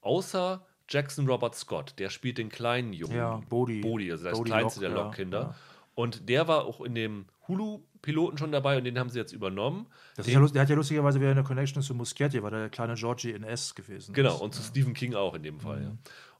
außer 0.00 0.64
Jackson 0.88 1.28
Robert 1.28 1.54
Scott, 1.54 1.94
der 1.98 2.10
spielt 2.10 2.38
den 2.38 2.48
kleinen 2.48 2.92
Jungen. 2.92 3.16
Ja, 3.16 3.36
Bodhi. 3.48 3.80
Bodhi, 3.80 4.10
also 4.10 4.24
das 4.24 4.38
Bodhi 4.38 4.50
kleinste 4.50 4.80
Lock, 4.80 4.90
der 4.90 4.96
ja, 4.98 5.04
Lockkinder. 5.04 5.40
ja. 5.40 5.54
Und 5.94 6.28
der 6.28 6.48
war 6.48 6.64
auch 6.64 6.80
in 6.80 6.94
dem 6.94 7.26
Hulu-Piloten 7.46 8.38
schon 8.38 8.52
dabei 8.52 8.78
und 8.78 8.84
den 8.84 8.98
haben 8.98 9.10
sie 9.10 9.18
jetzt 9.18 9.32
übernommen. 9.32 9.86
Das 10.16 10.26
Den- 10.26 10.34
ja, 10.42 10.46
der 10.48 10.62
hat 10.62 10.68
ja 10.70 10.74
lustigerweise 10.76 11.20
wieder 11.20 11.30
eine 11.32 11.44
Connection 11.44 11.82
zu 11.82 11.94
Muschietti, 11.94 12.42
war 12.42 12.50
der 12.50 12.70
kleine 12.70 12.94
Georgie 12.94 13.30
in 13.32 13.44
S 13.44 13.74
gewesen. 13.74 14.14
Genau, 14.14 14.34
ist. 14.36 14.40
und 14.40 14.54
zu 14.54 14.62
Stephen 14.62 14.94
King 14.94 15.14
auch 15.14 15.34
in 15.34 15.42
dem 15.42 15.60
Fall. 15.60 15.82
Ja. 15.82 15.96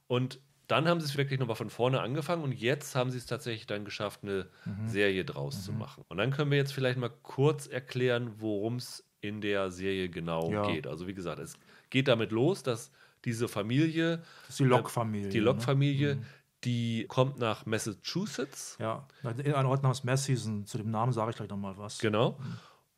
Und 0.07 0.41
dann 0.71 0.89
haben 0.89 1.01
sie 1.01 1.07
es 1.07 1.17
wirklich 1.17 1.41
nochmal 1.41 1.57
von 1.57 1.71
vorne 1.71 2.01
angefangen 2.01 2.43
und 2.43 2.53
jetzt 2.53 2.95
haben 2.95 3.11
sie 3.11 3.19
es 3.19 3.27
tatsächlich 3.27 3.67
dann 3.67 3.85
geschafft, 3.85 4.21
eine 4.23 4.47
Serie 4.87 5.25
draus 5.25 5.65
zu 5.65 5.73
machen. 5.73 6.05
Und 6.09 6.19
dann 6.19 6.31
können 6.31 6.51
wir 6.51 6.59
jetzt 6.59 6.73
vielleicht 6.73 6.99
mal 6.99 7.11
kurz 7.23 7.67
erklären, 7.67 8.33
worum 8.39 8.77
es 8.77 9.05
in 9.21 9.41
der 9.41 9.71
Serie 9.71 10.09
genau 10.09 10.51
Ja. 10.51 10.67
geht. 10.67 10.87
Also 10.87 11.07
wie 11.07 11.15
gesagt, 11.15 11.39
es 11.41 11.55
geht 11.91 12.09
damit 12.09 12.33
los, 12.33 12.63
dass 12.63 12.91
diese 13.25 13.49
Familie, 13.49 14.23
Das 14.47 14.57
die 14.57 14.65
Locke-Familie. 14.65 15.29
die 15.29 15.39
ne? 15.39 15.45
Locke-Familie, 15.45 16.19
die 16.65 17.05
kommt 17.09 17.39
nach 17.39 17.67
Massachusetts. 17.67 18.77
Ja, 18.81 19.07
in 19.23 19.55
einem 19.55 19.69
Ort 19.69 19.83
namens 19.83 20.05
Massison. 20.05 20.67
Zu 20.67 20.79
dem 20.79 20.91
Namen 20.91 21.13
sage 21.13 21.31
ich 21.31 21.37
gleich 21.37 21.49
nochmal 21.49 21.77
was. 21.79 21.99
Genau. 21.99 22.39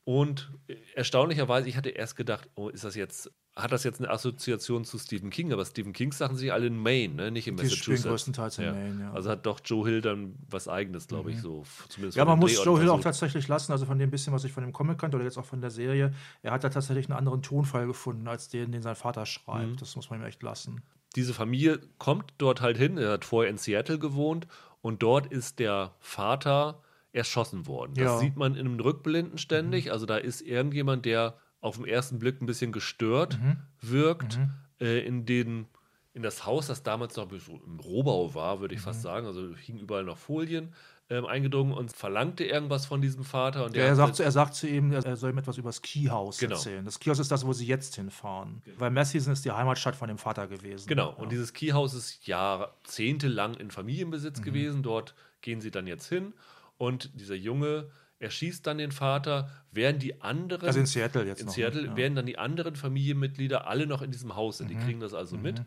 Und 0.05 0.53
erstaunlicherweise, 0.95 1.69
ich 1.69 1.77
hatte 1.77 1.91
erst 1.91 2.17
gedacht, 2.17 2.49
oh, 2.55 2.69
ist 2.69 2.85
das 2.85 2.95
jetzt, 2.97 3.31
hat 3.55 3.71
das 3.71 3.85
jetzt 3.85 4.01
eine 4.01 4.09
Assoziation 4.11 4.85
zu 4.85 4.99
Stephen 4.99 5.29
King? 5.31 5.53
Aber 5.53 5.65
Stephen 5.65 5.93
King 5.93 6.11
Sachen 6.13 6.37
sie 6.37 6.51
alle 6.51 6.67
in 6.67 6.77
Maine, 6.77 7.15
ne? 7.15 7.31
nicht 7.31 7.47
in 7.47 7.57
Die 7.57 7.65
spielen 7.69 7.97
Massachusetts. 7.97 8.09
größtenteils 8.09 8.59
in 8.59 8.65
Maine, 8.65 9.01
ja. 9.03 9.11
Mhm. 9.11 9.15
Also 9.17 9.29
hat 9.31 9.45
doch 9.45 9.61
Joe 9.65 9.87
Hill 9.87 10.01
dann 10.01 10.35
was 10.49 10.69
Eigenes, 10.69 11.07
glaube 11.07 11.31
ich, 11.33 11.41
so. 11.41 11.65
Zumindest 11.89 12.17
Ja, 12.17 12.25
man 12.25 12.39
muss 12.39 12.53
Drehort 12.53 12.67
Joe 12.67 12.79
Hill 12.79 12.89
auch 12.89 12.93
versucht. 12.95 13.05
tatsächlich 13.05 13.49
lassen, 13.49 13.73
also 13.73 13.85
von 13.85 13.99
dem 13.99 14.11
bisschen, 14.11 14.33
was 14.33 14.45
ich 14.45 14.53
von 14.53 14.63
dem 14.63 14.73
Comic 14.73 14.99
kannte 14.99 15.17
oder 15.17 15.25
jetzt 15.25 15.37
auch 15.39 15.45
von 15.45 15.61
der 15.61 15.71
Serie. 15.71 16.15
Er 16.43 16.53
hat 16.53 16.65
da 16.65 16.71
tatsächlich 16.71 17.07
einen 17.11 17.19
anderen 17.19 17.43
Tonfall 17.43 17.87
gefunden, 17.87 18.27
als 18.27 18.49
den, 18.49 18.73
den 18.73 18.81
sein 18.83 18.97
Vater 18.97 19.27
schreibt. 19.27 19.69
Mhm. 19.73 19.77
Das 19.77 19.97
muss 19.97 20.09
man 20.09 20.21
ihm 20.21 20.25
echt 20.27 20.43
lassen. 20.43 20.81
Diese 21.15 21.35
Familie 21.35 21.79
kommt 21.99 22.33
dort 22.39 22.63
halt 22.63 22.79
hin. 22.79 22.97
Er 22.97 23.13
hat 23.13 23.27
vorher 23.27 23.51
in 23.51 23.59
Seattle 23.59 23.99
gewohnt 23.99 24.47
und 24.81 25.03
dort 25.03 25.27
ist 25.27 25.59
der 25.59 25.95
Vater 26.01 26.81
erschossen 27.13 27.67
worden. 27.67 27.93
Das 27.95 28.05
Ja. 28.05 28.15
Mhm. 28.17 28.21
sieht 28.21 28.37
man 28.37 28.55
in 28.55 28.67
einem 28.67 28.81
Rückblenden 28.81 29.37
ständig. 29.37 29.93
Also 29.93 30.07
da 30.07 30.17
ist 30.17 30.41
irgendjemand, 30.41 31.05
der 31.05 31.37
auf 31.63 31.77
den 31.77 31.87
ersten 31.87 32.19
Blick 32.19 32.43
ein 32.43 32.47
bisschen 32.47 32.73
gestört 32.73 33.39
Mhm. 33.41 33.57
wirkt, 33.81 34.39
äh, 34.81 35.01
in 35.07 35.25
den 35.25 35.67
in 36.15 36.23
das 36.23 36.45
Haus, 36.45 36.67
das 36.67 36.83
damals 36.83 37.17
noch 37.17 37.27
so 37.41 37.59
im 37.67 37.81
Rohbau 37.81 38.35
war, 38.35 38.61
würde 38.61 38.75
ich 38.75 38.81
Mhm. 38.83 38.85
fast 38.85 39.01
sagen. 39.01 39.27
Also 39.27 39.55
hingen 39.57 39.79
überall 39.79 40.05
noch 40.05 40.19
Folien 40.19 40.75
ähm, 41.09 41.25
eingedrungen 41.27 41.73
und 41.73 41.91
verlangte 41.95 42.45
irgendwas 42.45 42.85
von 42.87 43.01
diesem 43.03 43.25
Vater. 43.25 43.65
Und 43.67 43.75
Ja, 43.77 43.83
er, 43.85 43.97
sagt, 43.97 44.17
zu- 44.17 44.23
er 44.23 44.31
sagt 44.33 44.55
zu 44.55 44.67
ihm, 44.67 44.93
er 44.93 45.17
soll 45.17 45.31
ihm 45.31 45.39
etwas 45.39 45.59
über 45.59 45.69
das 45.69 45.81
Keyhouse 45.83 46.39
Genau. 46.39 46.55
erzählen. 46.55 46.85
Das 46.85 46.99
Keyhouse 47.01 47.19
ist 47.19 47.31
das, 47.31 47.47
wo 47.47 47.53
sie 47.55 47.67
jetzt 47.67 47.97
hinfahren. 47.97 48.63
Weil 48.79 48.91
Massison 48.91 49.33
ist 49.33 49.45
die 49.45 49.51
Heimatstadt 49.51 49.95
von 49.97 50.09
dem 50.09 50.17
Vater 50.19 50.47
gewesen. 50.47 50.87
Genau, 50.89 51.11
Ja. 51.11 51.17
und 51.17 51.31
dieses 51.33 51.53
Keyhouse 51.55 51.93
ist 51.95 52.27
jahrzehntelang 52.27 53.55
in 53.55 53.71
Familienbesitz 53.71 54.41
Mhm. 54.41 54.45
gewesen. 54.45 54.83
Dort 54.83 55.15
gehen 55.41 55.61
sie 55.61 55.71
dann 55.71 55.87
jetzt 55.87 56.09
hin 56.09 56.33
und 56.79 57.11
dieser 57.21 57.35
Junge 57.35 57.91
erschießt 58.23 58.67
dann 58.67 58.79
den 58.79 58.93
Vater, 58.93 59.51
während 59.73 60.03
die 60.03 60.23
anderen. 60.23 60.67
Also 60.67 60.81
in 60.81 60.87
Seattle 60.87 61.25
jetzt 61.25 61.41
in 61.41 61.47
noch, 61.47 61.55
Seattle 61.55 61.83
ne? 61.83 61.87
Ja. 61.87 61.93
Mhm. 61.93 61.97
während 61.97 62.19
dann 62.19 62.27
die 62.27 62.39
anderen 62.39 62.77
Familienmitglieder 62.77 63.67
alle 63.67 63.87
noch 63.87 64.03
in 64.03 64.11
diesem 64.11 64.37
Haus 64.37 64.59
sind. 64.59 64.71
Die 64.71 64.77
kriegen 64.77 65.01
das 65.01 65.13
also 65.13 65.37
mit 65.37 65.63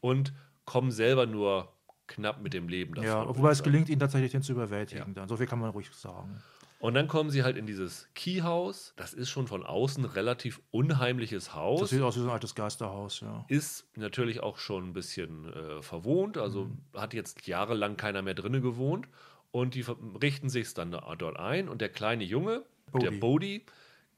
und 0.00 0.32
kommen 0.64 0.90
selber 0.90 1.26
nur 1.26 1.72
knapp 2.06 2.40
mit 2.40 2.54
dem 2.54 2.68
Leben 2.68 2.94
davon. 2.94 3.08
Ja, 3.08 3.28
wobei 3.28 3.50
es 3.50 3.62
gelingt, 3.62 3.88
ihn 3.88 3.98
tatsächlich 3.98 4.30
den 4.30 4.42
zu 4.42 4.52
überwältigen. 4.52 5.14
Dann. 5.14 5.28
So 5.28 5.36
viel 5.36 5.46
kann 5.46 5.58
man 5.58 5.70
ruhig 5.70 5.90
sagen. 5.92 6.40
Und 6.78 6.94
dann 6.94 7.08
kommen 7.08 7.30
sie 7.30 7.42
halt 7.42 7.56
in 7.56 7.66
dieses 7.66 8.06
Keyhouse. 8.14 8.92
Das 8.96 9.14
ist 9.14 9.30
schon 9.30 9.46
von 9.46 9.64
außen 9.64 10.04
ein 10.04 10.10
relativ 10.10 10.60
unheimliches 10.70 11.54
Haus. 11.54 11.80
Das 11.80 11.90
sieht 11.90 12.02
aus 12.02 12.16
wie 12.16 12.20
so 12.20 12.26
ein 12.26 12.32
altes 12.32 12.54
Geisterhaus, 12.54 13.20
ja. 13.20 13.44
ist 13.48 13.86
natürlich 13.96 14.40
auch 14.40 14.58
schon 14.58 14.90
ein 14.90 14.92
bisschen 14.92 15.52
äh, 15.52 15.82
verwohnt, 15.82 16.36
also 16.36 16.70
hat 16.94 17.14
jetzt 17.14 17.46
jahrelang 17.46 17.96
keiner 17.96 18.22
mehr 18.22 18.34
drinne 18.34 18.60
gewohnt 18.60 19.08
und 19.60 19.74
die 19.74 19.84
richten 20.22 20.48
sich 20.48 20.72
dann 20.74 20.90
da- 20.92 21.14
dort 21.16 21.38
ein 21.38 21.68
und 21.68 21.80
der 21.80 21.88
kleine 21.88 22.24
Junge, 22.24 22.62
der 22.92 23.10
Bodhi. 23.10 23.18
Bodhi, 23.18 23.62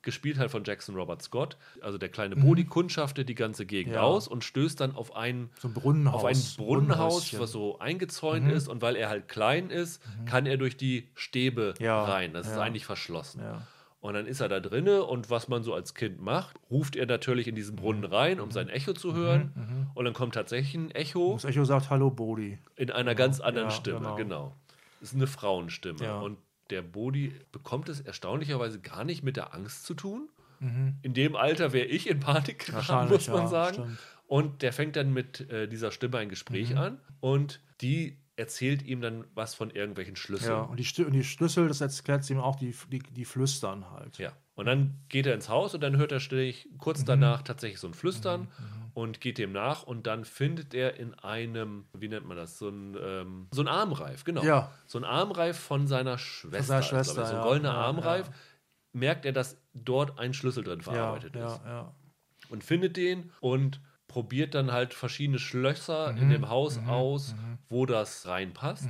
gespielt 0.02 0.38
halt 0.38 0.50
von 0.50 0.62
Jackson 0.64 0.94
Robert 0.94 1.22
Scott, 1.22 1.56
also 1.80 1.98
der 1.98 2.08
kleine 2.08 2.36
Bodhi 2.36 2.64
kundschaftet 2.64 3.28
die 3.28 3.34
ganze 3.34 3.66
Gegend 3.66 3.94
Ja. 3.94 4.02
aus 4.02 4.28
und 4.28 4.44
stößt 4.44 4.80
dann 4.80 4.94
auf 4.94 5.14
ein 5.16 5.50
So 5.58 5.68
ein 5.68 5.74
Brunnenhaus. 5.74 6.14
auf 6.14 6.24
ein 6.24 6.38
Brunnenhaus, 6.56 7.38
was 7.38 7.50
so 7.52 7.78
eingezäunt 7.80 8.50
ist 8.50 8.68
und 8.68 8.80
weil 8.80 8.94
er 8.96 9.08
halt 9.08 9.28
klein 9.28 9.70
ist, 9.70 10.00
kann 10.24 10.46
er 10.46 10.56
durch 10.56 10.76
die 10.76 11.08
Stäbe 11.14 11.74
Ja, 11.80 12.04
rein. 12.04 12.32
Das 12.32 12.46
ist 12.46 12.56
ja. 12.56 12.62
eigentlich 12.62 12.86
verschlossen. 12.86 13.40
Ja. 13.42 13.66
Und 14.00 14.14
dann 14.14 14.26
ist 14.26 14.40
er 14.40 14.48
da 14.48 14.60
drinne 14.60 15.02
und 15.02 15.28
was 15.30 15.48
man 15.48 15.64
so 15.64 15.74
als 15.74 15.92
Kind 15.94 16.20
macht, 16.22 16.56
ruft 16.70 16.94
er 16.94 17.06
natürlich 17.06 17.48
in 17.48 17.56
diesen 17.56 17.74
Brunnen 17.74 18.04
rein, 18.04 18.38
um 18.38 18.52
sein 18.52 18.68
Echo 18.68 18.92
zu 18.92 19.12
hören. 19.14 19.88
Und 19.94 20.04
dann 20.04 20.14
kommt 20.14 20.34
tatsächlich 20.34 20.74
ein 20.76 20.90
Echo 20.92 21.32
Das 21.34 21.44
Echo 21.44 21.64
sagt 21.64 21.90
Hallo 21.90 22.08
Bodi. 22.10 22.58
in 22.76 22.92
einer 22.92 23.16
ganz 23.16 23.40
anderen 23.40 23.68
ja, 23.70 23.74
Stimme, 23.74 23.98
genau. 23.98 24.14
genau. 24.16 24.56
Das 25.00 25.10
ist 25.10 25.14
eine 25.14 25.26
Frauenstimme. 25.26 26.02
Ja. 26.02 26.18
Und 26.18 26.38
der 26.70 26.82
Bodhi 26.82 27.32
bekommt 27.52 27.88
es 27.88 28.00
erstaunlicherweise 28.00 28.80
gar 28.80 29.04
nicht 29.04 29.22
mit 29.22 29.36
der 29.36 29.54
Angst 29.54 29.84
zu 29.84 29.94
tun. 29.94 30.28
In 30.60 31.14
dem 31.14 31.36
Alter 31.36 31.72
wäre 31.72 31.86
ich 31.86 32.08
in 32.08 32.18
Panik 32.18 32.66
geraten, 32.66 33.12
muss 33.12 33.28
man 33.28 33.42
ja, 33.42 33.46
sagen. 33.46 33.74
stimmt. 33.74 33.98
Und 34.26 34.62
der 34.62 34.72
fängt 34.72 34.96
dann 34.96 35.12
mit 35.12 35.48
äh, 35.50 35.68
dieser 35.68 35.92
Stimme 35.92 36.18
ein 36.18 36.28
Gespräch 36.28 36.76
an 36.76 37.00
und 37.20 37.60
die 37.80 38.18
erzählt 38.36 38.82
ihm 38.82 39.00
dann 39.00 39.24
was 39.34 39.54
von 39.54 39.70
irgendwelchen 39.70 40.16
Schlüsseln. 40.16 40.52
Ja, 40.52 40.62
und 40.62 40.78
die, 40.78 41.04
und 41.04 41.12
die 41.12 41.24
Schlüssel, 41.24 41.68
das 41.68 41.80
erklärt 41.80 42.24
sie 42.24 42.34
ihm 42.34 42.40
auch, 42.40 42.56
die, 42.56 42.74
die, 42.90 42.98
die 42.98 43.24
flüstern 43.24 43.90
halt. 43.90 44.18
Ja. 44.18 44.32
Und 44.58 44.66
dann 44.66 44.94
geht 45.08 45.24
er 45.26 45.34
ins 45.34 45.48
Haus 45.48 45.72
und 45.74 45.82
dann 45.82 45.96
hört 45.98 46.10
er 46.10 46.18
ständig 46.18 46.68
kurz 46.78 47.02
Mhm. 47.02 47.06
danach 47.06 47.42
tatsächlich 47.42 47.78
so 47.78 47.86
ein 47.86 47.94
Flüstern 47.94 48.48
und 48.92 49.20
geht 49.20 49.38
dem 49.38 49.52
nach 49.52 49.84
und 49.84 50.08
dann 50.08 50.24
findet 50.24 50.74
er 50.74 50.96
in 50.98 51.14
einem, 51.14 51.84
wie 51.92 52.08
nennt 52.08 52.26
man 52.26 52.36
das, 52.36 52.58
so 52.58 52.68
ein, 52.68 52.96
ähm, 53.00 53.46
so 53.52 53.62
ein 53.62 53.68
Armreif, 53.68 54.24
genau. 54.24 54.42
Ja. 54.42 54.72
So 54.86 54.98
ein 54.98 55.04
Armreif 55.04 55.56
von 55.56 55.86
seiner 55.86 56.18
Schwester. 56.18 56.64
seiner 56.64 56.80
ist, 56.80 56.88
glaub 56.88 57.04
Schwester, 57.06 57.22
ich. 57.22 57.28
so 57.28 57.36
ein 57.36 57.42
goldener 57.44 57.72
Ja, 57.74 57.78
Armreif. 57.86 58.26
ja. 58.26 58.32
Merkt 58.94 59.24
er, 59.26 59.32
dass 59.32 59.56
dort 59.74 60.18
ein 60.18 60.34
Schlüssel 60.34 60.64
drin 60.64 60.80
verarbeitet 60.80 61.36
ist. 61.36 61.60
Und 62.50 62.64
findet 62.64 62.96
den 62.96 63.30
und 63.40 63.80
probiert 64.08 64.54
dann 64.56 64.72
halt 64.72 64.92
verschiedene 64.92 65.38
Schlösser 65.38 66.10
Mhm, 66.14 66.18
in 66.18 66.30
dem 66.30 66.48
Haus 66.48 66.80
aus, 66.88 67.36
wo 67.68 67.86
das 67.86 68.26
reinpasst. 68.26 68.88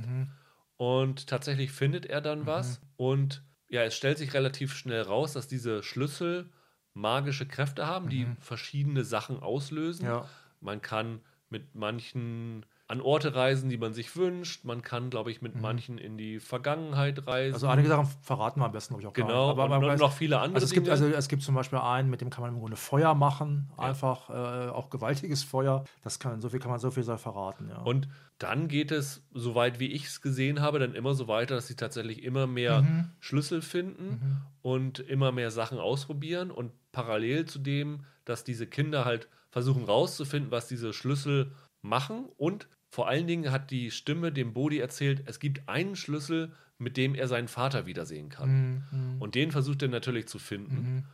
Und 0.77 1.27
tatsächlich 1.27 1.71
findet 1.71 2.07
er 2.07 2.21
Mhm. 2.21 2.23
dann 2.23 2.45
was. 2.47 2.81
Und 2.97 3.43
ja, 3.69 3.83
es 3.83 3.95
stellt 3.95 4.17
sich 4.17 4.33
relativ 4.33 4.75
schnell 4.75 5.01
raus, 5.03 5.33
dass 5.33 5.47
diese 5.47 5.83
Schlüssel 5.83 6.49
magische 6.93 7.47
Kräfte 7.47 7.85
haben, 7.87 8.09
die 8.09 8.27
verschiedene 8.39 9.03
Sachen 9.03 9.39
auslösen. 9.39 10.05
Mhm. 10.05 10.11
Ja. 10.11 10.29
Man 10.59 10.81
kann 10.81 11.21
mit 11.49 11.75
manchen 11.75 12.65
an 12.89 13.01
Orte 13.01 13.35
reisen, 13.35 13.69
die 13.69 13.77
man 13.77 13.93
sich 13.93 14.15
wünscht. 14.15 14.65
Man 14.65 14.81
kann, 14.81 15.11
glaube 15.11 15.29
ich, 15.29 15.43
mit 15.43 15.55
manchen 15.61 15.99
in 15.99 16.17
die 16.17 16.39
Vergangenheit 16.39 17.27
reisen. 17.27 17.49
Mhm. 17.49 17.53
Also 17.53 17.67
einige 17.67 17.87
Sachen 17.87 18.07
verraten 18.23 18.59
wir 18.59 18.65
am 18.65 18.71
besten, 18.71 18.95
glaube 18.95 19.03
ich, 19.03 19.07
auch 19.07 19.13
genau, 19.13 19.55
gar 19.55 19.67
nicht. 19.67 19.77
und 19.77 19.83
aber, 19.83 19.97
noch 19.97 20.11
viele 20.11 20.39
andere 20.39 20.55
also 20.55 20.65
es 20.65 20.71
gibt, 20.71 20.89
also 20.89 21.05
es 21.05 21.27
gibt 21.27 21.43
zum 21.43 21.53
Beispiel 21.53 21.77
einen, 21.77 22.09
mit 22.09 22.21
dem 22.21 22.31
kann 22.31 22.41
man 22.41 22.53
im 22.53 22.59
Grunde 22.59 22.77
Feuer 22.77 23.13
machen, 23.13 23.69
einfach 23.77 24.29
äh, 24.31 24.69
auch 24.71 24.89
gewaltiges 24.89 25.43
Feuer. 25.43 25.85
Das 26.01 26.17
kann, 26.17 26.41
so 26.41 26.49
viel 26.49 26.59
kann 26.59 26.71
man 26.71 26.79
so 26.79 26.89
viel 26.89 27.03
verraten, 27.03 27.69
ja. 27.69 27.77
Und 27.77 28.07
dann 28.39 28.67
geht 28.67 28.91
es, 28.91 29.21
soweit 29.33 29.79
wie 29.79 29.91
ich 29.91 30.05
es 30.05 30.21
gesehen 30.21 30.59
habe, 30.59 30.79
dann 30.79 30.95
immer 30.95 31.13
so 31.13 31.27
weiter, 31.27 31.55
dass 31.55 31.67
sie 31.67 31.75
tatsächlich 31.75 32.23
immer 32.23 32.47
mehr 32.47 32.81
Mhm. 32.81 33.11
Schlüssel 33.19 33.61
finden 33.61 34.41
und 34.61 34.99
immer 34.99 35.31
mehr 35.31 35.51
Sachen 35.51 35.77
ausprobieren. 35.77 36.51
Und 36.51 36.71
parallel 36.91 37.45
zu 37.45 37.59
dem, 37.59 38.05
dass 38.25 38.43
diese 38.43 38.67
Kinder 38.67 39.05
halt 39.05 39.27
versuchen 39.51 39.83
rauszufinden, 39.83 40.51
was 40.51 40.67
diese 40.67 40.93
Schlüssel 40.93 41.51
machen. 41.81 42.25
Und 42.37 42.67
vor 42.89 43.07
allen 43.07 43.27
Dingen 43.27 43.51
hat 43.51 43.71
die 43.71 43.91
Stimme 43.91 44.31
dem 44.31 44.53
Bodhi 44.53 44.79
erzählt, 44.79 45.23
es 45.25 45.39
gibt 45.39 45.67
einen 45.69 45.95
Schlüssel, 45.95 46.51
mit 46.77 46.97
dem 46.97 47.13
er 47.15 47.27
seinen 47.27 47.47
Vater 47.47 47.85
wiedersehen 47.85 48.29
kann. 48.29 48.85
Mhm. 48.91 49.21
Und 49.21 49.35
den 49.35 49.51
versucht 49.51 49.81
er 49.81 49.89
natürlich 49.89 50.27
zu 50.27 50.39
finden. 50.39 51.05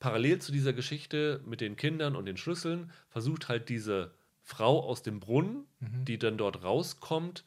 Parallel 0.00 0.40
zu 0.40 0.50
dieser 0.50 0.72
Geschichte 0.72 1.40
mit 1.44 1.60
den 1.60 1.76
Kindern 1.76 2.16
und 2.16 2.24
den 2.24 2.36
Schlüsseln 2.38 2.90
versucht 3.10 3.48
halt 3.48 3.68
diese 3.68 4.12
Frau 4.42 4.80
aus 4.82 5.02
dem 5.02 5.20
Brunnen, 5.20 5.64
Mhm. 5.80 6.04
die 6.06 6.18
dann 6.18 6.36
dort 6.38 6.64
rauskommt, 6.64 7.44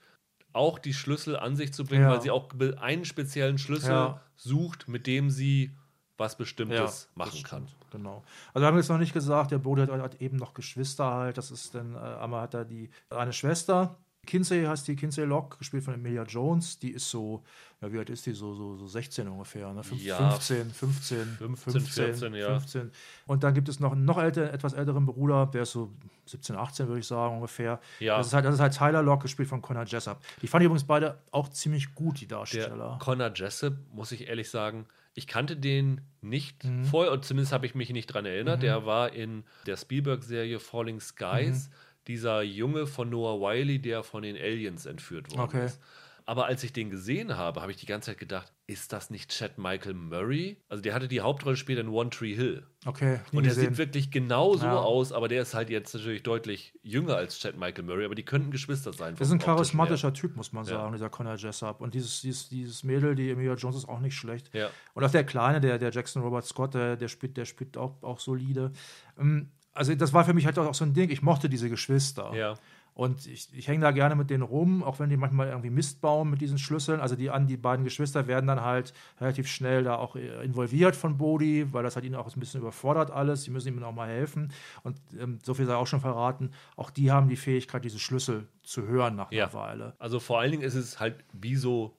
auch 0.53 0.77
die 0.77 0.93
Schlüssel 0.93 1.35
an 1.35 1.55
sich 1.55 1.73
zu 1.73 1.83
bringen, 1.83 2.03
Ja. 2.03 2.11
weil 2.11 2.21
sie 2.21 2.29
auch 2.31 2.51
einen 2.79 3.05
speziellen 3.05 3.57
Schlüssel 3.57 3.89
Ja. 3.91 4.21
sucht, 4.35 4.87
mit 4.87 5.07
dem 5.07 5.29
sie 5.31 5.71
was 6.17 6.33
ja, 6.33 6.37
Bestimmtes 6.37 6.79
das 6.79 7.09
machen 7.15 7.43
kann. 7.43 7.67
Genau. 7.93 8.23
Also 8.53 8.63
wir 8.63 8.67
haben 8.67 8.75
jetzt 8.77 8.89
noch 8.89 8.97
nicht 8.97 9.13
gesagt, 9.13 9.51
der 9.51 9.60
Bruder 9.60 9.84
hat, 9.88 10.01
hat 10.01 10.21
eben 10.21 10.36
noch 10.38 10.53
Geschwister 10.53 11.06
halt. 11.06 11.38
Das 11.38 11.49
ist 11.51 11.73
dann, 11.75 11.95
äh, 11.95 11.97
einmal 11.99 12.41
hat 12.41 12.53
er 12.53 12.65
die 12.65 12.89
eine 13.10 13.32
Schwester. 13.32 13.95
Kinsey 14.25 14.63
heißt 14.63 14.88
die 14.88 14.95
Kinsey 14.95 15.25
Locke, 15.25 15.58
gespielt 15.58 15.84
von 15.84 15.93
Emilia 15.93 16.23
Jones. 16.23 16.79
Die 16.79 16.91
ist 16.91 17.10
so, 17.10 17.43
ja, 17.82 17.91
wie 17.91 17.97
alt 17.99 18.10
ist 18.10 18.25
die? 18.25 18.32
So, 18.32 18.53
so, 18.56 18.77
so 18.77 18.88
16 18.88 19.27
ungefähr, 19.27 19.73
ne? 19.73 19.84
Fünf- 19.84 20.01
Ja, 20.01 20.29
15, 20.32 20.71
15, 20.71 21.38
15, 21.38 21.82
14, 21.82 22.34
ja. 22.34 22.47
15. 22.58 22.91
Und 23.27 23.43
dann 23.43 23.53
gibt 23.53 23.67
es 23.67 23.82
noch 23.82 23.91
einen 23.91 24.06
noch 24.06 24.17
älter, 24.17 24.51
etwas 24.53 24.71
älteren 24.73 25.06
Bruder, 25.06 25.45
der 25.47 25.63
ist 25.63 25.73
so 25.73 25.91
17, 26.27 26.56
18, 26.56 26.88
würde 26.88 27.01
ich 27.01 27.08
sagen, 27.08 27.36
ungefähr. 27.36 27.82
Ja. 27.99 28.17
Das 28.17 28.27
ist 28.27 28.34
halt, 28.34 28.45
das 28.45 28.56
ist 28.56 28.62
halt 28.62 28.73
Tyler 28.77 29.01
Locke, 29.03 29.23
gespielt 29.23 29.49
von 29.49 29.62
Connor 29.62 29.84
Jessup. 29.84 30.17
Die 30.41 30.47
fand 30.47 30.62
ich 30.62 30.67
übrigens 30.67 30.86
beide 30.86 31.17
auch 31.32 31.49
ziemlich 31.49 31.93
gut, 31.93 32.21
die 32.21 32.27
Der 32.27 32.38
Darsteller. 32.38 32.97
Connor 33.01 33.32
Jessup, 33.36 33.73
muss 33.93 34.13
ich 34.13 34.29
ehrlich 34.29 34.49
sagen, 34.49 34.86
ich 35.13 35.28
kannte 35.28 35.56
den 35.58 36.02
nicht 36.21 36.63
Mhm. 36.63 36.86
vorher, 36.86 37.12
und 37.12 37.26
zumindest 37.26 37.54
habe 37.54 37.65
ich 37.65 37.76
mich 37.76 37.89
nicht 37.91 38.08
dran 38.08 38.26
erinnert. 38.26 38.63
Der 38.63 38.86
war 38.86 39.13
in 39.13 39.43
der 39.67 39.78
Spielberg-Serie 39.78 40.60
Falling 40.60 40.99
Skies, 40.99 41.69
Mhm. 41.69 41.73
dieser 42.08 42.41
Junge 42.41 42.88
von 42.88 43.10
Noah 43.10 43.39
Wiley, 43.39 43.80
der 43.80 44.04
von 44.04 44.23
den 44.23 44.36
Aliens 44.36 44.86
entführt 44.86 45.32
worden 45.32 45.41
Okay. 45.41 45.65
ist. 45.65 45.80
Aber 46.25 46.45
als 46.45 46.63
ich 46.63 46.71
den 46.71 46.89
gesehen 46.89 47.36
habe, 47.38 47.62
habe 47.62 47.71
ich 47.71 47.77
die 47.77 47.86
ganze 47.86 48.12
Zeit 48.12 48.17
gedacht, 48.17 48.53
ist 48.65 48.93
das 48.93 49.09
nicht 49.09 49.29
Chad 49.31 49.57
Michael 49.57 49.93
Murray? 49.93 50.57
Also 50.69 50.81
der 50.81 50.93
hatte 50.93 51.07
die 51.09 51.19
Hauptrolle 51.21 51.57
später 51.57 51.81
in 51.81 51.89
One 51.89 52.09
Tree 52.12 52.33
Hill. 52.33 52.65
Okay, 52.86 53.19
nie 53.31 53.38
Und 53.39 53.43
der 53.43 53.53
gesehen. 53.53 53.69
sieht 53.71 53.77
wirklich 53.77 54.09
genau 54.12 54.55
so 54.55 54.65
Ja. 54.65 54.77
aus, 54.77 55.12
aber 55.12 55.27
der 55.27 55.41
ist 55.41 55.53
halt 55.53 55.69
jetzt 55.69 55.93
natürlich 55.93 56.23
deutlich 56.23 56.73
jünger 56.81 57.15
als 57.17 57.39
Chad 57.39 57.57
Michael 57.57 57.83
Murray, 57.83 58.05
aber 58.05 58.15
die 58.15 58.23
könnten 58.23 58.51
Geschwister 58.51 58.93
sein. 58.93 59.15
Das 59.19 59.27
ist 59.27 59.33
ein 59.33 59.39
charismatischer 59.39 60.13
Typ, 60.13 60.36
muss 60.38 60.53
man 60.53 60.63
sagen, 60.63 60.93
dieser 60.93 61.09
Connor 61.09 61.36
Jessup. 61.36 61.81
Und 61.81 61.93
dieses, 61.93 62.21
dieses, 62.21 62.47
dieses 62.49 62.83
Mädel, 62.83 63.15
die 63.15 63.29
Emilia 63.29 63.55
Jones, 63.55 63.75
ist 63.77 63.89
auch 63.89 63.99
nicht 63.99 64.15
schlecht. 64.15 64.49
Ja. 64.53 64.69
Und 64.93 65.03
auch 65.03 65.12
der 65.12 65.25
Kleine, 65.25 65.59
der, 65.59 65.77
der 65.77 65.91
Jackson 65.91 66.21
Robert 66.23 66.45
Scott, 66.45 66.73
der, 66.73 66.95
der 66.95 67.09
spielt, 67.09 67.36
der 67.36 67.45
spielt 67.45 67.75
auch, 67.77 68.01
auch 68.01 68.19
solide. 68.19 68.71
Ähm, 69.19 69.49
Also, 69.75 69.95
das 69.95 70.13
war 70.13 70.23
für 70.23 70.33
mich 70.36 70.45
halt 70.45 70.59
auch 70.59 70.73
so 70.75 70.86
ein 70.86 70.93
Ding. 70.93 71.09
Ich 71.09 71.21
mochte 71.23 71.49
diese 71.49 71.67
Geschwister. 71.69 72.31
Ja. 72.36 72.53
Und 72.95 73.25
ich, 73.25 73.49
ich 73.53 73.67
hänge 73.67 73.82
da 73.82 73.91
gerne 73.91 74.15
mit 74.15 74.29
denen 74.29 74.43
rum, 74.43 74.84
auch 74.84 74.99
wenn 74.99 75.10
die 75.10 75.17
manchmal 75.17 75.47
irgendwie 75.47 75.71
Mist 75.71 75.99
bauen 76.01 76.29
mit 76.29 76.41
diesen 76.41 76.60
Schlüsseln. 76.60 76.99
Also 76.99 77.15
die, 77.15 77.32
an, 77.32 77.47
die 77.47 77.58
beiden 77.58 77.84
Geschwister 77.84 78.27
werden 78.27 78.45
dann 78.45 78.62
halt 78.62 78.93
relativ 79.19 79.47
schnell 79.47 79.84
da 79.84 79.95
auch 79.95 80.15
äh, 80.15 80.43
involviert 80.45 80.95
von 80.95 81.17
Bodhi, 81.17 81.73
weil 81.73 81.82
das 81.84 81.95
halt 81.95 82.06
ihn 82.06 82.13
auch 82.13 82.32
ein 82.32 82.39
bisschen 82.39 82.62
überfordert 82.62 83.10
alles. 83.10 83.43
Die 83.45 83.51
müssen 83.51 83.69
ihm 83.69 83.82
auch 83.84 83.93
mal 83.93 84.10
helfen. 84.10 84.51
Und 84.84 84.97
ähm, 85.19 85.39
so 85.41 85.56
viel 85.56 85.65
sei 85.65 85.73
auch 85.75 85.88
schon 85.88 86.01
verraten, 86.01 86.51
auch 86.75 86.91
die 86.91 87.12
haben 87.12 87.29
die 87.29 87.36
Fähigkeit, 87.36 87.84
diese 87.84 87.97
Schlüssel 87.99 88.47
zu 88.62 88.84
hören 88.86 89.15
nach 89.15 89.32
Ja. 89.32 89.45
einer 89.45 89.53
Weile. 89.53 89.93
Also 89.97 90.19
vor 90.19 90.39
allen 90.39 90.51
Dingen 90.51 90.63
ist 90.63 90.75
es 90.75 90.99
halt 90.99 91.23
wie 91.34 91.56
so 91.56 91.97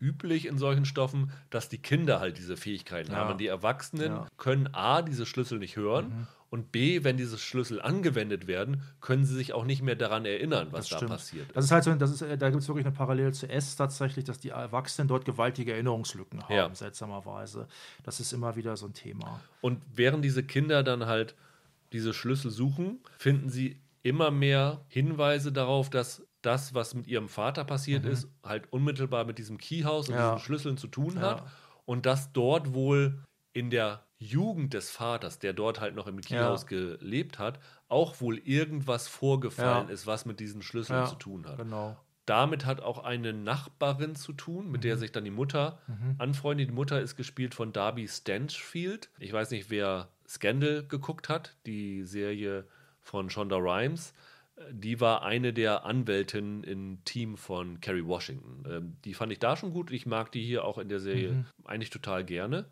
üblich 0.00 0.44
in 0.46 0.58
solchen 0.58 0.84
Stoffen, 0.84 1.30
dass 1.48 1.70
die 1.70 1.78
Kinder 1.78 2.20
halt 2.20 2.36
diese 2.36 2.58
Fähigkeiten 2.58 3.12
Ja. 3.12 3.18
haben. 3.18 3.38
Die 3.38 3.46
Erwachsenen 3.46 4.12
Ja. 4.12 4.20
Mhm. 4.22 4.26
können 4.36 4.68
A, 4.74 5.00
diese 5.00 5.24
Schlüssel 5.24 5.58
nicht 5.58 5.76
hören 5.76 6.26
und 6.50 6.70
B, 6.72 7.02
wenn 7.02 7.16
diese 7.16 7.36
Schlüssel 7.38 7.82
angewendet 7.82 8.46
werden, 8.46 8.82
können 9.00 9.24
sie 9.24 9.34
sich 9.34 9.52
auch 9.52 9.64
nicht 9.64 9.82
mehr 9.82 9.96
daran 9.96 10.24
erinnern, 10.24 10.68
was 10.70 10.88
da 10.88 11.00
passiert. 11.00 11.48
Das 11.54 11.64
ist 11.64 11.70
halt 11.72 11.84
so, 11.84 11.94
das 11.94 12.12
ist, 12.12 12.22
äh, 12.22 12.38
da 12.38 12.50
gibt 12.50 12.62
es 12.62 12.68
wirklich 12.68 12.86
eine 12.86 12.94
Parallele 12.94 13.32
zu 13.32 13.48
S 13.48 13.74
tatsächlich, 13.76 14.24
dass 14.24 14.38
die 14.38 14.50
Erwachsenen 14.50 15.08
dort 15.08 15.24
gewaltige 15.24 15.72
Erinnerungslücken 15.72 16.44
haben, 16.44 16.54
Ja. 16.54 16.74
seltsamerweise. 16.74 17.66
Das 18.04 18.20
ist 18.20 18.32
immer 18.32 18.56
wieder 18.56 18.76
so 18.76 18.86
ein 18.86 18.94
Thema. 18.94 19.40
Und 19.60 19.82
während 19.92 20.24
diese 20.24 20.42
Kinder 20.44 20.82
dann 20.82 21.06
halt 21.06 21.34
diese 21.92 22.12
Schlüssel 22.14 22.50
suchen, 22.50 23.00
finden 23.18 23.48
sie 23.48 23.80
immer 24.02 24.30
mehr 24.30 24.84
Hinweise 24.88 25.50
darauf, 25.52 25.90
dass 25.90 26.22
das, 26.42 26.74
was 26.74 26.94
mit 26.94 27.06
ihrem 27.06 27.28
Vater 27.28 27.64
passiert 27.64 28.04
ist, 28.04 28.28
halt 28.42 28.70
unmittelbar 28.70 29.24
mit 29.24 29.38
diesem 29.38 29.56
Keyhouse 29.58 30.08
und 30.08 30.14
Mhm. 30.14 30.20
Ja. 30.20 30.32
diesen 30.34 30.44
Schlüsseln 30.44 30.76
zu 30.76 30.88
tun 30.88 31.16
Ja. 31.16 31.22
hat. 31.22 31.46
Und 31.86 32.04
dass 32.06 32.32
dort 32.32 32.74
wohl 32.74 33.22
in 33.54 33.70
der 33.70 34.04
Jugend 34.24 34.74
des 34.74 34.90
Vaters, 34.90 35.38
der 35.38 35.52
dort 35.52 35.80
halt 35.80 35.94
noch 35.94 36.06
im 36.06 36.20
Keyhouse 36.20 36.66
gelebt 36.66 37.38
hat, 37.38 37.58
auch 37.88 38.20
wohl 38.20 38.38
irgendwas 38.38 39.08
vorgefallen 39.08 39.88
Ja. 39.88 39.92
ist, 39.94 40.06
was 40.06 40.24
mit 40.26 40.40
diesen 40.40 40.62
Schlüsseln 40.62 41.00
Ja, 41.00 41.06
zu 41.06 41.16
tun 41.16 41.46
hat. 41.46 41.58
Genau. 41.58 41.96
Damit 42.26 42.64
hat 42.64 42.80
auch 42.80 43.04
eine 43.04 43.34
Nachbarin 43.34 44.14
zu 44.16 44.32
tun, 44.32 44.70
mit 44.70 44.80
Mhm. 44.80 44.82
der 44.82 44.96
sich 44.96 45.12
dann 45.12 45.24
die 45.24 45.30
Mutter 45.30 45.78
anfreundet. 46.18 46.70
Die 46.70 46.72
Mutter 46.72 47.00
ist 47.00 47.16
gespielt 47.16 47.54
von 47.54 47.72
Darby 47.74 48.08
Stanchfield. 48.08 49.10
Ich 49.18 49.32
weiß 49.32 49.50
nicht, 49.50 49.68
wer 49.68 50.08
Scandal 50.26 50.84
geguckt 50.88 51.28
hat, 51.28 51.54
die 51.66 52.02
Serie 52.04 52.66
von 53.02 53.28
Shonda 53.28 53.56
Rhimes. 53.56 54.14
Die 54.70 55.00
war 55.00 55.22
eine 55.22 55.52
der 55.52 55.84
Anwältinnen 55.84 56.64
im 56.64 57.04
Team 57.04 57.36
von 57.36 57.80
Kerry 57.80 58.06
Washington. 58.06 58.64
Ähm, 58.70 58.96
Die 59.04 59.12
fand 59.12 59.30
ich 59.32 59.38
da 59.40 59.56
schon 59.56 59.72
gut. 59.72 59.90
Ich 59.90 60.06
mag 60.06 60.32
die 60.32 60.42
hier 60.46 60.64
auch 60.64 60.78
in 60.78 60.88
der 60.88 61.00
Serie 61.00 61.32
Mhm. 61.32 61.46
eigentlich 61.64 61.90
total 61.90 62.24
gerne. 62.24 62.64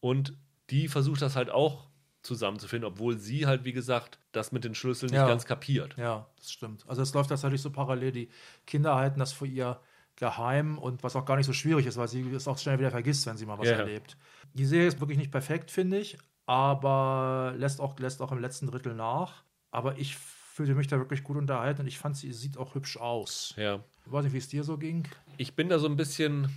Und 0.00 0.32
die 0.70 0.88
versucht 0.88 1.22
das 1.22 1.36
halt 1.36 1.50
auch 1.50 1.88
zusammenzufinden, 2.22 2.88
obwohl 2.90 3.18
sie 3.18 3.46
halt, 3.46 3.64
wie 3.64 3.72
gesagt, 3.74 4.18
das 4.32 4.50
mit 4.50 4.64
den 4.64 4.74
Schlüsseln 4.74 5.10
nicht 5.10 5.18
Ja. 5.20 5.26
ganz 5.28 5.44
kapiert. 5.44 5.94
Ja, 5.98 6.26
das 6.36 6.50
stimmt. 6.50 6.84
Also 6.88 7.02
es 7.02 7.12
läuft 7.12 7.28
tatsächlich 7.28 7.60
so 7.60 7.70
parallel. 7.70 8.12
Die 8.12 8.28
Kinder 8.66 8.94
halten 8.94 9.18
das 9.20 9.32
vor 9.32 9.46
ihr 9.46 9.78
geheim 10.16 10.78
und 10.78 11.02
was 11.02 11.16
auch 11.16 11.24
gar 11.26 11.36
nicht 11.36 11.44
so 11.46 11.52
schwierig 11.52 11.84
ist, 11.86 11.96
weil 11.98 12.08
sie 12.08 12.22
es 12.30 12.48
auch 12.48 12.56
schnell 12.56 12.78
wieder 12.78 12.90
vergisst, 12.90 13.26
wenn 13.26 13.36
sie 13.36 13.44
mal 13.46 13.58
was 13.58 13.68
Ja. 13.68 13.74
erlebt. 13.78 14.16
Die 14.54 14.64
Serie 14.64 14.86
ist 14.88 15.00
wirklich 15.00 15.18
nicht 15.18 15.32
perfekt, 15.32 15.70
finde 15.70 15.98
ich, 15.98 16.16
aber 16.46 17.52
lässt 17.56 17.80
auch, 17.80 17.98
lässt 17.98 18.22
auch 18.22 18.32
im 18.32 18.38
letzten 18.38 18.66
Drittel 18.68 18.94
nach. 18.94 19.44
Aber 19.70 19.98
ich 19.98 20.16
fühlte 20.16 20.74
mich 20.74 20.86
da 20.86 20.98
wirklich 20.98 21.24
gut 21.24 21.36
unterhalten 21.36 21.82
und 21.82 21.88
ich 21.88 21.98
fand, 21.98 22.16
sie 22.16 22.32
sieht 22.32 22.56
auch 22.56 22.74
hübsch 22.74 22.96
aus. 22.96 23.54
Ja. 23.56 23.80
Ich 24.06 24.12
weiß 24.12 24.24
nicht, 24.24 24.32
wie 24.32 24.38
es 24.38 24.48
dir 24.48 24.64
so 24.64 24.78
ging. 24.78 25.06
ich 25.36 25.54
bin 25.56 25.68
da 25.68 25.78
so 25.78 25.88
ein 25.88 25.96
bisschen 25.96 26.48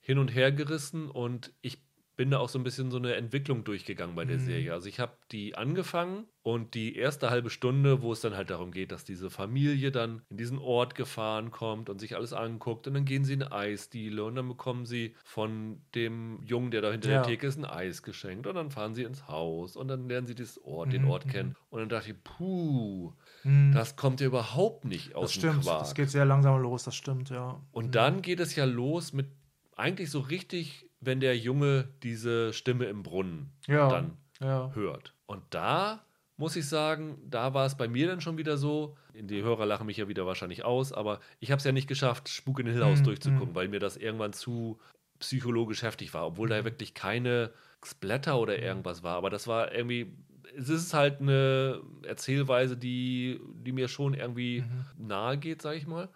hin 0.00 0.18
und 0.18 0.28
her 0.34 0.52
gerissen 0.52 1.10
und 1.10 1.52
ich 1.62 1.78
bin 2.16 2.30
da 2.30 2.38
auch 2.38 2.48
so 2.48 2.58
ein 2.58 2.64
bisschen 2.64 2.90
so 2.90 2.96
eine 2.96 3.14
Entwicklung 3.14 3.64
durchgegangen 3.64 4.16
bei 4.16 4.24
der 4.24 4.38
Mhm. 4.38 4.40
Serie. 4.40 4.72
Also 4.72 4.88
ich 4.88 5.00
habe 5.00 5.18
die 5.32 5.54
angefangen 5.56 6.26
und 6.42 6.74
die 6.74 6.96
erste 6.96 7.30
halbe 7.30 7.50
Stunde, 7.50 8.02
wo 8.02 8.12
es 8.12 8.20
dann 8.20 8.36
halt 8.36 8.50
darum 8.50 8.70
geht, 8.72 8.92
dass 8.92 9.04
diese 9.04 9.30
Familie 9.30 9.92
dann 9.92 10.22
in 10.30 10.36
diesen 10.38 10.58
Ort 10.58 10.94
gefahren 10.94 11.50
kommt 11.50 11.90
und 11.90 11.98
sich 12.00 12.16
alles 12.16 12.32
anguckt 12.32 12.86
und 12.86 12.94
dann 12.94 13.04
gehen 13.04 13.24
sie 13.24 13.34
in 13.34 13.42
eine 13.42 13.52
Eisdiele 13.52 14.24
und 14.24 14.34
dann 14.36 14.48
bekommen 14.48 14.86
sie 14.86 15.14
von 15.24 15.84
dem 15.94 16.40
Jungen, 16.42 16.70
der 16.70 16.82
da 16.82 16.90
hinter 16.92 17.08
Ja. 17.08 17.10
der 17.10 17.22
Theke 17.22 17.46
ist, 17.46 17.58
ein 17.58 17.64
Eis 17.64 18.02
geschenkt 18.02 18.46
und 18.46 18.54
dann 18.54 18.70
fahren 18.70 18.94
sie 18.94 19.02
ins 19.04 19.28
Haus 19.28 19.76
und 19.76 19.88
dann 19.88 20.08
lernen 20.08 20.26
sie 20.26 20.34
das 20.34 20.58
Ort, 20.58 20.92
den 20.92 21.04
Mhm, 21.04 21.04
Ort 21.04 21.28
kennen 21.28 21.54
und 21.70 21.80
dann 21.80 21.88
dachte 21.88 22.10
ich, 22.12 22.22
puh, 22.24 23.12
Mhm. 23.44 23.72
das 23.72 23.96
kommt 23.96 24.20
ja 24.20 24.26
überhaupt 24.28 24.84
nicht 24.84 25.14
aus 25.16 25.32
das 25.32 25.34
dem 25.34 25.46
stimmt. 25.46 25.46
Quark. 25.46 25.80
Das 25.80 25.94
geht 25.94 26.10
sehr 26.10 26.24
langsam 26.24 26.60
los, 26.62 26.84
das 26.84 26.94
stimmt, 26.96 27.30
ja. 27.30 27.66
Und 27.70 27.94
dann 27.94 28.22
geht 28.22 28.40
es 28.40 28.56
ja 28.56 28.64
los 28.64 29.12
mit 29.12 29.28
eigentlich 29.76 30.10
so 30.10 30.20
richtig, 30.20 30.85
wenn 31.00 31.20
der 31.20 31.36
Junge 31.36 31.88
diese 32.02 32.52
Stimme 32.52 32.86
im 32.86 33.02
Brunnen 33.02 33.52
Ja. 33.66 33.88
dann 33.88 34.16
Ja. 34.40 34.70
hört. 34.74 35.14
Und 35.26 35.42
da 35.50 36.04
muss 36.36 36.54
ich 36.56 36.68
sagen, 36.68 37.18
da 37.28 37.54
war 37.54 37.64
es 37.66 37.76
bei 37.76 37.88
mir 37.88 38.06
dann 38.08 38.20
schon 38.20 38.36
wieder 38.36 38.56
so. 38.58 38.96
Die 39.14 39.42
Hörer 39.42 39.64
lachen 39.64 39.86
mich 39.86 39.96
ja 39.96 40.08
wieder 40.08 40.26
wahrscheinlich 40.26 40.64
aus, 40.64 40.92
aber 40.92 41.20
ich 41.40 41.50
habe 41.50 41.58
es 41.58 41.64
ja 41.64 41.72
nicht 41.72 41.88
geschafft, 41.88 42.28
Spuk 42.28 42.60
in 42.60 42.66
Hill 42.66 42.84
House 42.84 43.00
Mhm, 43.00 43.04
durchzugucken, 43.04 43.54
weil 43.54 43.68
mir 43.68 43.80
das 43.80 43.96
irgendwann 43.96 44.34
zu 44.34 44.78
psychologisch 45.18 45.82
heftig 45.82 46.12
war, 46.12 46.26
obwohl 46.26 46.48
Mhm. 46.48 46.50
da 46.50 46.56
ja 46.58 46.64
wirklich 46.64 46.92
keine 46.94 47.52
Splatter 47.84 48.38
oder 48.38 48.58
irgendwas 48.62 49.02
war. 49.02 49.16
Aber 49.16 49.30
das 49.30 49.46
war 49.46 49.72
irgendwie, 49.72 50.12
es 50.54 50.68
ist 50.68 50.92
halt 50.92 51.20
eine 51.22 51.80
Erzählweise, 52.02 52.76
die, 52.76 53.40
die 53.54 53.72
mir 53.72 53.88
schon 53.88 54.12
irgendwie 54.12 54.62
Mhm. 54.98 55.06
nahe 55.08 55.38
geht, 55.38 55.62
sag 55.62 55.76
ich 55.76 55.86
mal. 55.86 56.08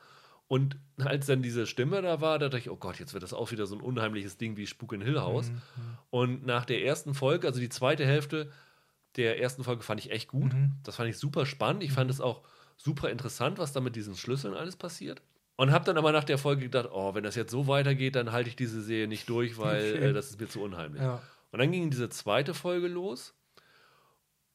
Und 0.50 0.80
als 0.98 1.26
dann 1.26 1.42
diese 1.42 1.64
Stimme 1.64 2.02
da 2.02 2.20
war, 2.20 2.40
da 2.40 2.48
dachte 2.48 2.58
ich, 2.58 2.70
oh 2.70 2.76
Gott, 2.76 2.98
jetzt 2.98 3.14
wird 3.14 3.22
das 3.22 3.32
auch 3.32 3.52
wieder 3.52 3.66
so 3.66 3.76
ein 3.76 3.80
unheimliches 3.80 4.36
Ding 4.36 4.56
wie 4.56 4.66
Spuk 4.66 4.92
in 4.92 5.00
Hill 5.00 5.20
House. 5.20 5.48
Mhm. 5.48 5.62
Und 6.10 6.44
nach 6.44 6.64
der 6.64 6.84
ersten 6.84 7.14
Folge, 7.14 7.46
also 7.46 7.60
die 7.60 7.68
zweite 7.68 8.04
Hälfte 8.04 8.50
der 9.14 9.40
ersten 9.40 9.62
Folge 9.62 9.84
fand 9.84 10.00
ich 10.00 10.10
echt 10.10 10.26
gut. 10.26 10.52
Mhm. 10.52 10.72
Das 10.82 10.96
fand 10.96 11.08
ich 11.08 11.18
super 11.18 11.46
spannend. 11.46 11.84
Ich 11.84 11.92
fand 11.92 12.10
es 12.10 12.20
auch 12.20 12.42
super 12.76 13.10
interessant, 13.10 13.58
was 13.58 13.72
da 13.72 13.78
mit 13.78 13.94
diesen 13.94 14.16
Schlüsseln 14.16 14.54
alles 14.54 14.74
passiert. 14.74 15.22
Und 15.54 15.70
habe 15.70 15.84
dann 15.84 15.96
aber 15.96 16.10
nach 16.10 16.24
der 16.24 16.36
Folge 16.36 16.62
gedacht, 16.62 16.88
oh, 16.90 17.14
wenn 17.14 17.22
das 17.22 17.36
jetzt 17.36 17.52
so 17.52 17.68
weitergeht, 17.68 18.16
dann 18.16 18.32
halte 18.32 18.48
ich 18.48 18.56
diese 18.56 18.82
Serie 18.82 19.06
nicht 19.06 19.28
durch, 19.28 19.56
weil 19.56 20.02
äh, 20.02 20.12
das 20.12 20.30
ist 20.30 20.40
mir 20.40 20.48
zu 20.48 20.62
unheimlich. 20.62 21.00
Ja. 21.00 21.22
Und 21.52 21.60
dann 21.60 21.70
ging 21.70 21.90
diese 21.90 22.08
zweite 22.08 22.54
Folge 22.54 22.88
los. 22.88 23.34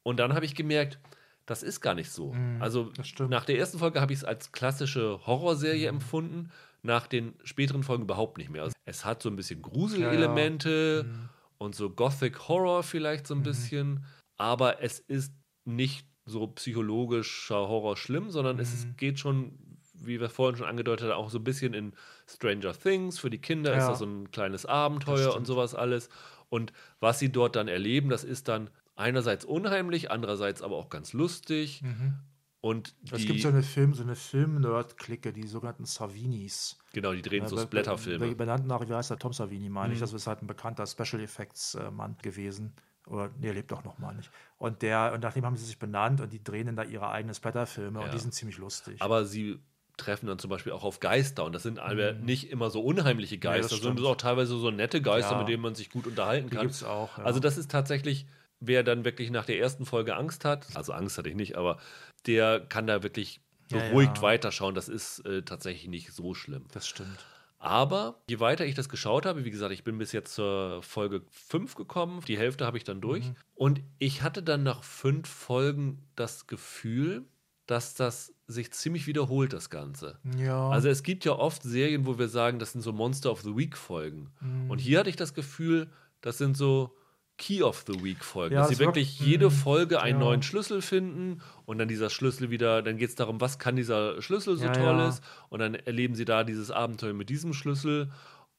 Und 0.02 0.18
dann 0.18 0.34
habe 0.34 0.44
ich 0.44 0.54
gemerkt, 0.54 0.98
das 1.46 1.62
ist 1.62 1.80
gar 1.80 1.94
nicht 1.94 2.10
so. 2.10 2.32
Mhm, 2.32 2.60
also 2.60 2.92
nach 3.28 3.44
der 3.44 3.58
ersten 3.58 3.78
Folge 3.78 4.00
habe 4.00 4.12
ich 4.12 4.18
es 4.20 4.24
als 4.24 4.52
klassische 4.52 5.20
Horrorserie 5.26 5.88
empfunden, 5.88 6.50
nach 6.82 7.06
den 7.06 7.34
späteren 7.44 7.82
Folgen 7.82 8.02
überhaupt 8.04 8.38
nicht 8.38 8.50
mehr. 8.50 8.62
Also 8.62 8.74
es 8.84 9.04
hat 9.04 9.22
so 9.22 9.28
ein 9.30 9.36
bisschen 9.36 9.62
Gruselelemente 9.62 11.04
Mhm. 11.08 11.28
und 11.58 11.74
so 11.74 11.90
Gothic 11.90 12.48
Horror 12.48 12.82
vielleicht 12.82 13.26
so 13.26 13.34
ein 13.34 13.42
bisschen, 13.42 14.04
aber 14.36 14.82
es 14.82 14.98
ist 15.00 15.32
nicht 15.64 16.06
so 16.24 16.46
psychologischer 16.48 17.68
Horror 17.68 17.96
schlimm, 17.96 18.30
sondern 18.30 18.58
es 18.58 18.70
Mhm. 18.70 18.74
ist, 18.90 18.98
geht 18.98 19.18
schon, 19.18 19.52
wie 19.94 20.20
wir 20.20 20.28
vorhin 20.28 20.56
schon 20.56 20.66
angedeutet 20.66 21.08
haben, 21.10 21.16
auch 21.16 21.30
so 21.30 21.38
ein 21.38 21.44
bisschen 21.44 21.72
in 21.74 21.92
Stranger 22.28 22.72
Things. 22.72 23.18
Für 23.18 23.30
die 23.30 23.40
Kinder 23.40 23.74
ist 23.76 23.84
Ja. 23.84 23.88
das 23.90 24.00
so 24.00 24.06
ein 24.06 24.30
kleines 24.30 24.66
Abenteuer 24.66 25.34
und 25.34 25.46
sowas 25.46 25.74
alles. 25.74 26.08
Und 26.48 26.72
was 27.00 27.18
sie 27.18 27.30
dort 27.32 27.56
dann 27.56 27.68
erleben, 27.68 28.08
das 28.08 28.22
ist 28.24 28.48
dann 28.48 28.70
einerseits 28.96 29.44
unheimlich, 29.44 30.10
andererseits 30.10 30.62
aber 30.62 30.76
auch 30.76 30.88
ganz 30.88 31.12
lustig. 31.12 31.82
Mhm. 31.82 32.14
Und 32.62 32.94
Es 33.12 33.24
gibt 33.26 33.40
so 33.42 33.48
eine 33.48 33.62
Film, 33.62 33.94
so 33.94 34.02
eine 34.02 34.16
Film-Nerd-Clique, 34.16 35.32
die 35.32 35.46
sogenannten 35.46 35.84
Savinis. 35.84 36.78
genau, 36.92 37.12
die 37.12 37.22
drehen 37.22 37.44
Ja, 37.44 37.48
so 37.48 37.58
Splatterfilme. 37.58 38.26
be- 38.28 38.34
Benannt 38.34 38.66
nach, 38.66 38.80
wie 38.88 38.92
heißt 38.92 39.10
der, 39.10 39.18
Tom 39.18 39.32
Savini, 39.32 39.68
meine 39.68 39.92
ich. 39.92 40.00
Mhm. 40.00 40.04
Das 40.04 40.12
ist 40.12 40.26
halt 40.26 40.42
ein 40.42 40.46
bekannter 40.48 40.86
Special 40.86 41.22
Effects-Mann 41.22 42.16
gewesen. 42.22 42.72
Oder, 43.06 43.30
nee, 43.38 43.48
er 43.48 43.54
lebt 43.54 43.72
auch 43.72 43.84
noch 43.84 43.98
mal 43.98 44.14
nicht. 44.16 44.30
Und, 44.58 44.82
der, 44.82 45.12
und 45.14 45.22
nachdem 45.22 45.44
haben 45.44 45.56
sie 45.56 45.64
sich 45.64 45.78
benannt 45.78 46.20
und 46.20 46.32
die 46.32 46.42
drehen 46.42 46.66
dann 46.66 46.74
da 46.76 46.82
ihre 46.82 47.08
eigenen 47.08 47.34
Splatterfilme 47.36 48.00
Ja. 48.00 48.04
und 48.06 48.14
die 48.14 48.18
sind 48.18 48.34
ziemlich 48.34 48.58
lustig. 48.58 49.00
Aber 49.00 49.24
sie 49.24 49.60
treffen 49.96 50.26
dann 50.26 50.40
zum 50.40 50.50
Beispiel 50.50 50.72
auch 50.72 50.82
auf 50.82 50.98
Geister 50.98 51.44
und 51.44 51.54
das 51.54 51.62
sind 51.62 51.78
aber 51.78 52.14
nicht 52.14 52.50
immer 52.50 52.68
so 52.70 52.80
unheimliche 52.80 53.36
Mhm. 53.36 53.40
Geister, 53.40 53.76
sondern 53.76 53.98
stimmt. 53.98 54.08
auch 54.08 54.16
teilweise 54.16 54.58
so 54.58 54.70
nette 54.72 55.00
Geister, 55.00 55.32
Ja. 55.32 55.38
mit 55.38 55.48
denen 55.48 55.62
man 55.62 55.76
sich 55.76 55.88
gut 55.90 56.06
unterhalten 56.08 56.48
die 56.50 56.56
kann. 56.56 56.62
gibt 56.66 56.74
es 56.74 56.82
auch. 56.82 57.16
Ja. 57.18 57.24
Also 57.24 57.38
das 57.38 57.56
ist 57.58 57.70
tatsächlich, 57.70 58.26
wer 58.60 58.82
dann 58.82 59.04
wirklich 59.04 59.30
nach 59.30 59.44
der 59.44 59.58
ersten 59.58 59.86
Folge 59.86 60.16
Angst 60.16 60.44
hat, 60.44 60.66
also 60.74 60.92
Angst 60.92 61.18
hatte 61.18 61.28
ich 61.28 61.34
nicht, 61.36 61.56
aber 61.56 61.78
der 62.26 62.60
kann 62.60 62.86
da 62.86 63.02
wirklich 63.02 63.40
Ja, 63.70 63.78
beruhigt 63.78 64.16
ja. 64.18 64.22
weiterschauen. 64.22 64.74
Das 64.74 64.88
ist 64.88 65.20
äh, 65.26 65.42
tatsächlich 65.42 65.88
nicht 65.88 66.12
so 66.12 66.34
schlimm. 66.34 66.64
das 66.72 66.86
stimmt. 66.88 67.24
Aber 67.58 68.20
je 68.28 68.38
weiter 68.38 68.66
ich 68.66 68.74
das 68.74 68.88
geschaut 68.88 69.24
habe, 69.26 69.44
wie 69.44 69.50
gesagt, 69.50 69.72
ich 69.72 69.82
bin 69.82 69.96
bis 69.98 70.12
jetzt 70.12 70.34
zur 70.34 70.82
Folge 70.82 71.22
5 71.30 71.74
gekommen, 71.74 72.20
die 72.28 72.36
Hälfte 72.38 72.66
habe 72.66 72.76
ich 72.76 72.84
dann 72.84 73.00
durch. 73.00 73.24
Mhm. 73.24 73.36
Und 73.54 73.80
ich 73.98 74.22
hatte 74.22 74.42
dann 74.42 74.62
nach 74.62 74.84
fünf 74.84 75.28
Folgen 75.28 76.02
das 76.16 76.46
Gefühl, 76.46 77.24
dass 77.66 77.94
das 77.94 78.32
sich 78.46 78.72
ziemlich 78.72 79.06
wiederholt, 79.08 79.52
das 79.52 79.70
Ganze. 79.70 80.20
Ja. 80.38 80.68
Also 80.68 80.88
es 80.88 81.02
gibt 81.02 81.24
ja 81.24 81.32
oft 81.32 81.62
Serien, 81.62 82.06
wo 82.06 82.18
wir 82.18 82.28
sagen, 82.28 82.58
das 82.60 82.72
sind 82.72 82.82
so 82.82 82.92
Monster 82.92 83.32
of 83.32 83.40
the 83.40 83.56
Week 83.56 83.76
Folgen. 83.76 84.30
Mhm. 84.40 84.70
Und 84.70 84.78
hier 84.78 85.00
hatte 85.00 85.10
ich 85.10 85.16
das 85.16 85.34
Gefühl, 85.34 85.90
das 86.20 86.38
sind 86.38 86.56
so 86.56 86.94
Key 87.38 87.62
of 87.62 87.84
the 87.86 88.02
Week 88.02 88.24
Folgen. 88.24 88.54
Ja, 88.54 88.60
dass 88.62 88.70
sie 88.70 88.78
wirklich 88.78 89.20
jede 89.20 89.46
mhm. 89.46 89.54
Folge 89.54 90.00
einen 90.00 90.20
Ja. 90.20 90.26
neuen 90.26 90.42
Schlüssel 90.42 90.80
finden 90.80 91.42
und 91.66 91.78
dann 91.78 91.88
dieser 91.88 92.08
Schlüssel 92.10 92.50
wieder, 92.50 92.82
dann 92.82 92.96
geht 92.96 93.10
es 93.10 93.14
darum, 93.14 93.40
was 93.40 93.58
kann 93.58 93.76
dieser 93.76 94.20
Schlüssel 94.22 94.56
so 94.56 94.64
Ja, 94.64 94.72
tolles 94.72 95.20
und 95.48 95.58
dann 95.60 95.74
erleben 95.74 96.14
sie 96.14 96.24
da 96.24 96.44
dieses 96.44 96.70
Abenteuer 96.70 97.12
mit 97.12 97.28
diesem 97.28 97.52
Schlüssel 97.52 98.10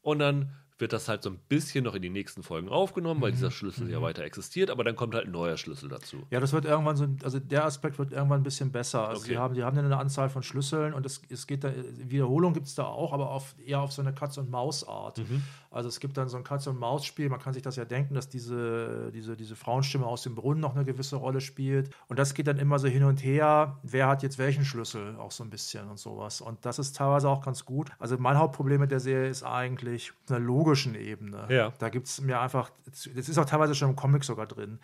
und 0.02 0.20
dann 0.20 0.52
wird 0.80 0.94
das 0.94 1.08
halt 1.10 1.24
so 1.24 1.30
ein 1.30 1.40
bisschen 1.50 1.84
noch 1.84 1.96
in 1.96 2.02
die 2.02 2.10
nächsten 2.10 2.44
Folgen 2.44 2.70
aufgenommen, 2.70 3.22
weil 3.22 3.32
Mhm. 3.32 3.36
dieser 3.36 3.52
Schlüssel 3.52 3.90
ja 3.90 4.02
weiter 4.02 4.24
existiert, 4.24 4.70
aber 4.70 4.84
dann 4.84 4.96
kommt 4.96 5.16
halt 5.16 5.26
ein 5.26 5.32
neuer 5.32 5.58
Schlüssel 5.58 5.90
dazu. 5.90 6.18
Ja, 6.30 6.40
das 6.40 6.54
wird 6.54 6.66
irgendwann 6.66 6.96
so, 6.96 7.08
also 7.24 7.40
der 7.40 7.66
Aspekt 7.66 7.98
wird 8.00 8.12
irgendwann 8.14 8.42
ein 8.42 8.44
bisschen 8.44 8.72
besser. 8.72 9.08
Also 9.08 9.22
Okay. 9.22 9.32
die 9.32 9.38
haben, 9.38 9.54
die 9.56 9.64
haben 9.64 9.76
dann 9.76 9.86
eine 9.86 9.98
Anzahl 9.98 10.30
von 10.30 10.44
Schlüsseln 10.44 10.94
und 10.94 11.06
es, 11.06 11.22
es 11.30 11.48
geht 11.48 11.64
da, 11.64 11.72
Wiederholung 11.98 12.54
gibt 12.54 12.68
es 12.68 12.76
da 12.76 12.86
auch, 12.86 13.14
aber 13.14 13.32
auf, 13.32 13.56
eher 13.66 13.82
auf 13.82 13.92
so 13.92 14.02
eine 14.02 14.14
Katz- 14.14 14.38
und 14.38 14.50
Maus-Art. 14.52 15.18
Mhm. 15.20 15.44
Also 15.72 15.90
es 15.90 16.00
gibt 16.00 16.18
dann 16.18 16.30
so 16.30 16.38
ein 16.38 16.44
Katz- 16.44 16.68
und 16.68 16.80
Maus-Spiel, 16.80 17.30
man 17.30 17.40
kann 17.40 17.54
sich 17.54 17.62
das 17.62 17.76
ja 17.76 17.86
denken, 17.86 18.14
dass 18.16 18.30
diese, 18.30 19.12
diese, 19.14 19.36
diese 19.36 19.56
Frauenstimme 19.56 20.06
aus 20.06 20.22
dem 20.24 20.34
Brunnen 20.36 20.60
noch 20.62 20.76
eine 20.76 20.86
gewisse 20.86 21.18
Rolle 21.18 21.42
spielt. 21.42 21.90
Und 22.08 22.18
das 22.20 22.34
geht 22.34 22.48
dann 22.48 22.58
immer 22.58 22.80
so 22.80 22.88
hin 22.88 23.04
und 23.04 23.24
her, 23.24 23.78
wer 23.84 24.08
hat 24.08 24.24
jetzt 24.24 24.38
welchen 24.38 24.64
Schlüssel, 24.66 25.16
auch 25.18 25.32
so 25.32 25.44
ein 25.44 25.50
bisschen 25.50 25.90
und 25.90 26.00
sowas. 26.00 26.42
Und 26.42 26.66
das 26.66 26.80
ist 26.80 26.96
teilweise 26.96 27.30
auch 27.30 27.44
ganz 27.44 27.66
gut. 27.66 27.90
Also 28.00 28.18
mein 28.18 28.38
Hauptproblem 28.38 28.80
mit 28.80 28.92
der 28.92 29.00
Serie 29.00 29.30
ist 29.30 29.44
eigentlich 29.44 30.12
auf 30.26 30.32
einer 30.32 30.40
logischen 30.68 30.96
Ebene. 30.96 31.46
Ja. 31.50 31.74
Da 31.80 31.90
gibt 31.90 32.08
es 32.08 32.22
mir 32.22 32.40
einfach, 32.40 32.72
das 32.86 33.06
ist 33.08 33.38
auch 33.38 33.46
teilweise 33.46 33.76
schon 33.76 33.90
im 33.90 33.96
Comic 33.96 34.24
sogar 34.24 34.48
drin. 34.48 34.80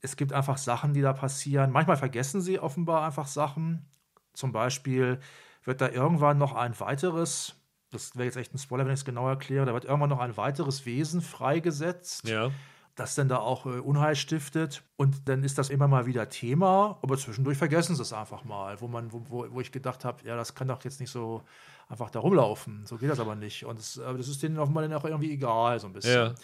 Es 0.00 0.16
gibt 0.16 0.32
einfach 0.32 0.58
Sachen, 0.58 0.92
die 0.94 1.00
da 1.00 1.12
passieren. 1.12 1.70
Manchmal 1.72 1.96
vergessen 1.96 2.40
sie 2.40 2.58
offenbar 2.58 3.04
einfach 3.06 3.26
Sachen. 3.26 3.86
Zum 4.32 4.52
Beispiel 4.52 5.18
wird 5.64 5.80
da 5.80 5.88
irgendwann 5.88 6.38
noch 6.38 6.54
ein 6.54 6.78
weiteres, 6.80 7.56
das 7.90 8.14
wäre 8.16 8.26
jetzt 8.26 8.36
echt 8.36 8.54
ein 8.54 8.58
Spoiler, 8.58 8.84
wenn 8.84 8.92
ich 8.92 9.00
es 9.00 9.04
genau 9.04 9.28
erkläre, 9.28 9.66
da 9.66 9.72
wird 9.74 9.84
irgendwann 9.84 10.10
noch 10.10 10.20
ein 10.20 10.36
weiteres 10.36 10.86
Wesen 10.86 11.20
freigesetzt, 11.20 12.28
Ja. 12.28 12.50
das 12.94 13.14
dann 13.16 13.28
da 13.28 13.38
auch 13.38 13.66
äh, 13.66 13.80
Unheil 13.80 14.14
stiftet. 14.14 14.82
Und 14.96 15.28
dann 15.28 15.42
ist 15.42 15.58
das 15.58 15.70
immer 15.70 15.88
mal 15.88 16.06
wieder 16.06 16.28
Thema, 16.28 16.98
aber 17.02 17.16
zwischendurch 17.16 17.58
vergessen 17.58 17.96
sie 17.96 18.02
es 18.02 18.12
einfach 18.12 18.44
mal, 18.44 18.80
wo, 18.80 18.88
man, 18.88 19.12
wo, 19.12 19.22
wo, 19.28 19.46
wo 19.50 19.60
ich 19.60 19.72
gedacht 19.72 20.04
habe, 20.04 20.24
ja, 20.24 20.36
das 20.36 20.54
kann 20.54 20.68
doch 20.68 20.82
jetzt 20.84 21.00
nicht 21.00 21.10
so 21.10 21.42
einfach 21.88 22.10
da 22.10 22.20
rumlaufen. 22.20 22.84
So 22.86 22.96
geht 22.96 23.10
das 23.10 23.20
aber 23.20 23.34
nicht. 23.34 23.64
Und 23.64 23.78
das, 23.78 23.98
aber 23.98 24.18
das 24.18 24.28
ist 24.28 24.42
denen 24.42 24.58
offenbar 24.58 24.82
dann 24.82 24.92
auch 24.92 25.04
irgendwie 25.04 25.32
egal, 25.32 25.80
so 25.80 25.86
ein 25.86 25.92
bisschen. 25.92 26.12
Ja. 26.14 26.34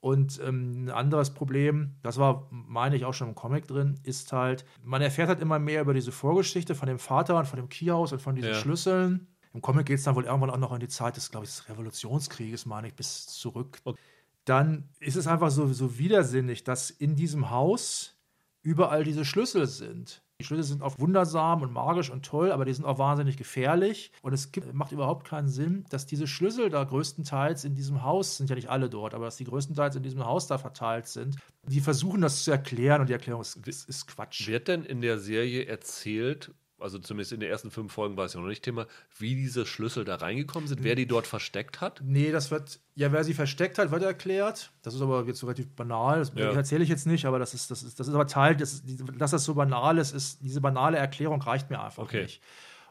Und 0.00 0.40
ähm, 0.44 0.84
ein 0.84 0.90
anderes 0.90 1.30
Problem, 1.30 1.96
das 2.02 2.18
war, 2.18 2.46
meine 2.50 2.96
ich, 2.96 3.04
auch 3.04 3.14
schon 3.14 3.28
im 3.28 3.34
Comic 3.34 3.66
drin, 3.66 3.98
ist 4.04 4.32
halt, 4.32 4.64
man 4.84 5.02
erfährt 5.02 5.28
halt 5.28 5.40
immer 5.40 5.58
mehr 5.58 5.80
über 5.80 5.94
diese 5.94 6.12
Vorgeschichte 6.12 6.74
von 6.74 6.88
dem 6.88 7.00
Vater 7.00 7.36
und 7.36 7.46
von 7.46 7.58
dem 7.58 7.68
Kiohaus 7.68 8.12
und 8.12 8.22
von 8.22 8.36
diesen 8.36 8.52
Ja. 8.52 8.56
Schlüsseln. 8.56 9.26
Im 9.54 9.60
Comic 9.60 9.86
geht 9.86 9.98
es 9.98 10.04
dann 10.04 10.14
wohl 10.14 10.24
irgendwann 10.24 10.50
auch 10.50 10.58
noch 10.58 10.72
in 10.72 10.80
die 10.80 10.88
Zeit 10.88 11.16
des, 11.16 11.30
glaube 11.30 11.46
ich, 11.46 11.50
des 11.50 11.68
Revolutionskrieges, 11.68 12.66
meine 12.66 12.88
ich, 12.88 12.94
bis 12.94 13.26
zurück. 13.26 13.78
Okay. 13.84 13.98
Dann 14.44 14.88
ist 15.00 15.16
es 15.16 15.26
einfach 15.26 15.50
so, 15.50 15.72
so 15.72 15.98
widersinnig, 15.98 16.64
dass 16.64 16.90
in 16.90 17.16
diesem 17.16 17.50
Haus 17.50 18.14
überall 18.62 19.04
diese 19.04 19.24
Schlüssel 19.24 19.66
sind. 19.66 20.22
Die 20.40 20.44
Schlüssel 20.44 20.64
sind 20.64 20.82
auch 20.82 21.00
wundersam 21.00 21.62
und 21.62 21.72
magisch 21.72 22.10
und 22.10 22.24
toll, 22.24 22.52
aber 22.52 22.64
die 22.64 22.72
sind 22.72 22.84
auch 22.84 23.00
wahnsinnig 23.00 23.36
gefährlich. 23.36 24.12
Und 24.22 24.32
es 24.32 24.52
gibt, 24.52 24.72
macht 24.72 24.92
überhaupt 24.92 25.26
keinen 25.26 25.48
Sinn, 25.48 25.84
dass 25.90 26.06
diese 26.06 26.28
Schlüssel 26.28 26.70
da 26.70 26.84
größtenteils 26.84 27.64
in 27.64 27.74
diesem 27.74 28.04
Haus, 28.04 28.36
sind 28.36 28.48
ja 28.48 28.54
nicht 28.54 28.70
alle 28.70 28.88
dort, 28.88 29.14
aber 29.14 29.24
dass 29.24 29.36
die 29.36 29.44
größtenteils 29.44 29.96
in 29.96 30.04
diesem 30.04 30.24
Haus 30.24 30.46
da 30.46 30.56
verteilt 30.56 31.08
sind. 31.08 31.34
Die 31.66 31.80
versuchen 31.80 32.20
das 32.20 32.44
zu 32.44 32.52
erklären 32.52 33.00
und 33.00 33.08
die 33.08 33.14
Erklärung 33.14 33.40
ist, 33.40 33.56
ist, 33.66 33.88
ist 33.88 34.06
Quatsch. 34.06 34.46
Wird 34.46 34.68
denn 34.68 34.84
in 34.84 35.00
der 35.00 35.18
Serie 35.18 35.66
erzählt, 35.66 36.52
also 36.80 36.98
zumindest 36.98 37.32
in 37.32 37.40
den 37.40 37.50
ersten 37.50 37.70
fünf 37.70 37.92
Folgen 37.92 38.16
war 38.16 38.24
es 38.26 38.34
ja 38.34 38.40
noch 38.40 38.46
nicht 38.48 38.62
Thema, 38.62 38.86
wie 39.18 39.34
diese 39.34 39.66
Schlüssel 39.66 40.04
da 40.04 40.16
reingekommen 40.16 40.68
sind, 40.68 40.82
wer 40.84 40.94
die 40.94 41.06
dort 41.06 41.26
versteckt 41.26 41.80
hat? 41.80 42.00
Nee, 42.04 42.30
das 42.30 42.50
wird, 42.50 42.80
ja, 42.94 43.10
wer 43.12 43.24
sie 43.24 43.34
versteckt 43.34 43.78
hat, 43.78 43.90
wird 43.90 44.02
erklärt. 44.02 44.70
Das 44.82 44.94
ist 44.94 45.00
aber 45.02 45.24
jetzt 45.26 45.38
so 45.40 45.46
relativ 45.46 45.68
banal. 45.74 46.18
Das 46.20 46.32
Ja. 46.34 46.52
erzähle 46.52 46.82
ich 46.84 46.88
jetzt 46.88 47.06
nicht, 47.06 47.24
aber 47.24 47.38
das 47.38 47.54
ist, 47.54 47.70
das 47.70 47.82
ist, 47.82 47.98
das 47.98 48.08
ist 48.08 48.14
aber 48.14 48.26
Teil, 48.26 48.56
des, 48.56 48.82
dass 49.18 49.30
das 49.32 49.44
so 49.44 49.54
banal 49.54 49.98
ist, 49.98 50.12
ist, 50.12 50.42
diese 50.42 50.60
banale 50.60 50.96
Erklärung 50.98 51.42
reicht 51.42 51.70
mir 51.70 51.80
einfach 51.82 52.02
Okay. 52.04 52.22
nicht. 52.22 52.42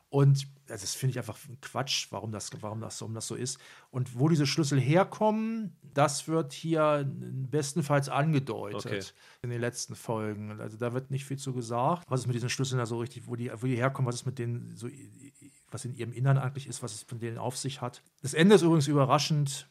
Und 0.10 0.48
das 0.68 0.96
finde 0.96 1.12
ich 1.12 1.18
einfach 1.18 1.38
Quatsch, 1.62 2.08
warum 2.12 2.32
das, 2.32 2.52
warum, 2.62 2.82
das, 2.82 3.02
warum 3.02 3.14
das 3.14 3.28
so 3.28 3.36
ist. 3.36 3.60
Und 3.92 4.18
wo 4.18 4.30
diese 4.30 4.46
Schlüssel 4.46 4.80
herkommen, 4.80 5.76
das 5.94 6.28
wird 6.28 6.54
hier 6.54 7.10
bestenfalls 7.10 8.10
angedeutet 8.10 8.86
okay. 8.86 9.02
in 9.42 9.50
den 9.50 9.60
letzten 9.60 9.96
Folgen. 9.96 10.60
Also 10.62 10.78
da 10.78 10.94
wird 10.94 11.12
nicht 11.12 11.26
viel 11.26 11.38
zu 11.38 11.54
gesagt. 11.54 12.04
Was 12.10 12.22
ist 12.22 12.28
mit 12.28 12.36
diesen 12.36 12.50
Schlüsseln 12.50 12.80
da 12.80 12.86
so 12.86 13.00
richtig, 13.00 13.28
wo 13.28 13.36
die, 13.36 13.52
wo 13.54 13.66
die 13.66 13.76
herkommen, 13.76 14.08
was 14.08 14.16
ist 14.16 14.26
mit 14.26 14.40
denen 14.40 14.76
so, 14.76 14.88
was 15.72 15.86
in 15.86 15.94
ihrem 15.94 16.14
Innern 16.14 16.38
eigentlich 16.38 16.68
ist, 16.68 16.84
was 16.84 16.94
es 16.94 17.04
von 17.04 17.20
denen 17.20 17.38
auf 17.38 17.58
sich 17.58 17.82
hat. 17.82 18.02
Das 18.22 18.34
Ende 18.34 18.56
ist 18.56 18.62
übrigens 18.62 18.88
überraschend 18.88 19.68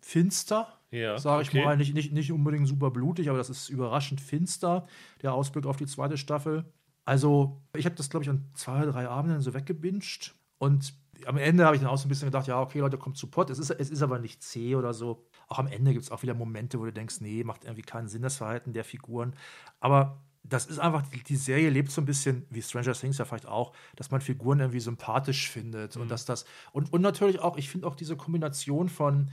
finster, 0.00 0.78
ja, 0.90 1.18
sage 1.18 1.42
ich 1.42 1.48
okay. 1.48 1.64
mal. 1.64 1.76
Nicht, 1.76 1.94
nicht, 1.94 2.12
nicht 2.12 2.32
unbedingt 2.32 2.68
super 2.68 2.90
blutig, 2.90 3.28
aber 3.28 3.38
das 3.38 3.50
ist 3.50 3.68
überraschend 3.68 4.20
finster, 4.20 4.86
der 5.22 5.34
Ausblick 5.34 5.66
auf 5.66 5.76
die 5.76 5.86
zweite 5.86 6.16
Staffel. 6.16 6.64
Also, 7.06 7.62
ich 7.74 7.86
habe 7.86 7.94
das, 7.94 8.10
glaube 8.10 8.24
ich, 8.24 8.30
an 8.30 8.50
zwei 8.54 8.82
oder 8.82 8.92
drei 8.92 9.08
Abenden 9.08 9.40
so 9.40 9.54
weggebinged. 9.54 10.34
Und 10.58 10.92
am 11.24 11.38
Ende 11.38 11.64
habe 11.64 11.76
ich 11.76 11.82
dann 11.82 11.90
auch 11.90 11.96
so 11.96 12.06
ein 12.06 12.08
bisschen 12.08 12.28
gedacht, 12.28 12.46
ja, 12.46 12.60
okay, 12.60 12.80
Leute, 12.80 12.98
kommt 12.98 13.16
zu 13.16 13.28
Pott. 13.28 13.48
Es 13.48 13.58
ist, 13.58 13.70
es 13.70 13.90
ist 13.90 14.02
aber 14.02 14.18
nicht 14.18 14.42
zäh 14.42 14.74
oder 14.74 14.92
so. 14.92 15.26
Auch 15.48 15.58
am 15.58 15.68
Ende 15.68 15.92
gibt 15.92 16.04
es 16.04 16.10
auch 16.10 16.22
wieder 16.22 16.34
Momente, 16.34 16.78
wo 16.78 16.84
du 16.84 16.92
denkst, 16.92 17.20
nee, 17.20 17.44
macht 17.44 17.64
irgendwie 17.64 17.82
keinen 17.82 18.08
Sinn, 18.08 18.22
das 18.22 18.36
Verhalten 18.36 18.72
der 18.72 18.84
Figuren. 18.84 19.34
Aber 19.80 20.20
das 20.42 20.66
ist 20.66 20.78
einfach, 20.78 21.04
die 21.06 21.36
Serie 21.36 21.70
lebt 21.70 21.90
so 21.90 22.00
ein 22.00 22.06
bisschen, 22.06 22.46
wie 22.50 22.62
Stranger 22.62 22.92
Things 22.92 23.18
ja 23.18 23.24
vielleicht 23.24 23.46
auch, 23.46 23.72
dass 23.94 24.10
man 24.10 24.20
Figuren 24.20 24.60
irgendwie 24.60 24.80
sympathisch 24.80 25.48
findet. 25.48 25.96
Mhm. 25.96 26.02
Und 26.02 26.10
dass 26.10 26.24
das, 26.24 26.44
und, 26.72 26.92
und 26.92 27.02
natürlich 27.02 27.38
auch, 27.38 27.56
ich 27.56 27.70
finde 27.70 27.86
auch 27.86 27.94
diese 27.94 28.16
Kombination 28.16 28.88
von, 28.88 29.30